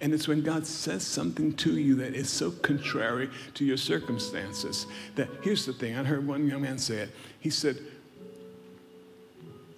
And 0.00 0.14
it's 0.14 0.28
when 0.28 0.42
God 0.42 0.66
says 0.66 1.04
something 1.04 1.54
to 1.54 1.76
you 1.76 1.96
that 1.96 2.14
is 2.14 2.30
so 2.30 2.50
contrary 2.50 3.30
to 3.54 3.64
your 3.64 3.76
circumstances 3.76 4.86
that 5.16 5.28
here's 5.42 5.66
the 5.66 5.72
thing 5.72 5.96
I 5.96 6.04
heard 6.04 6.26
one 6.26 6.46
young 6.46 6.62
man 6.62 6.78
say 6.78 6.96
it. 6.98 7.10
He 7.40 7.50
said, 7.50 7.78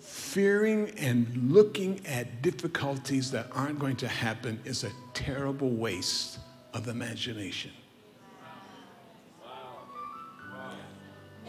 Fearing 0.00 0.90
and 0.98 1.50
looking 1.50 2.04
at 2.06 2.42
difficulties 2.42 3.30
that 3.30 3.48
aren't 3.52 3.78
going 3.78 3.96
to 3.96 4.08
happen 4.08 4.60
is 4.64 4.84
a 4.84 4.90
terrible 5.14 5.70
waste 5.70 6.38
of 6.74 6.88
imagination. 6.88 7.70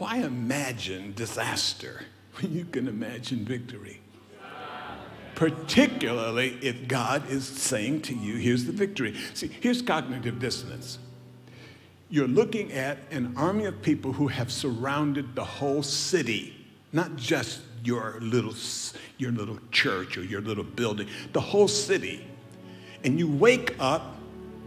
Why 0.02 0.18
imagine 0.18 1.14
disaster 1.14 2.02
when 2.38 2.52
you 2.52 2.66
can 2.66 2.88
imagine 2.88 3.46
victory? 3.46 4.02
Particularly 5.36 6.58
if 6.64 6.88
God 6.88 7.30
is 7.30 7.46
saying 7.48 8.02
to 8.04 8.16
you, 8.16 8.38
here's 8.38 8.66
the 8.66 8.72
victory. 8.72 9.16
See, 9.36 9.52
here's 9.60 9.84
cognitive 9.84 10.40
dissonance. 10.40 10.98
You're 12.10 12.28
looking 12.28 12.72
at 12.72 12.98
an 13.12 13.36
army 13.38 13.66
of 13.66 13.80
people 13.84 14.12
who 14.12 14.28
have 14.28 14.52
surrounded 14.52 15.36
the 15.36 15.46
whole 15.46 15.84
city, 15.84 16.56
not 16.92 17.16
just 17.16 17.62
your 17.84 18.18
little, 18.22 18.56
your 19.20 19.32
little 19.32 19.60
church 19.70 20.18
or 20.18 20.24
your 20.24 20.42
little 20.42 20.64
building, 20.64 21.10
the 21.32 21.42
whole 21.42 21.68
city. 21.68 22.26
And 23.04 23.20
you 23.20 23.30
wake 23.32 23.76
up 23.80 24.18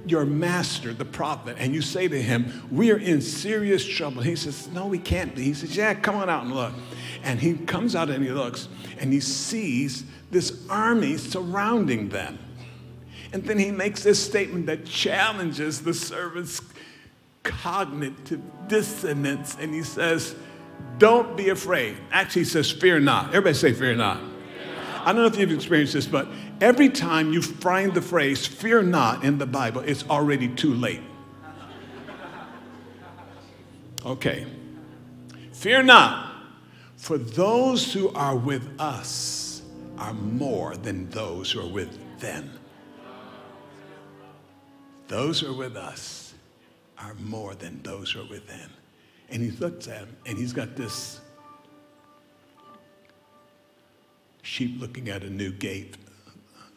your 0.07 0.25
master, 0.25 0.93
the 0.93 1.05
prophet, 1.05 1.57
and 1.59 1.75
you 1.75 1.83
say 1.83 2.09
to 2.09 2.21
him, 2.21 2.67
We 2.71 2.91
are 2.91 2.99
in 2.99 3.21
serious 3.21 3.85
trouble. 3.85 4.23
He 4.23 4.37
says, 4.37 4.69
No, 4.69 4.87
we 4.87 4.99
can't 4.99 5.35
be. 5.35 5.43
He 5.43 5.55
says, 5.55 5.77
Yeah, 5.77 5.95
come 5.95 6.17
on 6.17 6.29
out 6.29 6.45
and 6.45 6.55
look. 6.55 6.73
And 7.23 7.41
he 7.41 7.55
comes 7.55 7.97
out 7.97 8.11
and 8.11 8.23
he 8.23 8.31
looks 8.31 8.69
and 8.99 9.13
he 9.13 9.21
sees 9.21 10.05
this 10.31 10.67
army 10.69 11.17
surrounding 11.17 12.09
them. 12.09 12.39
And 13.33 13.43
then 13.45 13.59
he 13.59 13.71
makes 13.71 14.03
this 14.03 14.25
statement 14.25 14.67
that 14.67 14.85
challenges 14.85 15.83
the 15.83 15.95
servant's 15.95 16.61
cognitive 17.43 18.41
dissonance. 18.69 19.57
And 19.59 19.75
he 19.75 19.83
says, 19.83 20.35
Don't 20.99 21.37
be 21.37 21.49
afraid. 21.49 21.97
Actually, 22.13 22.43
he 22.43 22.49
says, 22.49 22.71
Fear 22.71 23.01
not. 23.01 23.29
Everybody 23.29 23.55
say, 23.55 23.73
Fear 23.73 23.97
not. 23.97 24.21
I 25.05 25.13
don't 25.13 25.17
know 25.17 25.27
if 25.27 25.37
you've 25.37 25.53
experienced 25.53 25.93
this, 25.93 26.07
but 26.07 26.27
every 26.61 26.89
time 26.89 27.33
you 27.33 27.43
find 27.43 27.93
the 27.93 28.03
phrase 28.03 28.47
fear 28.47 28.83
not 28.83 29.25
in 29.25 29.39
the 29.39 29.47
Bible, 29.47 29.83
it's 29.83 30.09
already 30.09 30.49
too 30.49 30.75
late. 30.75 31.03
Okay. 34.05 34.47
Fear 35.53 35.85
not, 35.85 36.35
for 36.97 37.17
those 37.19 37.93
who 37.93 38.11
are 38.11 38.37
with 38.37 38.69
us 38.79 39.63
are 39.99 40.15
more 40.15 40.77
than 40.77 41.09
those 41.11 41.51
who 41.51 41.61
are 41.61 41.69
with 41.71 41.99
them. 42.21 42.51
Those 45.09 45.41
who 45.41 45.53
are 45.53 45.57
with 45.57 45.77
us 45.77 46.35
are 46.99 47.15
more 47.15 47.55
than 47.55 47.83
those 47.83 48.11
who 48.11 48.23
are 48.23 48.29
with 48.29 48.47
them. 48.47 48.71
And 49.31 49.43
he 49.43 49.51
looks 49.53 49.89
at 49.89 49.99
him 49.99 50.17
and 50.27 50.39
he's 50.39 50.53
got 50.53 50.77
this 50.77 51.21
sheep 54.55 54.81
looking 54.81 55.09
at 55.09 55.25
a 55.25 55.31
new 55.31 55.51
gate 55.51 55.97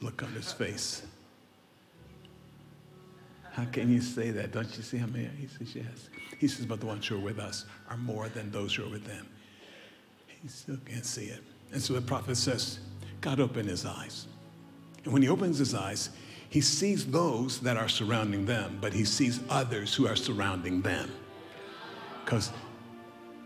look 0.02 0.24
on 0.24 0.32
his 0.32 0.52
face. 0.52 1.04
How 3.52 3.66
can 3.66 3.94
you 3.94 4.02
say 4.02 4.32
that? 4.32 4.52
Don't 4.52 4.76
you 4.76 4.82
see 4.82 4.98
how 4.98 5.06
many? 5.06 5.30
He 5.40 5.46
says, 5.46 5.76
yes. 5.76 6.10
He 6.40 6.48
says, 6.48 6.66
but 6.66 6.80
the 6.80 6.88
ones 6.88 7.06
who 7.06 7.18
are 7.18 7.20
with 7.20 7.38
us 7.38 7.66
are 7.88 7.98
more 7.98 8.30
than 8.30 8.50
those 8.50 8.74
who 8.74 8.86
are 8.86 8.90
with 8.90 9.06
them. 9.06 9.28
He 10.26 10.48
still 10.48 10.80
can't 10.88 11.06
see 11.06 11.26
it. 11.26 11.44
And 11.72 11.80
so 11.80 11.94
the 11.94 12.02
prophet 12.02 12.38
says, 12.38 12.80
God 13.22 13.40
opened 13.40 13.70
his 13.70 13.86
eyes. 13.86 14.26
And 15.04 15.14
when 15.14 15.22
he 15.22 15.30
opens 15.30 15.60
his 15.60 15.76
eyes, 15.76 16.10
he 16.50 16.62
sees 16.62 17.06
those 17.06 17.60
that 17.60 17.78
are 17.78 17.90
surrounding 17.90 18.48
them, 18.48 18.80
but 18.82 18.92
he 18.92 19.06
sees 19.06 19.40
others 19.52 19.94
who 19.94 20.08
are 20.08 20.16
surrounding 20.16 20.82
them. 20.82 21.12
Because 22.26 22.52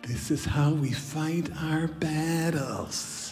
this 0.04 0.32
is 0.32 0.46
how 0.46 0.72
we 0.72 0.94
fight 0.94 1.50
our 1.62 1.90
battles. 1.90 3.31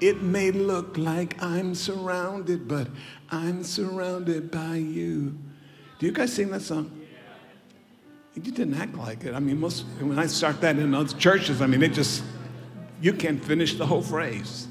It 0.00 0.22
may 0.22 0.50
look 0.50 0.98
like 0.98 1.42
I'm 1.42 1.74
surrounded, 1.74 2.68
but 2.68 2.88
I'm 3.30 3.64
surrounded 3.64 4.50
by 4.50 4.76
you. 4.76 5.38
Do 5.98 6.06
you 6.06 6.12
guys 6.12 6.32
sing 6.32 6.50
that 6.50 6.62
song? 6.62 6.90
You 8.34 8.42
didn't 8.42 8.74
act 8.74 8.94
like 8.94 9.24
it. 9.24 9.34
I 9.34 9.40
mean, 9.40 9.58
most 9.58 9.86
when 9.98 10.18
I 10.18 10.26
start 10.26 10.60
that 10.60 10.78
in 10.78 10.94
other 10.94 11.16
churches, 11.16 11.62
I 11.62 11.66
mean, 11.66 11.82
it 11.82 11.94
just 11.94 12.22
you 13.00 13.14
can't 13.14 13.42
finish 13.42 13.74
the 13.74 13.86
whole 13.86 14.02
phrase. 14.02 14.68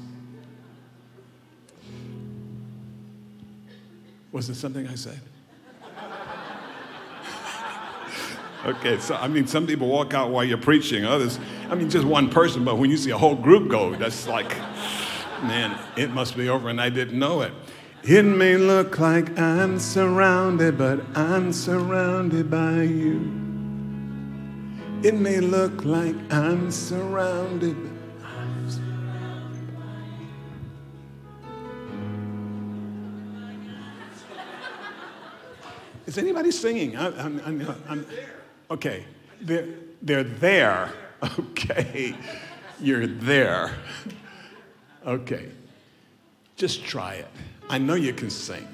Was 4.30 4.48
it 4.48 4.54
something 4.54 4.86
I 4.86 4.94
said? 4.94 5.20
okay, 8.66 9.00
so 9.00 9.16
I 9.16 9.26
mean, 9.26 9.48
some 9.48 9.66
people 9.66 9.88
walk 9.88 10.14
out 10.14 10.30
while 10.30 10.44
you're 10.44 10.58
preaching. 10.58 11.04
Others, 11.04 11.40
I 11.68 11.74
mean, 11.74 11.90
just 11.90 12.04
one 12.04 12.30
person, 12.30 12.64
but 12.64 12.78
when 12.78 12.90
you 12.90 12.96
see 12.96 13.10
a 13.10 13.18
whole 13.18 13.34
group 13.34 13.68
go, 13.68 13.96
that's 13.96 14.28
like 14.28 14.54
man, 15.42 15.78
it 15.96 16.10
must 16.10 16.36
be 16.36 16.48
over 16.48 16.68
and 16.68 16.80
I 16.80 16.88
didn't 16.88 17.18
know 17.18 17.42
it. 17.42 17.52
It 18.02 18.24
may 18.24 18.56
look 18.56 18.98
like 18.98 19.36
I'm 19.38 19.78
surrounded, 19.78 20.78
but 20.78 21.00
I'm 21.16 21.52
surrounded 21.52 22.50
by 22.50 22.82
you. 22.82 23.32
It 25.02 25.14
may 25.14 25.40
look 25.40 25.84
like 25.84 26.14
I'm 26.32 26.70
surrounded, 26.70 27.76
but 27.76 28.26
I'm 28.28 28.70
surrounded 28.70 29.74
by 29.74 29.80
you. 30.20 30.28
Is 36.06 36.16
anybody 36.18 36.50
singing? 36.50 36.96
I, 36.96 37.06
I'm, 37.20 37.40
I'm, 37.44 37.74
I'm, 37.88 38.06
okay, 38.70 39.04
they're, 39.40 39.68
they're 40.02 40.24
there. 40.24 40.92
Okay, 41.38 42.14
you're 42.78 43.06
there. 43.06 43.72
Okay. 45.06 45.50
Just 46.56 46.84
try 46.84 47.14
it. 47.14 47.28
I 47.68 47.78
know 47.78 47.94
you 47.94 48.12
can 48.12 48.30
sing 48.30 48.66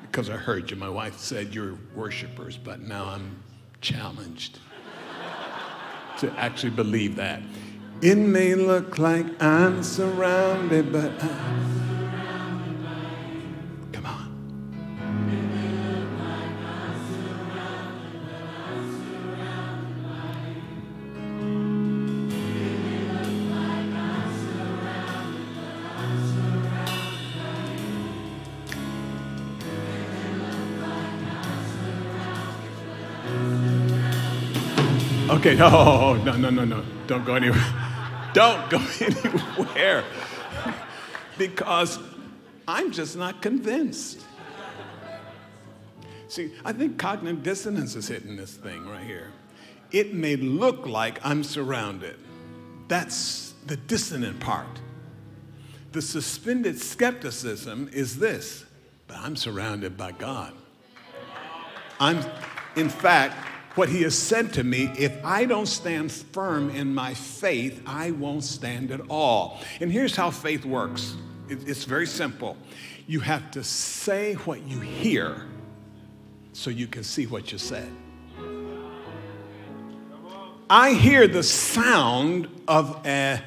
because 0.00 0.28
I 0.28 0.36
heard 0.36 0.70
you. 0.70 0.76
My 0.76 0.88
wife 0.88 1.18
said 1.18 1.54
you're 1.54 1.78
worshipers, 1.94 2.58
but 2.58 2.80
now 2.80 3.06
I'm 3.06 3.42
challenged. 3.80 4.58
to 6.18 6.30
actually 6.38 6.70
believe 6.70 7.16
that. 7.16 7.42
It 8.02 8.16
may 8.16 8.54
look 8.54 8.98
like 8.98 9.42
I'm 9.42 9.82
surrounded, 9.82 10.92
but 10.92 11.12
I'm. 11.22 12.01
Okay, 35.42 35.56
no, 35.58 36.14
no, 36.22 36.36
no, 36.36 36.50
no, 36.50 36.64
no. 36.64 36.84
Don't 37.08 37.24
go 37.24 37.34
anywhere. 37.34 37.64
Don't 38.32 38.70
go 38.70 38.78
anywhere. 39.00 40.04
because 41.36 41.98
I'm 42.68 42.92
just 42.92 43.16
not 43.16 43.42
convinced. 43.42 44.20
See, 46.28 46.52
I 46.64 46.72
think 46.72 46.96
cognitive 46.96 47.42
dissonance 47.42 47.96
is 47.96 48.06
hitting 48.06 48.36
this 48.36 48.54
thing 48.54 48.88
right 48.88 49.04
here. 49.04 49.32
It 49.90 50.14
may 50.14 50.36
look 50.36 50.86
like 50.86 51.18
I'm 51.26 51.42
surrounded. 51.42 52.20
That's 52.86 53.54
the 53.66 53.76
dissonant 53.76 54.38
part. 54.38 54.80
The 55.90 56.02
suspended 56.02 56.80
skepticism 56.80 57.90
is 57.92 58.16
this, 58.16 58.64
but 59.08 59.16
I'm 59.16 59.34
surrounded 59.34 59.96
by 59.96 60.12
God. 60.12 60.54
I'm, 61.98 62.24
in 62.76 62.88
fact, 62.88 63.48
what 63.74 63.88
he 63.88 64.02
has 64.02 64.16
said 64.16 64.52
to 64.54 64.64
me 64.64 64.92
if 64.98 65.12
I 65.24 65.44
don't 65.44 65.66
stand 65.66 66.12
firm 66.12 66.70
in 66.70 66.94
my 66.94 67.14
faith, 67.14 67.82
I 67.86 68.10
won't 68.10 68.44
stand 68.44 68.90
at 68.90 69.00
all. 69.08 69.60
And 69.80 69.90
here's 69.90 70.14
how 70.16 70.30
faith 70.30 70.64
works 70.64 71.16
it's 71.48 71.84
very 71.84 72.06
simple. 72.06 72.56
You 73.06 73.20
have 73.20 73.50
to 73.52 73.64
say 73.64 74.34
what 74.34 74.62
you 74.62 74.80
hear 74.80 75.46
so 76.52 76.70
you 76.70 76.86
can 76.86 77.04
see 77.04 77.26
what 77.26 77.52
you 77.52 77.58
said. 77.58 77.90
I 80.70 80.94
hear 80.94 81.28
the 81.28 81.42
sound 81.42 82.48
of 82.66 83.00
an 83.04 83.42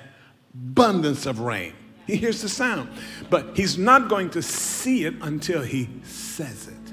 abundance 0.54 1.26
of 1.26 1.40
rain. 1.40 1.74
He 2.06 2.18
hears 2.18 2.44
the 2.44 2.50
sound, 2.50 2.90
but 3.32 3.58
he's 3.58 3.80
not 3.80 4.10
going 4.10 4.30
to 4.32 4.44
see 4.44 5.06
it 5.06 5.16
until 5.22 5.64
he 5.64 5.90
says 6.04 6.68
it. 6.68 6.85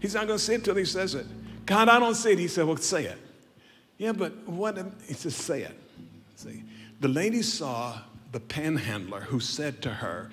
He's 0.00 0.14
not 0.14 0.26
going 0.26 0.38
to 0.38 0.44
say 0.44 0.54
it 0.54 0.64
till 0.64 0.74
he 0.74 0.84
says 0.84 1.14
it. 1.14 1.26
God, 1.66 1.88
I 1.88 1.98
don't 1.98 2.14
see 2.14 2.32
it. 2.32 2.38
He 2.38 2.48
said, 2.48 2.66
Well, 2.66 2.76
say 2.76 3.04
it. 3.04 3.18
Yeah, 3.98 4.12
but 4.12 4.46
what? 4.48 4.78
He 5.06 5.14
says, 5.14 5.34
Say 5.34 5.62
it. 5.62 5.78
See, 6.36 6.62
the 7.00 7.08
lady 7.08 7.42
saw 7.42 7.98
the 8.32 8.40
panhandler 8.40 9.20
who 9.20 9.40
said 9.40 9.82
to 9.82 9.90
her, 9.90 10.30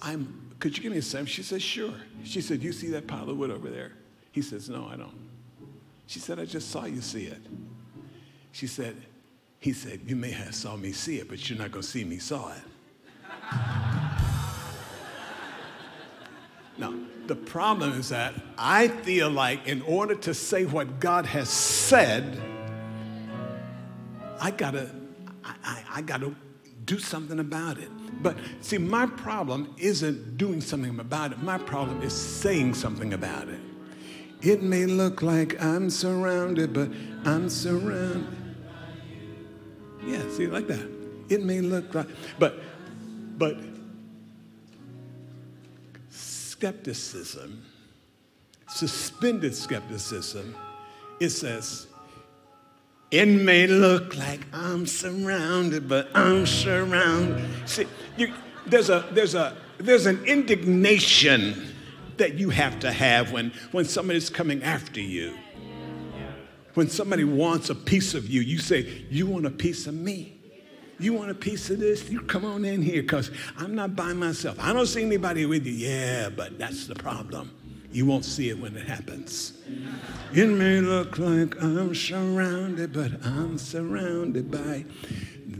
I'm, 0.00 0.50
could 0.58 0.76
you 0.76 0.82
give 0.82 0.92
me 0.92 0.98
a 0.98 1.02
second? 1.02 1.26
She 1.26 1.42
said, 1.42 1.62
Sure. 1.62 1.94
She 2.24 2.40
said, 2.40 2.62
You 2.62 2.72
see 2.72 2.88
that 2.88 3.06
pile 3.06 3.30
of 3.30 3.36
wood 3.36 3.50
over 3.50 3.70
there? 3.70 3.92
He 4.32 4.42
says, 4.42 4.68
No, 4.68 4.88
I 4.92 4.96
don't. 4.96 5.14
She 6.06 6.18
said, 6.18 6.38
I 6.38 6.44
just 6.44 6.70
saw 6.70 6.84
you 6.84 7.00
see 7.00 7.24
it. 7.24 7.40
She 8.50 8.66
said, 8.66 8.96
He 9.60 9.72
said, 9.72 10.00
You 10.06 10.16
may 10.16 10.32
have 10.32 10.54
saw 10.54 10.76
me 10.76 10.92
see 10.92 11.18
it, 11.18 11.28
but 11.28 11.48
you're 11.48 11.58
not 11.58 11.70
going 11.70 11.82
to 11.82 11.88
see 11.88 12.04
me 12.04 12.18
saw 12.18 12.52
it. 12.52 12.62
now, 16.78 16.94
the 17.26 17.36
problem 17.36 17.92
is 17.98 18.08
that 18.08 18.34
I 18.58 18.88
feel 18.88 19.30
like 19.30 19.66
in 19.66 19.82
order 19.82 20.14
to 20.16 20.34
say 20.34 20.64
what 20.64 21.00
God 21.00 21.26
has 21.26 21.48
said, 21.48 22.40
I 24.40 24.50
gotta, 24.50 24.90
I, 25.44 25.54
I, 25.64 25.84
I 25.94 26.02
gotta 26.02 26.34
do 26.84 26.98
something 26.98 27.38
about 27.38 27.78
it. 27.78 27.88
But 28.22 28.36
see, 28.60 28.78
my 28.78 29.06
problem 29.06 29.74
isn't 29.78 30.36
doing 30.36 30.60
something 30.60 30.98
about 30.98 31.32
it. 31.32 31.42
My 31.42 31.58
problem 31.58 32.02
is 32.02 32.12
saying 32.12 32.74
something 32.74 33.12
about 33.14 33.48
it. 33.48 33.60
It 34.40 34.62
may 34.62 34.86
look 34.86 35.22
like 35.22 35.62
I'm 35.62 35.90
surrounded, 35.90 36.72
but 36.72 36.90
I'm 37.24 37.48
surrounded. 37.48 38.26
Yeah, 40.04 40.22
see, 40.30 40.48
like 40.48 40.66
that. 40.66 40.90
It 41.28 41.44
may 41.44 41.60
look 41.60 41.94
like, 41.94 42.08
but, 42.38 42.58
but 43.38 43.56
skepticism, 46.62 47.60
suspended 48.68 49.52
skepticism, 49.52 50.54
it 51.18 51.30
says, 51.30 51.88
it 53.10 53.26
may 53.26 53.66
look 53.66 54.16
like 54.16 54.46
I'm 54.52 54.86
surrounded, 54.86 55.88
but 55.88 56.08
I'm 56.14 56.46
surrounded. 56.46 57.68
See, 57.68 57.86
you, 58.16 58.32
there's, 58.64 58.90
a, 58.90 59.04
there's, 59.10 59.34
a, 59.34 59.56
there's 59.78 60.06
an 60.06 60.24
indignation 60.24 61.74
that 62.18 62.34
you 62.34 62.50
have 62.50 62.78
to 62.78 62.92
have 62.92 63.32
when, 63.32 63.50
when 63.72 63.84
somebody's 63.84 64.30
coming 64.30 64.62
after 64.62 65.00
you. 65.00 65.36
When 66.74 66.88
somebody 66.88 67.24
wants 67.24 67.70
a 67.70 67.74
piece 67.74 68.14
of 68.14 68.30
you, 68.30 68.40
you 68.40 68.58
say, 68.58 69.04
You 69.10 69.26
want 69.26 69.46
a 69.46 69.50
piece 69.50 69.88
of 69.88 69.94
me? 69.94 70.38
You 71.02 71.14
want 71.14 71.30
a 71.30 71.34
piece 71.34 71.68
of 71.70 71.80
this? 71.80 72.08
You 72.08 72.20
come 72.20 72.44
on 72.44 72.64
in 72.64 72.80
here 72.80 73.02
because 73.02 73.32
I'm 73.58 73.74
not 73.74 73.96
by 73.96 74.12
myself. 74.12 74.56
I 74.60 74.72
don't 74.72 74.86
see 74.86 75.02
anybody 75.02 75.46
with 75.46 75.66
you. 75.66 75.72
Yeah, 75.72 76.28
but 76.28 76.58
that's 76.58 76.86
the 76.86 76.94
problem. 76.94 77.50
You 77.90 78.06
won't 78.06 78.24
see 78.24 78.48
it 78.48 78.58
when 78.58 78.76
it 78.76 78.86
happens. 78.86 79.58
It 80.32 80.46
may 80.46 80.80
look 80.80 81.18
like 81.18 81.60
I'm 81.60 81.94
surrounded, 81.94 82.92
but 82.92 83.12
I'm 83.24 83.58
surrounded 83.58 84.50
by 84.50 84.84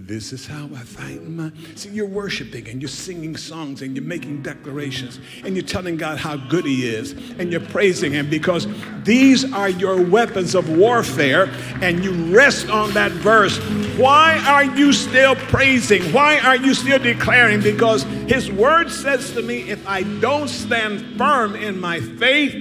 this 0.07 0.33
is 0.33 0.47
how 0.47 0.65
I 0.75 0.81
fight 0.81 1.23
my. 1.29 1.53
See, 1.77 1.91
you're 1.91 2.09
worshiping 2.09 2.69
and 2.69 2.83
you're 2.83 2.89
singing 2.89 3.37
songs 3.37 3.83
and 3.83 3.95
you're 3.95 4.05
making 4.05 4.43
declarations 4.43 5.21
and 5.45 5.55
you're 5.55 5.65
telling 5.65 5.97
God 5.97 6.19
how 6.19 6.37
good 6.37 6.65
He 6.65 6.89
is 6.89 7.13
and 7.39 7.53
you're 7.53 7.61
praising 7.61 8.13
Him 8.13 8.29
because 8.29 8.67
these 9.05 9.51
are 9.53 9.69
your 9.69 10.03
weapons 10.03 10.55
of 10.55 10.69
warfare 10.77 11.49
and 11.81 12.03
you 12.05 12.13
rest 12.35 12.69
on 12.69 12.91
that 12.93 13.13
verse. 13.13 13.59
Why 13.97 14.43
are 14.47 14.65
you 14.77 14.93
still 14.93 15.37
praising? 15.37 16.03
Why 16.13 16.39
are 16.41 16.57
you 16.57 16.75
still 16.75 16.99
declaring? 16.99 17.61
Because 17.61 18.03
His 18.27 18.51
word 18.51 18.91
says 18.91 19.33
to 19.33 19.43
me, 19.43 19.71
if 19.71 19.87
I 19.87 20.03
don't 20.21 20.49
stand 20.49 21.17
firm 21.17 21.55
in 21.55 21.81
my 21.81 22.01
faith, 22.01 22.55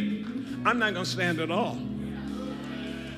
I'm 0.64 0.78
not 0.78 0.94
going 0.94 1.06
to 1.06 1.12
stand 1.12 1.40
at 1.40 1.50
all. 1.50 1.78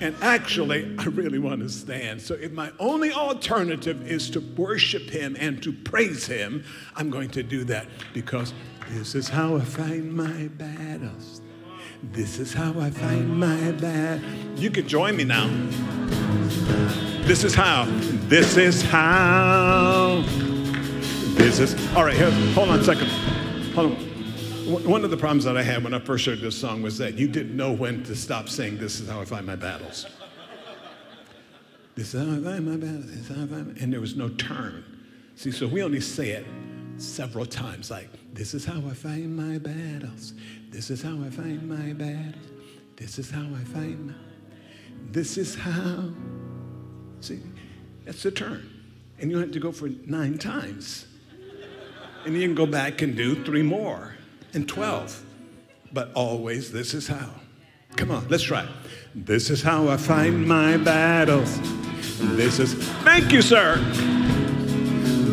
And 0.03 0.17
actually, 0.21 0.93
I 0.99 1.05
really 1.05 1.39
want 1.39 1.61
to 1.61 1.69
stand. 1.69 2.21
So 2.21 2.33
if 2.33 2.51
my 2.51 2.73
only 2.77 3.13
alternative 3.13 4.05
is 4.05 4.29
to 4.31 4.41
worship 4.41 5.09
Him 5.09 5.37
and 5.39 5.63
to 5.63 5.71
praise 5.71 6.27
Him, 6.27 6.65
I'm 6.97 7.09
going 7.09 7.29
to 7.29 7.41
do 7.41 7.63
that 7.63 7.87
because 8.13 8.53
this 8.89 9.15
is 9.15 9.29
how 9.29 9.55
I 9.55 9.61
find 9.61 10.11
my 10.13 10.49
battles. 10.57 11.39
This 12.11 12.37
is 12.37 12.53
how 12.53 12.77
I 12.81 12.89
find 12.89 13.39
my 13.39 13.71
battle. 13.71 14.29
You 14.57 14.71
can 14.71 14.89
join 14.89 15.15
me 15.15 15.23
now. 15.23 15.47
This 17.25 17.45
is 17.45 17.55
how. 17.55 17.85
This 18.27 18.57
is 18.57 18.81
how. 18.81 20.21
This 21.35 21.59
is. 21.59 21.75
All 21.95 22.03
right, 22.03 22.17
here, 22.17 22.29
hold 22.51 22.67
on 22.67 22.81
a 22.81 22.83
second. 22.83 23.07
Hold 23.73 23.93
on. 23.93 24.12
One 24.65 25.03
of 25.03 25.11
the 25.11 25.17
problems 25.17 25.43
that 25.43 25.57
I 25.57 25.63
had 25.63 25.83
when 25.83 25.93
I 25.93 25.99
first 25.99 26.25
heard 26.25 26.39
this 26.39 26.57
song 26.57 26.81
was 26.81 26.97
that 26.97 27.15
you 27.15 27.27
didn't 27.27 27.57
know 27.57 27.73
when 27.73 28.01
to 28.03 28.15
stop 28.15 28.47
saying, 28.47 28.77
This 28.77 29.01
is 29.01 29.09
how 29.09 29.19
I 29.19 29.25
fight 29.25 29.43
my 29.43 29.57
battles. 29.57 30.05
This 31.95 32.13
is 32.13 32.25
how 32.25 32.33
I 32.33 32.41
fight 32.41 32.63
my 32.63 32.77
battles. 32.77 33.07
This 33.07 33.29
is 33.29 33.35
how 33.35 33.43
I 33.43 33.61
my... 33.61 33.81
And 33.81 33.91
there 33.91 33.99
was 33.99 34.15
no 34.15 34.29
turn. 34.29 34.85
See, 35.35 35.51
so 35.51 35.67
we 35.67 35.83
only 35.83 35.99
say 35.99 36.29
it 36.29 36.45
several 36.95 37.45
times, 37.45 37.91
like, 37.91 38.07
This 38.33 38.53
is 38.53 38.63
how 38.63 38.81
I 38.89 38.93
fight 38.93 39.25
my 39.25 39.57
battles. 39.57 40.33
This 40.69 40.89
is 40.89 41.01
how 41.01 41.21
I 41.21 41.29
fight 41.29 41.61
my 41.61 41.91
battles. 41.91 42.35
This 42.95 43.19
is 43.19 43.29
how 43.29 43.41
I 43.41 43.63
fight 43.65 43.99
my. 43.99 44.13
This 45.11 45.37
is 45.37 45.55
how. 45.55 46.09
See, 47.19 47.41
that's 48.05 48.23
the 48.23 48.31
turn. 48.31 48.69
And 49.19 49.29
you 49.29 49.39
have 49.39 49.51
to 49.51 49.59
go 49.59 49.73
for 49.73 49.89
nine 50.05 50.37
times. 50.37 51.05
And 52.25 52.33
you 52.33 52.47
can 52.47 52.55
go 52.55 52.65
back 52.65 53.01
and 53.01 53.17
do 53.17 53.43
three 53.43 53.61
more 53.61 54.12
and 54.53 54.67
12. 54.67 55.23
But 55.91 56.11
always, 56.13 56.71
this 56.71 56.93
is 56.93 57.07
how. 57.07 57.29
Come 57.95 58.11
on, 58.11 58.27
let's 58.27 58.43
try. 58.43 58.67
This 59.13 59.49
is 59.49 59.61
how 59.61 59.87
I 59.87 59.97
fight 59.97 60.33
my 60.33 60.77
battles. 60.77 61.59
This 62.19 62.59
is, 62.59 62.73
thank 63.03 63.31
you, 63.31 63.41
sir. 63.41 63.77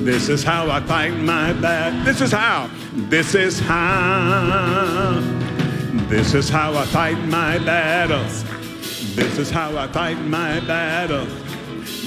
This 0.05 0.29
is 0.29 0.43
how 0.43 0.71
I 0.71 0.81
fight 0.81 1.15
my 1.15 1.53
battle. 1.55 2.05
This 2.05 2.21
is 2.21 2.33
how. 2.33 2.71
This 2.95 3.35
is 3.35 3.59
how. 3.61 5.21
This 6.09 6.35
is 6.35 6.49
how 6.49 6.75
I 6.75 6.85
fight 6.87 7.19
my 7.27 7.59
battles. 7.59 8.45
This 9.15 9.39
is 9.39 9.51
how 9.51 9.77
I 9.77 9.87
fight 9.89 10.19
my 10.23 10.61
battles. 10.61 11.29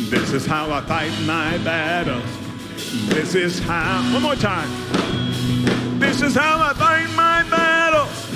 This 0.10 0.32
is 0.34 0.46
how 0.46 0.72
I 0.72 0.82
fight 0.82 1.12
my 1.22 1.58
battles. 1.60 2.26
This 3.08 3.36
is 3.36 3.60
how. 3.60 4.02
One 4.14 4.24
more 4.24 4.36
time. 4.36 4.70
This 6.14 6.22
is 6.22 6.36
how 6.36 6.60
I 6.62 6.74
fight 6.76 7.10
my 7.16 7.42
battles. 7.50 8.30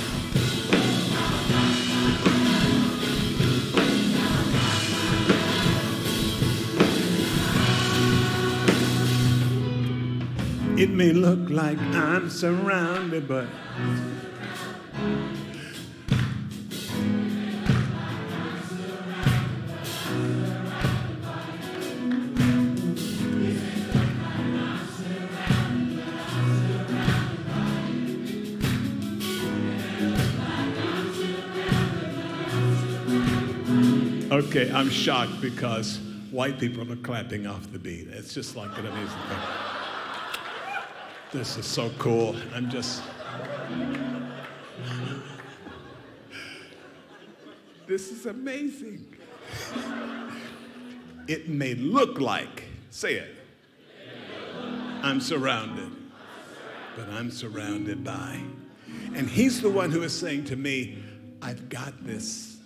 It 10.79 10.89
may 10.89 11.11
look 11.11 11.51
like 11.51 11.77
I'm 11.77 12.31
surrounded, 12.31 13.27
but 13.27 13.45
Okay, 34.57 34.71
I'm 34.71 34.89
shocked 34.89 35.39
because 35.39 35.99
white 36.31 36.57
people 36.57 36.91
are 36.91 36.95
clapping 36.95 37.45
off 37.45 37.71
the 37.71 37.77
beat. 37.77 38.07
It's 38.07 38.33
just 38.33 38.55
like 38.55 38.75
an 38.79 38.87
amazing 38.87 39.19
thing. 39.29 39.39
This 41.31 41.57
is 41.57 41.65
so 41.67 41.91
cool. 41.99 42.35
I'm 42.55 42.67
just. 42.67 43.03
This 47.85 48.09
is 48.09 48.25
amazing. 48.25 49.15
It 51.27 51.49
may 51.49 51.75
look 51.75 52.19
like, 52.19 52.63
say 52.89 53.13
it, 53.13 53.35
I'm 55.03 55.21
surrounded, 55.21 55.91
but 56.95 57.07
I'm 57.09 57.29
surrounded 57.29 58.03
by. 58.03 58.41
And 59.13 59.29
he's 59.29 59.61
the 59.61 59.69
one 59.69 59.91
who 59.91 60.01
is 60.01 60.17
saying 60.17 60.45
to 60.45 60.55
me, 60.55 60.97
I've 61.43 61.69
got 61.69 62.03
this. 62.03 62.57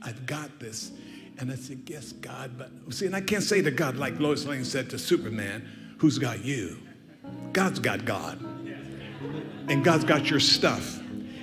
I've 0.00 0.24
got 0.24 0.58
this. 0.58 0.92
And 1.38 1.52
I 1.52 1.54
said, 1.54 1.82
Yes, 1.86 2.12
God. 2.12 2.58
But 2.58 2.70
see, 2.92 3.06
and 3.06 3.14
I 3.14 3.20
can't 3.20 3.42
say 3.42 3.62
to 3.62 3.70
God 3.70 3.96
like 3.96 4.18
Lois 4.18 4.44
Lane 4.46 4.64
said 4.64 4.90
to 4.90 4.98
Superman, 4.98 5.68
Who's 5.98 6.18
got 6.18 6.44
you? 6.44 6.78
God's 7.52 7.78
got 7.78 8.04
God. 8.04 8.40
And 9.68 9.84
God's 9.84 10.04
got 10.04 10.30
your 10.30 10.40
stuff. 10.40 11.00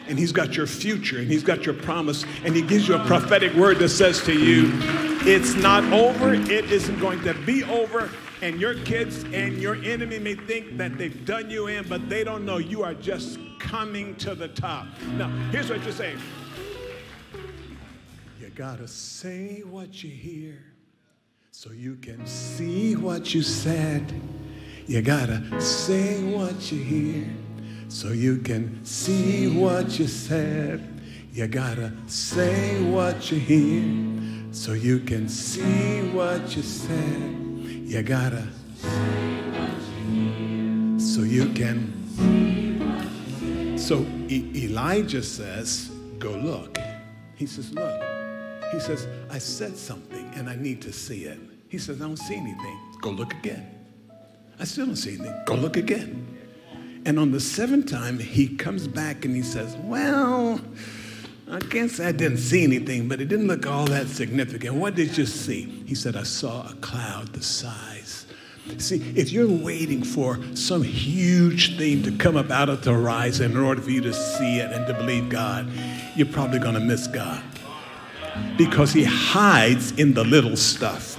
And 0.07 0.17
He's 0.17 0.31
got 0.31 0.55
your 0.55 0.67
future. 0.67 1.19
And 1.19 1.27
He's 1.27 1.43
got 1.43 1.65
your 1.65 1.75
promise. 1.75 2.25
And 2.43 2.55
He 2.55 2.61
gives 2.61 2.87
you 2.87 2.95
a 2.95 3.05
prophetic 3.05 3.53
word 3.53 3.79
that 3.79 3.89
says 3.89 4.21
to 4.23 4.33
you, 4.33 4.71
It's 5.25 5.55
not 5.55 5.83
over. 5.93 6.33
It 6.33 6.71
isn't 6.71 6.99
going 6.99 7.21
to 7.23 7.33
be 7.33 7.63
over. 7.63 8.09
And 8.41 8.59
your 8.59 8.75
kids 8.79 9.23
and 9.31 9.57
your 9.57 9.75
enemy 9.75 10.19
may 10.19 10.35
think 10.35 10.77
that 10.77 10.97
they've 10.97 11.25
done 11.25 11.49
you 11.49 11.67
in, 11.67 11.87
but 11.87 12.09
they 12.09 12.25
don't 12.25 12.45
know 12.45 12.57
you 12.57 12.83
are 12.83 12.93
just 12.93 13.39
coming 13.57 14.15
to 14.15 14.35
the 14.35 14.49
top. 14.49 14.85
Now, 15.13 15.29
here's 15.49 15.69
what 15.69 15.81
you're 15.83 15.93
saying 15.93 16.19
gotta 18.55 18.87
say 18.87 19.61
what 19.61 20.03
you 20.03 20.11
hear 20.11 20.63
so 21.51 21.71
you 21.71 21.95
can 21.95 22.25
see 22.27 22.95
what 22.95 23.33
you 23.33 23.41
said. 23.41 24.13
You 24.85 25.01
gotta 25.01 25.59
say 25.59 26.23
what 26.23 26.71
you 26.71 26.83
hear 26.83 27.25
so 27.87 28.09
you 28.09 28.37
can 28.37 28.83
see 28.85 29.47
what 29.47 29.97
you 29.97 30.07
said. 30.07 31.01
You 31.31 31.47
gotta 31.47 31.93
say 32.05 32.79
what 32.91 33.31
you 33.31 33.39
hear 33.39 34.53
so 34.53 34.73
you 34.73 34.99
can 34.99 35.27
see 35.27 36.09
what 36.11 36.55
you 36.55 36.61
said. 36.61 37.35
You 37.65 38.03
gotta 38.03 38.47
so 40.99 41.21
you 41.21 41.49
can. 41.53 41.91
So 43.77 44.05
e- 44.27 44.65
Elijah 44.65 45.23
says, 45.23 45.89
Go 46.19 46.31
look. 46.31 46.77
He 47.35 47.45
says, 47.45 47.73
Look. 47.73 48.02
He 48.73 48.79
says, 48.79 49.07
I 49.29 49.37
said 49.37 49.77
something 49.77 50.31
and 50.35 50.49
I 50.49 50.55
need 50.55 50.81
to 50.81 50.91
see 50.91 51.25
it. 51.25 51.39
He 51.69 51.77
says, 51.77 52.01
I 52.01 52.05
don't 52.05 52.17
see 52.17 52.35
anything. 52.35 52.79
Go 53.01 53.11
look 53.11 53.31
again. 53.33 53.69
I 54.59 54.63
still 54.63 54.87
don't 54.87 54.95
see 54.95 55.13
anything. 55.13 55.39
Go 55.45 55.53
look 55.55 55.77
again. 55.77 56.27
And 57.05 57.19
on 57.19 57.31
the 57.31 57.39
seventh 57.39 57.91
time, 57.91 58.17
he 58.17 58.47
comes 58.47 58.87
back 58.87 59.25
and 59.25 59.35
he 59.35 59.43
says, 59.43 59.75
Well, 59.77 60.59
I 61.51 61.59
can't 61.59 61.91
say 61.91 62.07
I 62.07 62.11
didn't 62.13 62.37
see 62.37 62.63
anything, 62.63 63.07
but 63.07 63.21
it 63.21 63.25
didn't 63.25 63.47
look 63.47 63.67
all 63.67 63.85
that 63.85 64.07
significant. 64.07 64.75
What 64.75 64.95
did 64.95 65.17
you 65.17 65.25
see? 65.25 65.63
He 65.85 65.93
said, 65.93 66.15
I 66.15 66.23
saw 66.23 66.67
a 66.67 66.73
cloud 66.75 67.27
the 67.33 67.43
size. 67.43 68.25
See, 68.77 69.03
if 69.15 69.31
you're 69.31 69.47
waiting 69.47 70.03
for 70.03 70.39
some 70.55 70.81
huge 70.81 71.77
thing 71.77 72.01
to 72.03 72.11
come 72.11 72.37
up 72.37 72.49
out 72.49 72.69
of 72.69 72.83
the 72.83 72.93
horizon 72.93 73.51
in 73.51 73.57
order 73.57 73.81
for 73.81 73.91
you 73.91 74.01
to 74.01 74.13
see 74.13 74.59
it 74.59 74.71
and 74.71 74.87
to 74.87 74.93
believe 74.93 75.29
God, 75.29 75.69
you're 76.15 76.27
probably 76.27 76.59
going 76.59 76.75
to 76.75 76.79
miss 76.79 77.07
God 77.07 77.43
because 78.57 78.93
he 78.93 79.03
hides 79.03 79.91
in 79.93 80.13
the 80.13 80.23
little 80.23 80.55
stuff. 80.55 81.17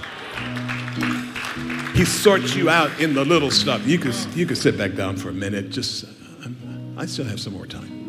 He 1.93 2.03
sorts 2.03 2.55
you 2.55 2.69
out 2.69 2.99
in 2.99 3.13
the 3.13 3.23
little 3.23 3.51
stuff. 3.51 3.87
You 3.87 3.97
could, 3.97 4.15
you 4.35 4.45
could 4.45 4.57
sit 4.57 4.77
back 4.77 4.95
down 4.95 5.15
for 5.15 5.29
a 5.29 5.33
minute. 5.33 5.69
Just, 5.69 6.03
uh, 6.03 6.49
I 6.97 7.05
still 7.05 7.25
have 7.25 7.39
some 7.39 7.53
more 7.53 7.65
time. 7.65 8.05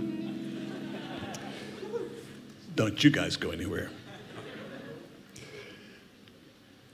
Don't 2.74 3.02
you 3.02 3.10
guys 3.10 3.36
go 3.36 3.50
anywhere. 3.50 3.90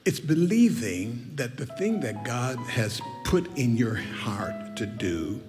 It's 0.05 0.20
believing 0.20 1.31
that 1.37 1.57
the 1.57 1.66
thing 1.66 2.01
that 2.01 2.25
God 2.25 2.59
has 2.59 3.01
put 3.25 3.57
in 3.57 3.77
your 3.77 3.94
heart 3.94 4.77
to 4.77 4.87
do 4.87 5.40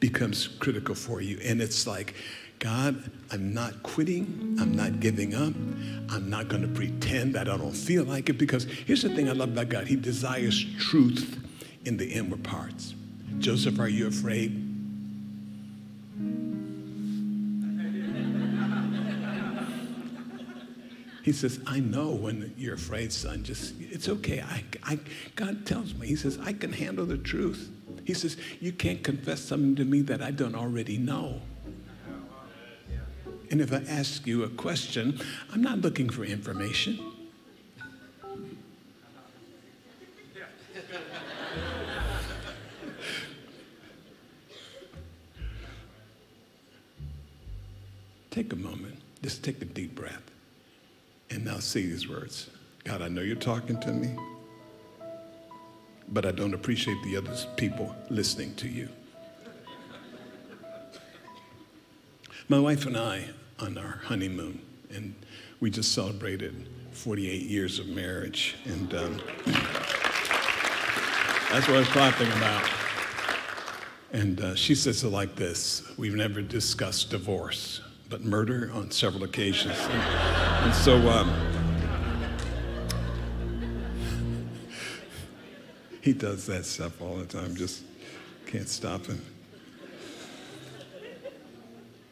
becomes 0.00 0.46
critical 0.46 0.94
for 0.94 1.20
you. 1.20 1.38
And 1.42 1.60
it's 1.60 1.86
like, 1.86 2.14
God, 2.58 3.10
I'm 3.30 3.54
not 3.54 3.82
quitting. 3.82 4.56
I'm 4.60 4.72
not 4.72 5.00
giving 5.00 5.34
up. 5.34 5.54
I'm 6.10 6.28
not 6.28 6.48
going 6.48 6.62
to 6.62 6.68
pretend 6.68 7.34
that 7.34 7.48
I 7.48 7.56
don't 7.56 7.76
feel 7.76 8.04
like 8.04 8.28
it 8.28 8.38
because 8.38 8.64
here's 8.64 9.02
the 9.02 9.14
thing 9.14 9.28
I 9.28 9.32
love 9.32 9.50
about 9.50 9.68
God 9.68 9.86
He 9.86 9.96
desires 9.96 10.64
truth 10.78 11.38
in 11.84 11.96
the 11.96 12.06
inward 12.06 12.42
parts. 12.42 12.94
Joseph, 13.38 13.78
are 13.78 13.88
you 13.88 14.08
afraid? 14.08 14.64
He 21.22 21.32
says, 21.32 21.60
I 21.66 21.78
know 21.80 22.08
when 22.08 22.54
you're 22.56 22.74
afraid, 22.74 23.12
son. 23.12 23.44
Just, 23.44 23.74
it's 23.78 24.08
okay. 24.08 24.40
I, 24.40 24.64
I, 24.82 24.98
God 25.36 25.66
tells 25.66 25.94
me, 25.94 26.06
He 26.06 26.16
says, 26.16 26.38
I 26.42 26.54
can 26.54 26.72
handle 26.72 27.04
the 27.04 27.18
truth. 27.18 27.70
He 28.08 28.14
says, 28.14 28.38
You 28.58 28.72
can't 28.72 29.04
confess 29.04 29.38
something 29.38 29.76
to 29.76 29.84
me 29.84 30.00
that 30.00 30.22
I 30.22 30.30
don't 30.30 30.54
already 30.54 30.96
know. 30.96 31.42
And 33.50 33.60
if 33.60 33.70
I 33.70 33.82
ask 33.86 34.26
you 34.26 34.44
a 34.44 34.48
question, 34.48 35.20
I'm 35.52 35.60
not 35.60 35.82
looking 35.82 36.08
for 36.08 36.24
information. 36.24 36.98
take 48.30 48.54
a 48.54 48.56
moment, 48.56 48.96
just 49.22 49.44
take 49.44 49.60
a 49.60 49.66
deep 49.66 49.94
breath, 49.94 50.22
and 51.28 51.44
now 51.44 51.58
say 51.58 51.82
these 51.82 52.08
words 52.08 52.48
God, 52.84 53.02
I 53.02 53.08
know 53.08 53.20
you're 53.20 53.36
talking 53.36 53.78
to 53.80 53.92
me, 53.92 54.16
but 56.10 56.24
I 56.24 56.32
don't 56.32 56.54
appreciate 56.54 57.02
the 57.02 57.16
other 57.16 57.34
people 57.56 57.94
listening 58.10 58.54
to 58.56 58.68
you. 58.68 58.88
My 62.48 62.58
wife 62.58 62.86
and 62.86 62.96
I 62.96 63.28
on 63.58 63.76
our 63.76 64.00
honeymoon, 64.04 64.60
and 64.90 65.14
we 65.60 65.70
just 65.70 65.92
celebrated 65.92 66.68
48 66.92 67.42
years 67.42 67.78
of 67.78 67.88
marriage, 67.88 68.56
and 68.64 68.94
um, 68.94 69.20
that's 71.50 71.68
what 71.68 71.76
I 71.76 71.78
was 71.78 71.88
clapping 71.88 72.28
about. 72.28 72.68
And 74.12 74.40
uh, 74.40 74.54
she 74.54 74.74
says 74.74 75.04
it 75.04 75.08
like 75.08 75.36
this 75.36 75.82
We've 75.98 76.14
never 76.14 76.40
discussed 76.40 77.10
divorce, 77.10 77.82
but 78.08 78.22
murder 78.24 78.70
on 78.72 78.90
several 78.90 79.24
occasions. 79.24 79.76
And, 79.78 79.92
and 80.64 80.74
so, 80.74 80.96
um, 81.10 81.30
he 86.00 86.12
does 86.12 86.46
that 86.46 86.64
stuff 86.64 87.00
all 87.00 87.16
the 87.16 87.26
time, 87.26 87.54
just 87.56 87.82
can't 88.46 88.68
stop 88.68 89.06
him. 89.06 89.22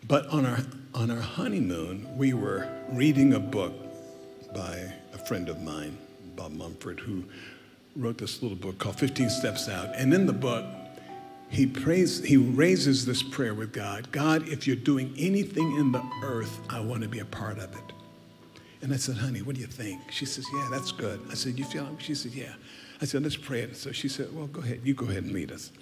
But 0.06 0.26
on 0.28 0.46
our, 0.46 0.58
on 0.94 1.10
our 1.10 1.20
honeymoon, 1.20 2.06
we 2.16 2.32
were 2.32 2.68
reading 2.90 3.34
a 3.34 3.40
book 3.40 3.72
by 4.54 4.92
a 5.12 5.18
friend 5.18 5.48
of 5.48 5.60
mine, 5.62 5.98
Bob 6.36 6.52
Mumford, 6.52 7.00
who 7.00 7.24
wrote 7.96 8.18
this 8.18 8.42
little 8.42 8.56
book 8.56 8.78
called 8.78 8.98
15 8.98 9.28
Steps 9.30 9.68
Out. 9.68 9.94
And 9.96 10.14
in 10.14 10.26
the 10.26 10.32
book, 10.32 10.64
he 11.48 11.66
prays, 11.66 12.22
he 12.22 12.36
raises 12.36 13.06
this 13.06 13.22
prayer 13.22 13.54
with 13.54 13.72
God 13.72 14.10
God, 14.12 14.48
if 14.48 14.66
you're 14.66 14.76
doing 14.76 15.14
anything 15.16 15.76
in 15.76 15.92
the 15.92 16.02
earth, 16.22 16.60
I 16.68 16.80
want 16.80 17.02
to 17.02 17.08
be 17.08 17.20
a 17.20 17.24
part 17.24 17.58
of 17.58 17.72
it. 17.72 17.92
And 18.82 18.92
I 18.92 18.96
said, 18.96 19.16
honey, 19.16 19.42
what 19.42 19.54
do 19.54 19.60
you 19.60 19.66
think? 19.66 20.00
She 20.10 20.26
says, 20.26 20.46
yeah, 20.52 20.68
that's 20.70 20.92
good. 20.92 21.20
I 21.30 21.34
said, 21.34 21.58
you 21.58 21.64
feel 21.64 21.84
like? 21.84 22.00
She 22.00 22.14
said, 22.14 22.32
yeah. 22.32 22.52
I 23.00 23.04
said, 23.04 23.22
let's 23.22 23.36
pray. 23.36 23.60
It. 23.60 23.76
So 23.76 23.92
she 23.92 24.08
said, 24.08 24.34
well, 24.34 24.46
go 24.46 24.60
ahead. 24.62 24.80
You 24.84 24.94
go 24.94 25.06
ahead 25.06 25.24
and 25.24 25.32
lead 25.32 25.52
us. 25.52 25.72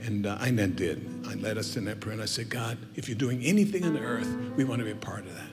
And 0.00 0.26
uh, 0.26 0.38
I 0.40 0.50
then 0.50 0.74
did. 0.74 1.08
I 1.26 1.34
led 1.34 1.58
us 1.58 1.76
in 1.76 1.84
that 1.86 2.00
prayer, 2.00 2.12
and 2.14 2.22
I 2.22 2.26
said, 2.26 2.48
God, 2.48 2.78
if 2.94 3.08
you're 3.08 3.18
doing 3.18 3.42
anything 3.42 3.84
on 3.84 3.96
earth, 3.98 4.28
we 4.56 4.64
want 4.64 4.78
to 4.78 4.84
be 4.84 4.92
a 4.92 4.96
part 4.96 5.26
of 5.26 5.34
that. 5.34 5.50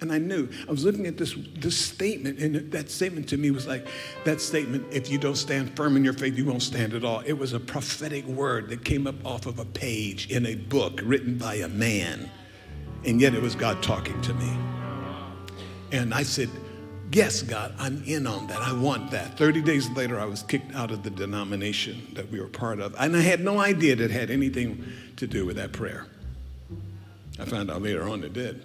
And 0.00 0.12
I 0.12 0.18
knew. 0.18 0.48
I 0.68 0.70
was 0.70 0.84
looking 0.84 1.06
at 1.06 1.16
this, 1.16 1.34
this 1.56 1.76
statement, 1.76 2.38
and 2.38 2.70
that 2.72 2.90
statement 2.90 3.28
to 3.30 3.36
me 3.36 3.50
was 3.50 3.66
like 3.66 3.86
that 4.24 4.40
statement 4.40 4.84
if 4.92 5.10
you 5.10 5.18
don't 5.18 5.36
stand 5.36 5.74
firm 5.76 5.96
in 5.96 6.04
your 6.04 6.12
faith, 6.12 6.36
you 6.36 6.44
won't 6.44 6.62
stand 6.62 6.94
at 6.94 7.04
all. 7.04 7.20
It 7.20 7.32
was 7.32 7.52
a 7.52 7.60
prophetic 7.60 8.26
word 8.26 8.68
that 8.68 8.84
came 8.84 9.06
up 9.06 9.14
off 9.24 9.46
of 9.46 9.58
a 9.58 9.64
page 9.64 10.30
in 10.30 10.46
a 10.46 10.56
book 10.56 11.00
written 11.02 11.38
by 11.38 11.54
a 11.54 11.68
man. 11.68 12.30
And 13.04 13.20
yet 13.20 13.34
it 13.34 13.42
was 13.42 13.54
God 13.54 13.82
talking 13.82 14.20
to 14.22 14.34
me. 14.34 14.56
And 15.92 16.12
I 16.12 16.22
said, 16.22 16.50
Yes, 17.14 17.42
God, 17.42 17.72
I'm 17.78 18.02
in 18.06 18.26
on 18.26 18.48
that. 18.48 18.60
I 18.60 18.72
want 18.72 19.12
that. 19.12 19.38
30 19.38 19.62
days 19.62 19.88
later, 19.90 20.18
I 20.18 20.24
was 20.24 20.42
kicked 20.42 20.74
out 20.74 20.90
of 20.90 21.04
the 21.04 21.10
denomination 21.10 22.08
that 22.14 22.28
we 22.28 22.40
were 22.40 22.48
part 22.48 22.80
of. 22.80 22.96
And 22.98 23.16
I 23.16 23.20
had 23.20 23.38
no 23.38 23.60
idea 23.60 23.94
that 23.94 24.10
had 24.10 24.32
anything 24.32 24.84
to 25.16 25.28
do 25.28 25.46
with 25.46 25.54
that 25.54 25.70
prayer. 25.70 26.08
I 27.38 27.44
found 27.44 27.70
out 27.70 27.82
later 27.82 28.08
on 28.08 28.24
it 28.24 28.32
did. 28.32 28.64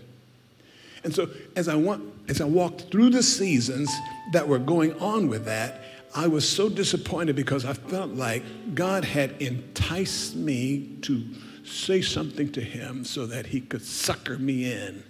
And 1.04 1.14
so 1.14 1.30
as 1.56 1.68
I, 1.68 1.76
want, 1.76 2.12
as 2.28 2.42
I 2.42 2.46
walked 2.46 2.90
through 2.92 3.12
the 3.12 3.22
seasons 3.22 3.96
that 4.34 4.48
were 4.48 4.58
going 4.58 5.00
on 5.00 5.30
with 5.30 5.46
that, 5.46 5.82
I 6.16 6.28
was 6.28 6.50
so 6.50 6.70
disappointed 6.70 7.36
because 7.36 7.66
I 7.66 7.74
felt 7.74 8.12
like 8.12 8.44
God 8.74 9.06
had 9.06 9.40
enticed 9.40 10.36
me 10.36 10.98
to 11.04 11.24
say 11.64 12.02
something 12.02 12.52
to 12.54 12.62
him 12.62 13.06
so 13.06 13.28
that 13.28 13.46
he 13.46 13.62
could 13.62 13.84
sucker 13.84 14.40
me 14.40 14.72
in. 14.72 15.04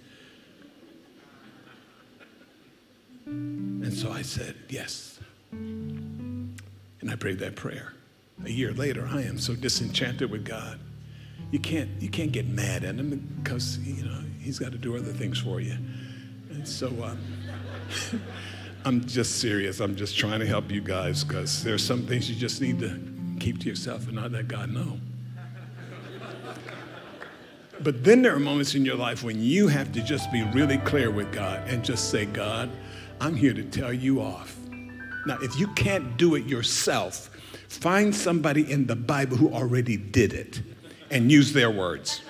And 3.90 3.98
so 3.98 4.12
I 4.12 4.22
said, 4.22 4.54
yes. 4.68 5.18
And 5.50 6.56
I 7.10 7.16
prayed 7.16 7.40
that 7.40 7.56
prayer. 7.56 7.92
A 8.44 8.48
year 8.48 8.72
later, 8.72 9.04
I 9.10 9.22
am 9.22 9.36
so 9.36 9.56
disenchanted 9.56 10.30
with 10.30 10.44
God. 10.44 10.78
You 11.50 11.58
can't, 11.58 11.90
you 12.00 12.08
can't 12.08 12.30
get 12.30 12.46
mad 12.46 12.84
at 12.84 12.94
him 12.94 13.40
because, 13.42 13.78
you 13.78 14.04
know, 14.04 14.20
he's 14.40 14.60
got 14.60 14.70
to 14.70 14.78
do 14.78 14.96
other 14.96 15.12
things 15.12 15.40
for 15.40 15.60
you. 15.60 15.76
And 16.50 16.68
so 16.68 16.86
uh, 17.02 17.16
I'm 18.84 19.04
just 19.06 19.40
serious. 19.40 19.80
I'm 19.80 19.96
just 19.96 20.16
trying 20.16 20.38
to 20.38 20.46
help 20.46 20.70
you 20.70 20.82
guys 20.82 21.24
because 21.24 21.64
there's 21.64 21.84
some 21.84 22.06
things 22.06 22.30
you 22.30 22.36
just 22.36 22.60
need 22.60 22.78
to 22.78 22.96
keep 23.40 23.58
to 23.58 23.68
yourself 23.68 24.06
and 24.06 24.14
not 24.14 24.30
let 24.30 24.46
God 24.46 24.70
know. 24.70 25.00
But 27.82 28.04
then 28.04 28.22
there 28.22 28.36
are 28.36 28.38
moments 28.38 28.76
in 28.76 28.84
your 28.84 28.94
life 28.94 29.24
when 29.24 29.42
you 29.42 29.66
have 29.66 29.90
to 29.94 30.00
just 30.00 30.30
be 30.30 30.44
really 30.52 30.78
clear 30.78 31.10
with 31.10 31.32
God 31.32 31.66
and 31.66 31.84
just 31.84 32.10
say, 32.10 32.24
God, 32.24 32.70
I'm 33.20 33.34
here 33.34 33.52
to 33.52 33.62
tell 33.62 33.92
you 33.92 34.22
off. 34.22 34.56
Now, 35.26 35.38
if 35.42 35.58
you 35.58 35.66
can't 35.68 36.16
do 36.16 36.36
it 36.36 36.46
yourself, 36.46 37.28
find 37.68 38.14
somebody 38.14 38.70
in 38.70 38.86
the 38.86 38.96
Bible 38.96 39.36
who 39.36 39.52
already 39.52 39.98
did 39.98 40.32
it 40.32 40.62
and 41.10 41.30
use 41.30 41.52
their 41.52 41.70
words. 41.70 42.22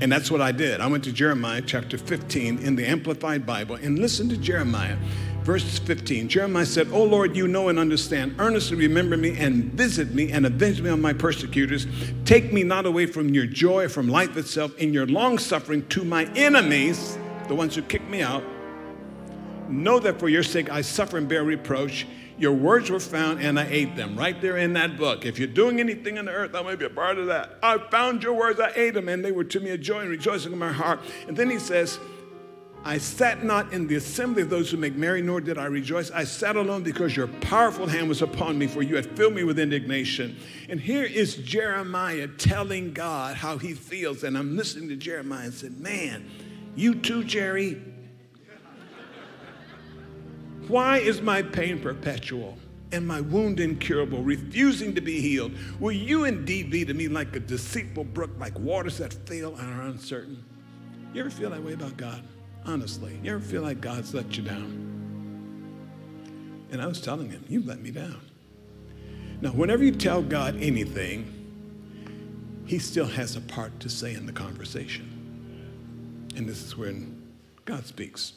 And 0.00 0.10
that's 0.10 0.30
what 0.30 0.40
I 0.40 0.52
did. 0.52 0.80
I 0.80 0.86
went 0.86 1.02
to 1.04 1.12
Jeremiah 1.12 1.60
chapter 1.60 1.98
15 1.98 2.58
in 2.58 2.76
the 2.76 2.86
Amplified 2.86 3.44
Bible 3.44 3.74
and 3.74 3.98
listened 3.98 4.30
to 4.30 4.36
Jeremiah. 4.36 4.96
Verse 5.42 5.78
15 5.80 6.28
Jeremiah 6.28 6.64
said, 6.64 6.88
Oh 6.92 7.02
Lord, 7.02 7.36
you 7.36 7.48
know 7.48 7.68
and 7.68 7.78
understand. 7.78 8.36
Earnestly 8.38 8.76
remember 8.76 9.16
me 9.16 9.36
and 9.36 9.64
visit 9.72 10.14
me 10.14 10.30
and 10.30 10.46
avenge 10.46 10.80
me 10.80 10.88
on 10.88 11.02
my 11.02 11.12
persecutors. 11.12 11.86
Take 12.24 12.52
me 12.52 12.62
not 12.62 12.86
away 12.86 13.06
from 13.06 13.30
your 13.30 13.46
joy, 13.46 13.88
from 13.88 14.08
life 14.08 14.36
itself, 14.36 14.76
in 14.78 14.94
your 14.94 15.06
long 15.06 15.38
suffering 15.38 15.86
to 15.88 16.04
my 16.04 16.26
enemies, 16.36 17.18
the 17.48 17.54
ones 17.54 17.74
who 17.74 17.82
kicked 17.82 18.08
me 18.08 18.22
out. 18.22 18.44
Know 19.70 19.98
that 20.00 20.18
for 20.18 20.28
your 20.28 20.42
sake 20.42 20.70
I 20.70 20.82
suffer 20.82 21.16
and 21.16 21.28
bear 21.28 21.44
reproach. 21.44 22.06
Your 22.38 22.52
words 22.52 22.90
were 22.90 23.00
found 23.00 23.40
and 23.40 23.58
I 23.58 23.66
ate 23.66 23.96
them. 23.96 24.16
Right 24.16 24.40
there 24.40 24.56
in 24.56 24.72
that 24.72 24.96
book. 24.96 25.26
If 25.26 25.38
you're 25.38 25.48
doing 25.48 25.78
anything 25.78 26.18
on 26.18 26.24
the 26.24 26.32
earth, 26.32 26.54
I 26.54 26.62
may 26.62 26.74
be 26.74 26.86
a 26.86 26.90
part 26.90 27.18
of 27.18 27.26
that. 27.26 27.58
I 27.62 27.78
found 27.90 28.22
your 28.22 28.32
words, 28.32 28.58
I 28.58 28.72
ate 28.74 28.94
them, 28.94 29.08
and 29.08 29.24
they 29.24 29.32
were 29.32 29.44
to 29.44 29.60
me 29.60 29.70
a 29.70 29.78
joy 29.78 30.00
and 30.00 30.10
rejoicing 30.10 30.52
in 30.52 30.58
my 30.58 30.72
heart. 30.72 31.00
And 31.28 31.36
then 31.36 31.50
he 31.50 31.58
says, 31.58 31.98
I 32.82 32.96
sat 32.96 33.44
not 33.44 33.74
in 33.74 33.86
the 33.86 33.96
assembly 33.96 34.40
of 34.40 34.48
those 34.48 34.70
who 34.70 34.78
make 34.78 34.96
merry, 34.96 35.20
nor 35.20 35.42
did 35.42 35.58
I 35.58 35.66
rejoice. 35.66 36.10
I 36.10 36.24
sat 36.24 36.56
alone 36.56 36.82
because 36.82 37.14
your 37.14 37.26
powerful 37.26 37.86
hand 37.86 38.08
was 38.08 38.22
upon 38.22 38.56
me, 38.58 38.66
for 38.66 38.82
you 38.82 38.96
had 38.96 39.04
filled 39.18 39.34
me 39.34 39.44
with 39.44 39.58
indignation. 39.58 40.38
And 40.70 40.80
here 40.80 41.04
is 41.04 41.36
Jeremiah 41.36 42.26
telling 42.26 42.94
God 42.94 43.36
how 43.36 43.58
he 43.58 43.74
feels. 43.74 44.24
And 44.24 44.36
I'm 44.36 44.56
listening 44.56 44.88
to 44.88 44.96
Jeremiah 44.96 45.44
and 45.44 45.54
said, 45.54 45.78
Man, 45.78 46.30
you 46.74 46.94
too, 46.94 47.22
Jerry, 47.22 47.82
why 50.70 50.98
is 50.98 51.20
my 51.20 51.42
pain 51.42 51.80
perpetual 51.80 52.56
and 52.92 53.06
my 53.06 53.20
wound 53.20 53.60
incurable, 53.60 54.22
refusing 54.22 54.94
to 54.94 55.00
be 55.00 55.20
healed? 55.20 55.52
Will 55.78 55.92
you 55.92 56.24
indeed 56.24 56.70
be 56.70 56.84
to 56.84 56.94
me 56.94 57.08
like 57.08 57.34
a 57.36 57.40
deceitful 57.40 58.04
brook, 58.04 58.30
like 58.38 58.58
waters 58.58 58.98
that 58.98 59.12
fail 59.12 59.56
and 59.56 59.74
are 59.74 59.86
uncertain? 59.86 60.42
You 61.12 61.20
ever 61.20 61.30
feel 61.30 61.50
that 61.50 61.62
way 61.62 61.72
about 61.72 61.96
God? 61.96 62.22
Honestly, 62.64 63.18
you 63.22 63.32
ever 63.32 63.40
feel 63.40 63.62
like 63.62 63.80
God's 63.80 64.14
let 64.14 64.36
you 64.36 64.44
down? 64.44 64.86
And 66.70 66.80
I 66.80 66.86
was 66.86 67.00
telling 67.00 67.30
him, 67.30 67.44
You've 67.48 67.66
let 67.66 67.80
me 67.80 67.90
down. 67.90 68.20
Now, 69.40 69.50
whenever 69.50 69.82
you 69.82 69.92
tell 69.92 70.22
God 70.22 70.56
anything, 70.60 71.36
he 72.66 72.78
still 72.78 73.06
has 73.06 73.34
a 73.34 73.40
part 73.40 73.80
to 73.80 73.88
say 73.88 74.14
in 74.14 74.26
the 74.26 74.32
conversation. 74.32 76.28
And 76.36 76.48
this 76.48 76.62
is 76.62 76.76
when 76.76 77.20
God 77.64 77.86
speaks. 77.86 78.34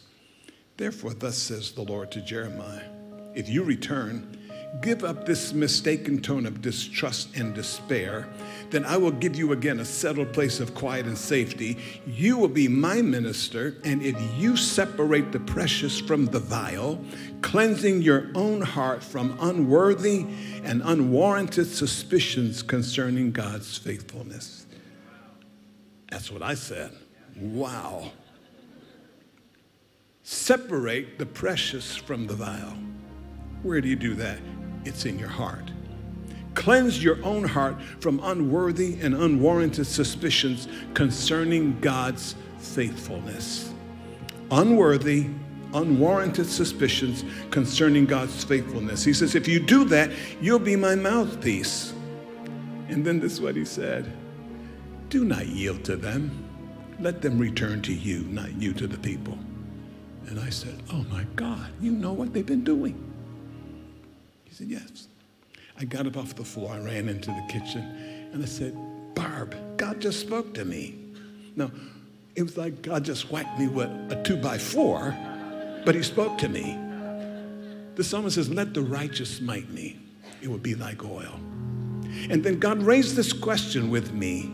Therefore, 0.77 1.13
thus 1.13 1.37
says 1.37 1.71
the 1.71 1.83
Lord 1.83 2.11
to 2.11 2.21
Jeremiah 2.21 2.83
If 3.35 3.49
you 3.49 3.63
return, 3.63 4.39
give 4.81 5.03
up 5.03 5.25
this 5.25 5.53
mistaken 5.53 6.19
tone 6.19 6.45
of 6.45 6.61
distrust 6.61 7.35
and 7.35 7.53
despair, 7.53 8.27
then 8.71 8.83
I 8.85 8.97
will 8.97 9.11
give 9.11 9.35
you 9.35 9.51
again 9.51 9.79
a 9.79 9.85
settled 9.85 10.33
place 10.33 10.59
of 10.59 10.73
quiet 10.73 11.05
and 11.05 11.17
safety. 11.17 11.77
You 12.07 12.37
will 12.37 12.47
be 12.47 12.67
my 12.67 13.01
minister, 13.01 13.77
and 13.83 14.01
if 14.01 14.15
you 14.35 14.57
separate 14.57 15.31
the 15.31 15.39
precious 15.39 15.99
from 15.99 16.25
the 16.25 16.39
vile, 16.39 16.99
cleansing 17.41 18.01
your 18.01 18.31
own 18.33 18.61
heart 18.61 19.03
from 19.03 19.37
unworthy 19.39 20.25
and 20.63 20.81
unwarranted 20.83 21.67
suspicions 21.67 22.63
concerning 22.63 23.31
God's 23.31 23.77
faithfulness. 23.77 24.65
That's 26.09 26.31
what 26.31 26.41
I 26.41 26.55
said. 26.55 26.91
Wow. 27.35 28.11
Separate 30.25 31.19
the 31.19 31.25
precious 31.25 31.97
from 31.97 32.27
the 32.27 32.33
vile. 32.33 32.77
Where 33.61 33.81
do 33.81 33.89
you 33.89 33.97
do 33.97 34.13
that? 34.15 34.39
It's 34.85 35.05
in 35.05 35.19
your 35.19 35.27
heart. 35.27 35.69
Cleanse 36.53 37.03
your 37.03 37.21
own 37.25 37.43
heart 37.43 37.81
from 37.99 38.21
unworthy 38.23 38.97
and 39.01 39.13
unwarranted 39.13 39.85
suspicions 39.85 40.69
concerning 40.93 41.77
God's 41.81 42.35
faithfulness. 42.57 43.73
Unworthy, 44.49 45.27
unwarranted 45.73 46.45
suspicions 46.45 47.25
concerning 47.51 48.05
God's 48.05 48.45
faithfulness. 48.45 49.03
He 49.03 49.13
says, 49.13 49.35
if 49.35 49.45
you 49.45 49.59
do 49.59 49.83
that, 49.85 50.09
you'll 50.39 50.57
be 50.57 50.77
my 50.77 50.95
mouthpiece. 50.95 51.93
And 52.87 53.03
then 53.03 53.19
this 53.19 53.33
is 53.33 53.41
what 53.41 53.57
he 53.57 53.65
said 53.65 54.09
Do 55.09 55.25
not 55.25 55.47
yield 55.47 55.83
to 55.83 55.97
them. 55.97 56.31
Let 56.99 57.21
them 57.21 57.37
return 57.37 57.81
to 57.81 57.93
you, 57.93 58.19
not 58.29 58.53
you 58.53 58.71
to 58.73 58.87
the 58.87 58.99
people. 58.99 59.37
And 60.27 60.39
I 60.39 60.49
said, 60.49 60.81
Oh 60.91 61.05
my 61.11 61.25
God, 61.35 61.71
you 61.81 61.91
know 61.91 62.13
what 62.13 62.33
they've 62.33 62.45
been 62.45 62.63
doing? 62.63 62.95
He 64.45 64.53
said, 64.53 64.67
Yes. 64.67 65.07
I 65.79 65.85
got 65.85 66.05
up 66.05 66.17
off 66.17 66.35
the 66.35 66.43
floor, 66.43 66.71
I 66.71 66.79
ran 66.79 67.09
into 67.09 67.31
the 67.31 67.43
kitchen, 67.49 67.81
and 68.31 68.43
I 68.43 68.45
said, 68.45 68.77
Barb, 69.15 69.55
God 69.77 69.99
just 69.99 70.19
spoke 70.19 70.53
to 70.53 70.65
me. 70.65 70.95
Now, 71.55 71.71
it 72.35 72.43
was 72.43 72.57
like 72.57 72.81
God 72.81 73.03
just 73.03 73.31
whacked 73.31 73.59
me 73.59 73.67
with 73.67 73.89
a 74.11 74.21
two 74.23 74.37
by 74.37 74.57
four, 74.57 75.15
but 75.85 75.95
he 75.95 76.03
spoke 76.03 76.37
to 76.39 76.49
me. 76.49 76.77
The 77.95 78.03
psalmist 78.03 78.35
says, 78.35 78.49
Let 78.49 78.73
the 78.73 78.81
righteous 78.81 79.37
smite 79.37 79.69
me. 79.69 79.99
It 80.41 80.47
will 80.47 80.57
be 80.57 80.75
like 80.75 81.03
oil. 81.03 81.39
And 82.29 82.43
then 82.43 82.59
God 82.59 82.81
raised 82.81 83.15
this 83.15 83.33
question 83.33 83.89
with 83.89 84.13
me 84.13 84.51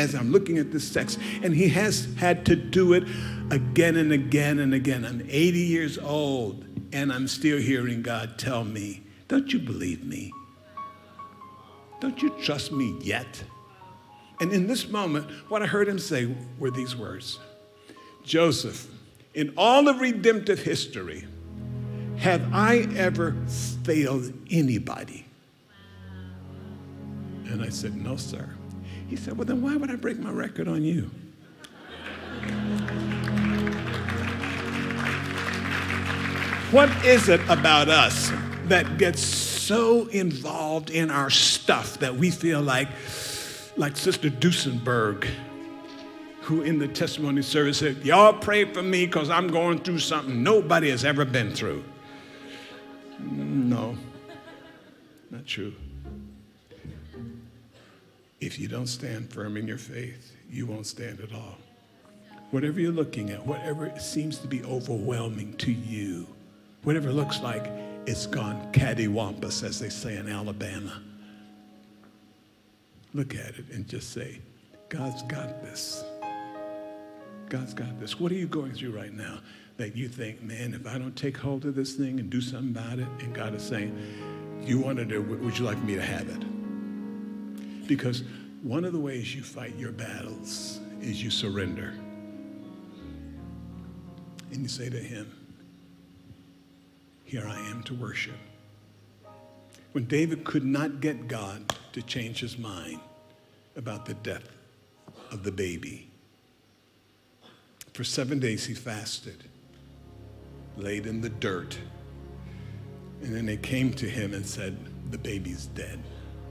as 0.00 0.14
I'm 0.14 0.32
looking 0.32 0.56
at 0.58 0.72
this 0.72 0.92
text, 0.92 1.18
and 1.42 1.54
he 1.54 1.68
has 1.68 2.08
had 2.16 2.46
to 2.46 2.56
do 2.56 2.94
it 2.94 3.04
again 3.50 3.96
and 3.96 4.12
again 4.12 4.58
and 4.58 4.72
again. 4.72 5.04
I'm 5.04 5.22
80 5.28 5.58
years 5.60 5.98
old, 5.98 6.64
and 6.92 7.12
I'm 7.12 7.28
still 7.28 7.58
hearing 7.58 8.00
God 8.02 8.38
tell 8.38 8.64
me, 8.64 9.02
Don't 9.28 9.52
you 9.52 9.58
believe 9.58 10.04
me? 10.04 10.32
Don't 12.00 12.20
you 12.22 12.30
trust 12.40 12.72
me 12.72 12.96
yet? 13.02 13.44
And 14.40 14.52
in 14.52 14.66
this 14.66 14.88
moment, 14.88 15.30
what 15.50 15.62
I 15.62 15.66
heard 15.66 15.86
him 15.86 15.98
say 15.98 16.34
were 16.58 16.70
these 16.70 16.96
words 16.96 17.38
Joseph, 18.24 18.88
in 19.34 19.52
all 19.56 19.86
of 19.88 20.00
redemptive 20.00 20.60
history, 20.60 21.26
have 22.16 22.42
I 22.54 22.88
ever 22.96 23.36
failed 23.84 24.32
anybody? 24.50 25.26
And 27.46 27.62
I 27.62 27.68
said, 27.68 27.94
No, 27.96 28.16
sir. 28.16 28.48
He 29.10 29.16
said, 29.16 29.36
Well, 29.36 29.44
then 29.44 29.60
why 29.60 29.74
would 29.74 29.90
I 29.90 29.96
break 29.96 30.20
my 30.20 30.30
record 30.30 30.68
on 30.68 30.84
you? 30.84 31.10
What 36.70 36.88
is 37.04 37.28
it 37.28 37.40
about 37.48 37.88
us 37.88 38.30
that 38.66 38.98
gets 38.98 39.20
so 39.20 40.06
involved 40.06 40.90
in 40.90 41.10
our 41.10 41.28
stuff 41.28 41.98
that 41.98 42.14
we 42.14 42.30
feel 42.30 42.62
like, 42.62 42.86
like 43.76 43.96
Sister 43.96 44.30
Duesenberg, 44.30 45.28
who 46.42 46.62
in 46.62 46.78
the 46.78 46.86
testimony 46.86 47.42
service 47.42 47.78
said, 47.78 48.04
Y'all 48.04 48.32
pray 48.32 48.64
for 48.64 48.80
me 48.80 49.06
because 49.06 49.28
I'm 49.28 49.48
going 49.48 49.80
through 49.80 49.98
something 49.98 50.40
nobody 50.44 50.88
has 50.90 51.04
ever 51.04 51.24
been 51.24 51.52
through. 51.52 51.82
No, 53.18 53.96
not 55.32 55.46
true. 55.46 55.74
If 58.40 58.58
you 58.58 58.68
don't 58.68 58.86
stand 58.86 59.30
firm 59.32 59.56
in 59.56 59.68
your 59.68 59.78
faith, 59.78 60.32
you 60.50 60.66
won't 60.66 60.86
stand 60.86 61.20
at 61.20 61.32
all. 61.34 61.58
Whatever 62.50 62.80
you're 62.80 62.90
looking 62.90 63.30
at, 63.30 63.46
whatever 63.46 63.92
seems 63.98 64.38
to 64.38 64.48
be 64.48 64.64
overwhelming 64.64 65.54
to 65.58 65.70
you, 65.70 66.26
whatever 66.82 67.12
looks 67.12 67.40
like 67.40 67.70
it's 68.06 68.26
gone 68.26 68.72
cattywampus, 68.72 69.62
as 69.62 69.78
they 69.78 69.90
say 69.90 70.16
in 70.16 70.28
Alabama, 70.28 71.02
look 73.12 73.34
at 73.34 73.56
it 73.58 73.66
and 73.72 73.86
just 73.86 74.12
say, 74.12 74.40
God's 74.88 75.22
got 75.24 75.62
this. 75.62 76.02
God's 77.48 77.74
got 77.74 78.00
this. 78.00 78.18
What 78.18 78.32
are 78.32 78.36
you 78.36 78.46
going 78.46 78.72
through 78.72 78.96
right 78.96 79.12
now 79.12 79.40
that 79.76 79.96
you 79.96 80.08
think, 80.08 80.42
man, 80.42 80.72
if 80.74 80.86
I 80.86 80.98
don't 80.98 81.14
take 81.14 81.36
hold 81.36 81.64
of 81.66 81.74
this 81.74 81.94
thing 81.94 82.18
and 82.18 82.30
do 82.30 82.40
something 82.40 82.70
about 82.70 82.98
it, 82.98 83.08
and 83.20 83.34
God 83.34 83.54
is 83.54 83.62
saying, 83.62 83.96
you 84.62 84.78
wanted 84.78 85.12
it, 85.12 85.18
would 85.18 85.58
you 85.58 85.64
like 85.64 85.82
me 85.82 85.94
to 85.94 86.02
have 86.02 86.28
it? 86.28 86.42
Because 87.90 88.22
one 88.62 88.84
of 88.84 88.92
the 88.92 89.00
ways 89.00 89.34
you 89.34 89.42
fight 89.42 89.74
your 89.76 89.90
battles 89.90 90.78
is 91.00 91.20
you 91.20 91.28
surrender. 91.28 91.92
And 94.52 94.62
you 94.62 94.68
say 94.68 94.88
to 94.88 94.96
him, 94.96 95.28
Here 97.24 97.44
I 97.44 97.58
am 97.68 97.82
to 97.82 97.94
worship. 97.94 98.36
When 99.90 100.04
David 100.04 100.44
could 100.44 100.64
not 100.64 101.00
get 101.00 101.26
God 101.26 101.74
to 101.90 102.00
change 102.00 102.38
his 102.38 102.56
mind 102.56 103.00
about 103.74 104.06
the 104.06 104.14
death 104.14 104.48
of 105.32 105.42
the 105.42 105.50
baby, 105.50 106.08
for 107.92 108.04
seven 108.04 108.38
days 108.38 108.66
he 108.66 108.74
fasted, 108.74 109.42
laid 110.76 111.06
in 111.06 111.22
the 111.22 111.28
dirt, 111.28 111.76
and 113.20 113.34
then 113.34 113.46
they 113.46 113.56
came 113.56 113.92
to 113.94 114.08
him 114.08 114.32
and 114.32 114.46
said, 114.46 114.78
The 115.10 115.18
baby's 115.18 115.66
dead. 115.66 115.98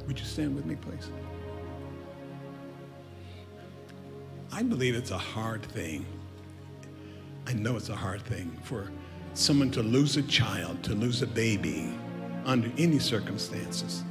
Would 0.06 0.20
you 0.20 0.26
stand 0.26 0.54
with 0.54 0.66
me, 0.66 0.76
please? 0.76 1.10
I 4.52 4.64
believe 4.64 4.96
it's 4.96 5.12
a 5.12 5.18
hard 5.18 5.64
thing. 5.64 6.06
I 7.48 7.54
know 7.54 7.78
it's 7.78 7.90
a 7.90 7.96
hard 7.96 8.22
thing 8.24 8.60
for 8.64 8.92
someone 9.34 9.72
to 9.72 9.84
lose 9.84 10.18
a 10.18 10.24
child, 10.24 10.84
to 10.84 10.94
lose 10.94 11.22
a 11.22 11.28
baby 11.28 11.94
under 12.46 12.72
any 12.78 13.00
circumstances. 13.00 14.04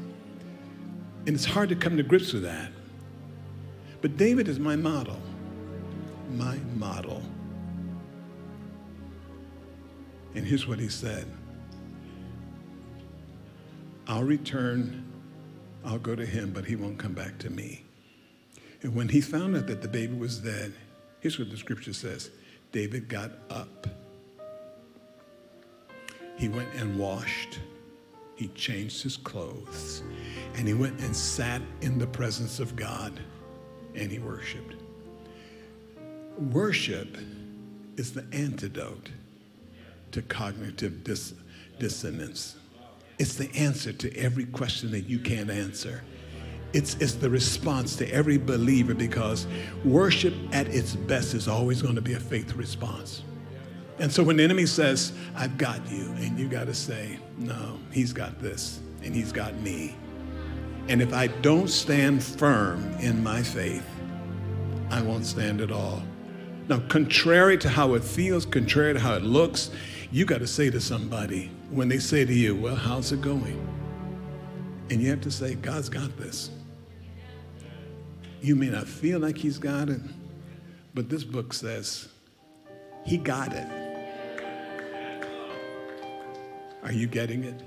And 1.26 1.34
it's 1.34 1.44
hard 1.44 1.68
to 1.68 1.76
come 1.76 1.96
to 1.96 2.02
grips 2.02 2.32
with 2.32 2.44
that. 2.44 2.70
But 4.00 4.16
David 4.16 4.48
is 4.48 4.58
my 4.58 4.76
model. 4.76 5.20
My 6.30 6.56
model. 6.76 7.22
And 10.34 10.46
here's 10.46 10.66
what 10.66 10.78
he 10.78 10.88
said 10.88 11.26
I'll 14.06 14.24
return, 14.24 15.04
I'll 15.84 15.98
go 15.98 16.14
to 16.14 16.24
him, 16.24 16.52
but 16.52 16.64
he 16.64 16.76
won't 16.76 16.98
come 16.98 17.12
back 17.12 17.38
to 17.38 17.50
me. 17.50 17.87
And 18.82 18.94
when 18.94 19.08
he 19.08 19.20
found 19.20 19.56
out 19.56 19.66
that 19.66 19.82
the 19.82 19.88
baby 19.88 20.14
was 20.14 20.38
dead, 20.38 20.72
here's 21.20 21.38
what 21.38 21.50
the 21.50 21.56
scripture 21.56 21.92
says 21.92 22.30
David 22.72 23.08
got 23.08 23.32
up. 23.50 23.86
He 26.36 26.48
went 26.48 26.72
and 26.74 26.98
washed. 26.98 27.58
He 28.36 28.48
changed 28.48 29.02
his 29.02 29.16
clothes. 29.16 30.02
And 30.54 30.68
he 30.68 30.74
went 30.74 31.00
and 31.00 31.14
sat 31.14 31.60
in 31.80 31.98
the 31.98 32.06
presence 32.06 32.60
of 32.60 32.76
God 32.76 33.18
and 33.96 34.12
he 34.12 34.20
worshiped. 34.20 34.76
Worship 36.52 37.18
is 37.96 38.12
the 38.12 38.24
antidote 38.32 39.10
to 40.12 40.22
cognitive 40.22 41.02
dis- 41.02 41.34
dissonance. 41.80 42.54
It's 43.18 43.34
the 43.34 43.52
answer 43.56 43.92
to 43.92 44.16
every 44.16 44.44
question 44.44 44.92
that 44.92 45.08
you 45.08 45.18
can't 45.18 45.50
answer. 45.50 46.04
It's, 46.72 46.94
it's 46.96 47.14
the 47.14 47.30
response 47.30 47.96
to 47.96 48.10
every 48.12 48.36
believer 48.36 48.94
because 48.94 49.46
worship 49.84 50.34
at 50.52 50.68
its 50.68 50.94
best 50.94 51.34
is 51.34 51.48
always 51.48 51.80
going 51.80 51.94
to 51.94 52.02
be 52.02 52.14
a 52.14 52.20
faith 52.20 52.54
response. 52.54 53.22
And 53.98 54.12
so 54.12 54.22
when 54.22 54.36
the 54.36 54.44
enemy 54.44 54.66
says, 54.66 55.12
I've 55.34 55.58
got 55.58 55.90
you, 55.90 56.12
and 56.18 56.38
you 56.38 56.48
got 56.48 56.66
to 56.66 56.74
say, 56.74 57.18
No, 57.36 57.78
he's 57.90 58.12
got 58.12 58.38
this, 58.38 58.80
and 59.02 59.14
he's 59.14 59.32
got 59.32 59.54
me. 59.56 59.96
And 60.88 61.02
if 61.02 61.12
I 61.12 61.26
don't 61.26 61.68
stand 61.68 62.22
firm 62.22 62.92
in 63.00 63.22
my 63.22 63.42
faith, 63.42 63.86
I 64.90 65.02
won't 65.02 65.26
stand 65.26 65.60
at 65.60 65.72
all. 65.72 66.02
Now, 66.68 66.80
contrary 66.88 67.58
to 67.58 67.68
how 67.68 67.94
it 67.94 68.04
feels, 68.04 68.46
contrary 68.46 68.94
to 68.94 69.00
how 69.00 69.14
it 69.14 69.22
looks, 69.22 69.70
you 70.10 70.24
got 70.24 70.38
to 70.38 70.46
say 70.46 70.70
to 70.70 70.80
somebody 70.80 71.50
when 71.70 71.88
they 71.88 71.98
say 71.98 72.24
to 72.24 72.32
you, 72.32 72.54
Well, 72.54 72.76
how's 72.76 73.10
it 73.10 73.20
going? 73.20 73.66
And 74.90 75.02
you 75.02 75.10
have 75.10 75.20
to 75.22 75.30
say, 75.30 75.54
God's 75.54 75.88
got 75.88 76.16
this. 76.16 76.50
You 78.40 78.54
may 78.54 78.68
not 78.68 78.86
feel 78.86 79.18
like 79.18 79.36
He's 79.36 79.58
got 79.58 79.88
it, 79.88 80.00
but 80.94 81.08
this 81.08 81.24
book 81.24 81.52
says 81.52 82.08
He 83.04 83.16
got 83.16 83.52
it. 83.52 83.66
Are 86.82 86.92
you 86.92 87.06
getting 87.06 87.44
it? 87.44 87.60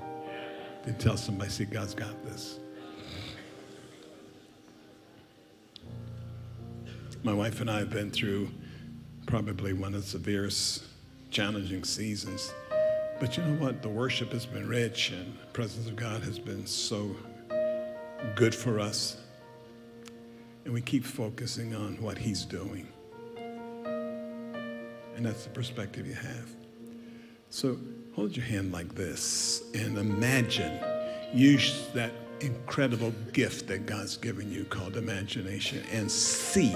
Then 0.83 0.97
tell 0.97 1.17
somebody, 1.17 1.51
see, 1.51 1.65
God's 1.65 1.93
got 1.93 2.23
this. 2.25 2.59
My 7.23 7.33
wife 7.33 7.61
and 7.61 7.69
I 7.69 7.79
have 7.79 7.91
been 7.91 8.09
through 8.09 8.49
probably 9.27 9.73
one 9.73 9.93
of 9.93 10.01
the 10.01 10.07
severest, 10.07 10.85
challenging 11.29 11.83
seasons. 11.83 12.51
But 13.19 13.37
you 13.37 13.43
know 13.43 13.63
what? 13.63 13.83
The 13.83 13.89
worship 13.89 14.31
has 14.31 14.47
been 14.47 14.67
rich 14.67 15.11
and 15.11 15.37
the 15.39 15.45
presence 15.53 15.87
of 15.87 15.95
God 15.95 16.23
has 16.23 16.39
been 16.39 16.65
so 16.65 17.15
good 18.35 18.55
for 18.55 18.79
us. 18.79 19.20
And 20.65 20.73
we 20.73 20.81
keep 20.81 21.03
focusing 21.03 21.75
on 21.75 22.01
what 22.01 22.17
He's 22.17 22.45
doing. 22.45 22.87
And 25.15 25.25
that's 25.25 25.43
the 25.43 25.49
perspective 25.49 26.07
you 26.07 26.13
have. 26.13 26.49
So 27.49 27.77
hold 28.15 28.35
your 28.35 28.45
hand 28.45 28.71
like 28.71 28.95
this 28.95 29.63
and 29.73 29.97
imagine. 29.97 30.79
Use 31.33 31.87
that 31.93 32.11
incredible 32.39 33.13
gift 33.33 33.67
that 33.67 33.85
God's 33.85 34.17
given 34.17 34.51
you 34.51 34.65
called 34.65 34.97
imagination 34.97 35.83
and 35.91 36.11
see 36.11 36.73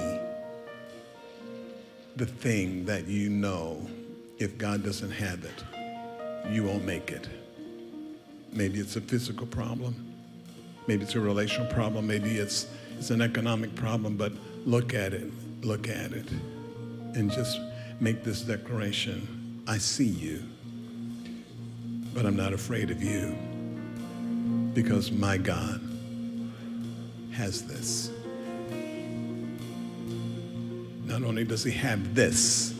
the 2.15 2.25
thing 2.25 2.85
that 2.85 3.07
you 3.07 3.29
know 3.29 3.85
if 4.37 4.57
God 4.57 4.83
doesn't 4.83 5.11
have 5.11 5.43
it, 5.43 6.51
you 6.51 6.63
won't 6.63 6.85
make 6.85 7.11
it. 7.11 7.27
Maybe 8.51 8.79
it's 8.79 8.95
a 8.95 9.01
physical 9.01 9.47
problem. 9.47 10.13
Maybe 10.87 11.03
it's 11.03 11.15
a 11.15 11.19
relational 11.19 11.71
problem. 11.71 12.07
Maybe 12.07 12.37
it's, 12.37 12.67
it's 12.97 13.09
an 13.09 13.21
economic 13.21 13.75
problem. 13.75 14.17
But 14.17 14.33
look 14.65 14.93
at 14.93 15.13
it. 15.13 15.31
Look 15.61 15.87
at 15.87 16.11
it. 16.11 16.29
And 17.13 17.31
just 17.31 17.59
make 17.99 18.23
this 18.23 18.41
declaration 18.41 19.63
I 19.67 19.79
see 19.79 20.05
you, 20.05 20.43
but 22.13 22.25
I'm 22.25 22.35
not 22.35 22.53
afraid 22.53 22.91
of 22.91 23.01
you 23.01 23.35
because 24.75 25.11
my 25.11 25.37
God 25.37 25.81
has 27.31 27.63
this. 27.63 28.11
Not 31.05 31.23
only 31.23 31.45
does 31.45 31.63
he 31.63 31.71
have 31.71 32.13
this, 32.13 32.75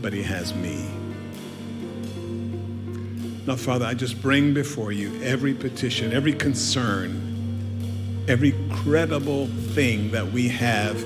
but 0.00 0.12
he 0.12 0.22
has 0.22 0.54
me. 0.54 0.88
Now, 3.46 3.56
Father, 3.56 3.86
I 3.86 3.94
just 3.94 4.22
bring 4.22 4.54
before 4.54 4.92
you 4.92 5.20
every 5.22 5.54
petition, 5.54 6.12
every 6.12 6.34
concern, 6.34 7.33
every 8.28 8.54
credible 8.70 9.46
thing 9.46 10.10
that 10.12 10.32
we 10.32 10.48
have, 10.48 11.00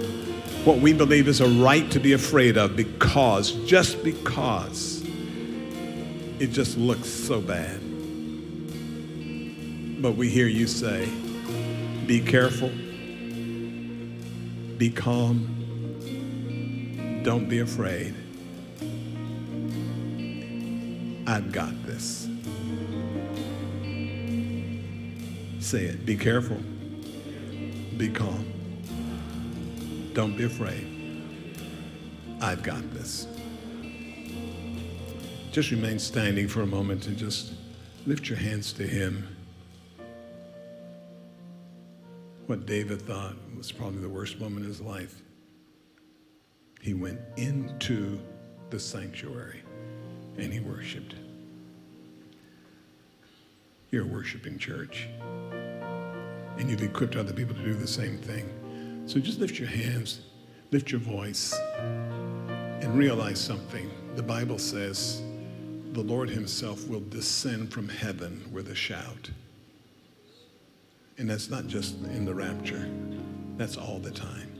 what 0.64 0.79
we 0.79 0.93
believe 0.93 1.29
is 1.29 1.41
a 1.41 1.49
right 1.49 1.91
to 1.91 1.99
be 1.99 2.12
afraid 2.12 2.57
of 2.57 2.77
because, 2.77 3.53
just 3.66 4.03
because, 4.05 5.03
it 6.39 6.49
just 6.49 6.79
looks 6.79 7.09
so 7.09 7.41
bad. 7.41 7.81
But 10.01 10.12
we 10.12 10.29
hear 10.29 10.47
you 10.47 10.69
say, 10.69 11.09
be 12.07 12.21
careful, 12.21 12.71
be 14.79 14.91
calm, 14.91 15.55
don't 17.25 17.49
be 17.49 17.59
afraid. 17.59 18.14
I've 21.27 21.53
got 21.53 21.75
this. 21.85 22.29
Say 25.61 25.85
it. 25.85 26.07
Be 26.07 26.16
careful. 26.16 26.57
Be 27.99 28.09
calm. 28.09 28.53
Don't 30.14 30.36
be 30.36 30.44
afraid. 30.44 30.86
I've 32.40 32.62
got 32.62 32.88
this. 32.94 33.26
Just 35.51 35.72
remain 35.72 35.99
standing 35.99 36.46
for 36.46 36.62
a 36.62 36.66
moment 36.66 37.09
and 37.09 37.16
just 37.16 37.55
lift 38.07 38.28
your 38.28 38.38
hands 38.38 38.72
to 38.74 38.84
Him. 38.84 39.26
What 42.46 42.66
David 42.66 43.03
thought 43.03 43.34
was 43.57 43.72
probably 43.72 44.01
the 44.01 44.09
worst 44.09 44.38
moment 44.38 44.64
in 44.64 44.70
his 44.70 44.80
life 44.80 45.20
he 46.80 46.94
went 46.94 47.18
into 47.36 48.20
the 48.70 48.78
sanctuary 48.78 49.62
and 50.36 50.53
he 50.53 50.61
worshiped. 50.61 51.16
You're 53.90 54.05
a 54.05 54.07
worshiping 54.07 54.59
church. 54.59 55.09
And 56.59 56.69
you've 56.69 56.83
equipped 56.83 57.17
other 57.17 57.33
people 57.33 57.55
to 57.55 57.63
do 57.63 57.75
the 57.75 57.87
same 57.87 58.19
thing. 58.19 59.05
So 59.07 59.19
just 59.19 59.41
lift 59.41 59.59
your 59.59 59.69
hands, 59.69 60.21
lift 60.71 60.91
your 60.91 61.01
voice, 61.01 61.55
and 61.79 62.99
realize 62.99 63.41
something. 63.41 63.91
The 64.17 64.23
Bible 64.23 64.59
says 64.59 65.23
the 65.93 66.03
Lord 66.03 66.29
Himself 66.29 66.87
will 66.89 67.03
descend 67.09 67.73
from 67.73 67.89
heaven 67.89 68.49
with 68.53 68.69
a 68.69 68.75
shout. 68.75 69.31
And 71.17 71.31
that's 71.31 71.49
not 71.51 71.67
just 71.67 71.97
in 71.97 72.25
the 72.25 72.35
rapture, 72.35 72.89
that's 73.57 73.77
all 73.77 73.99
the 73.99 74.11
time. 74.11 74.53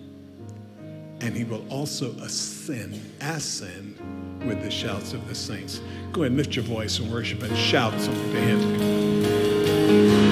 And 1.21 1.37
He 1.37 1.45
will 1.45 1.67
also 1.69 2.13
ascend, 2.19 3.01
ascend 3.21 3.99
with 4.47 4.63
the 4.63 4.71
shouts 4.71 5.13
of 5.13 5.29
the 5.29 5.35
saints. 5.35 5.81
Go 6.13 6.23
ahead 6.23 6.33
and 6.33 6.37
lift 6.37 6.57
your 6.57 6.65
voice 6.65 6.99
and 6.99 7.13
worship 7.13 7.43
and 7.43 7.57
shout 7.57 7.93
something 8.01 8.33
to 8.33 8.41
Him. 8.41 10.28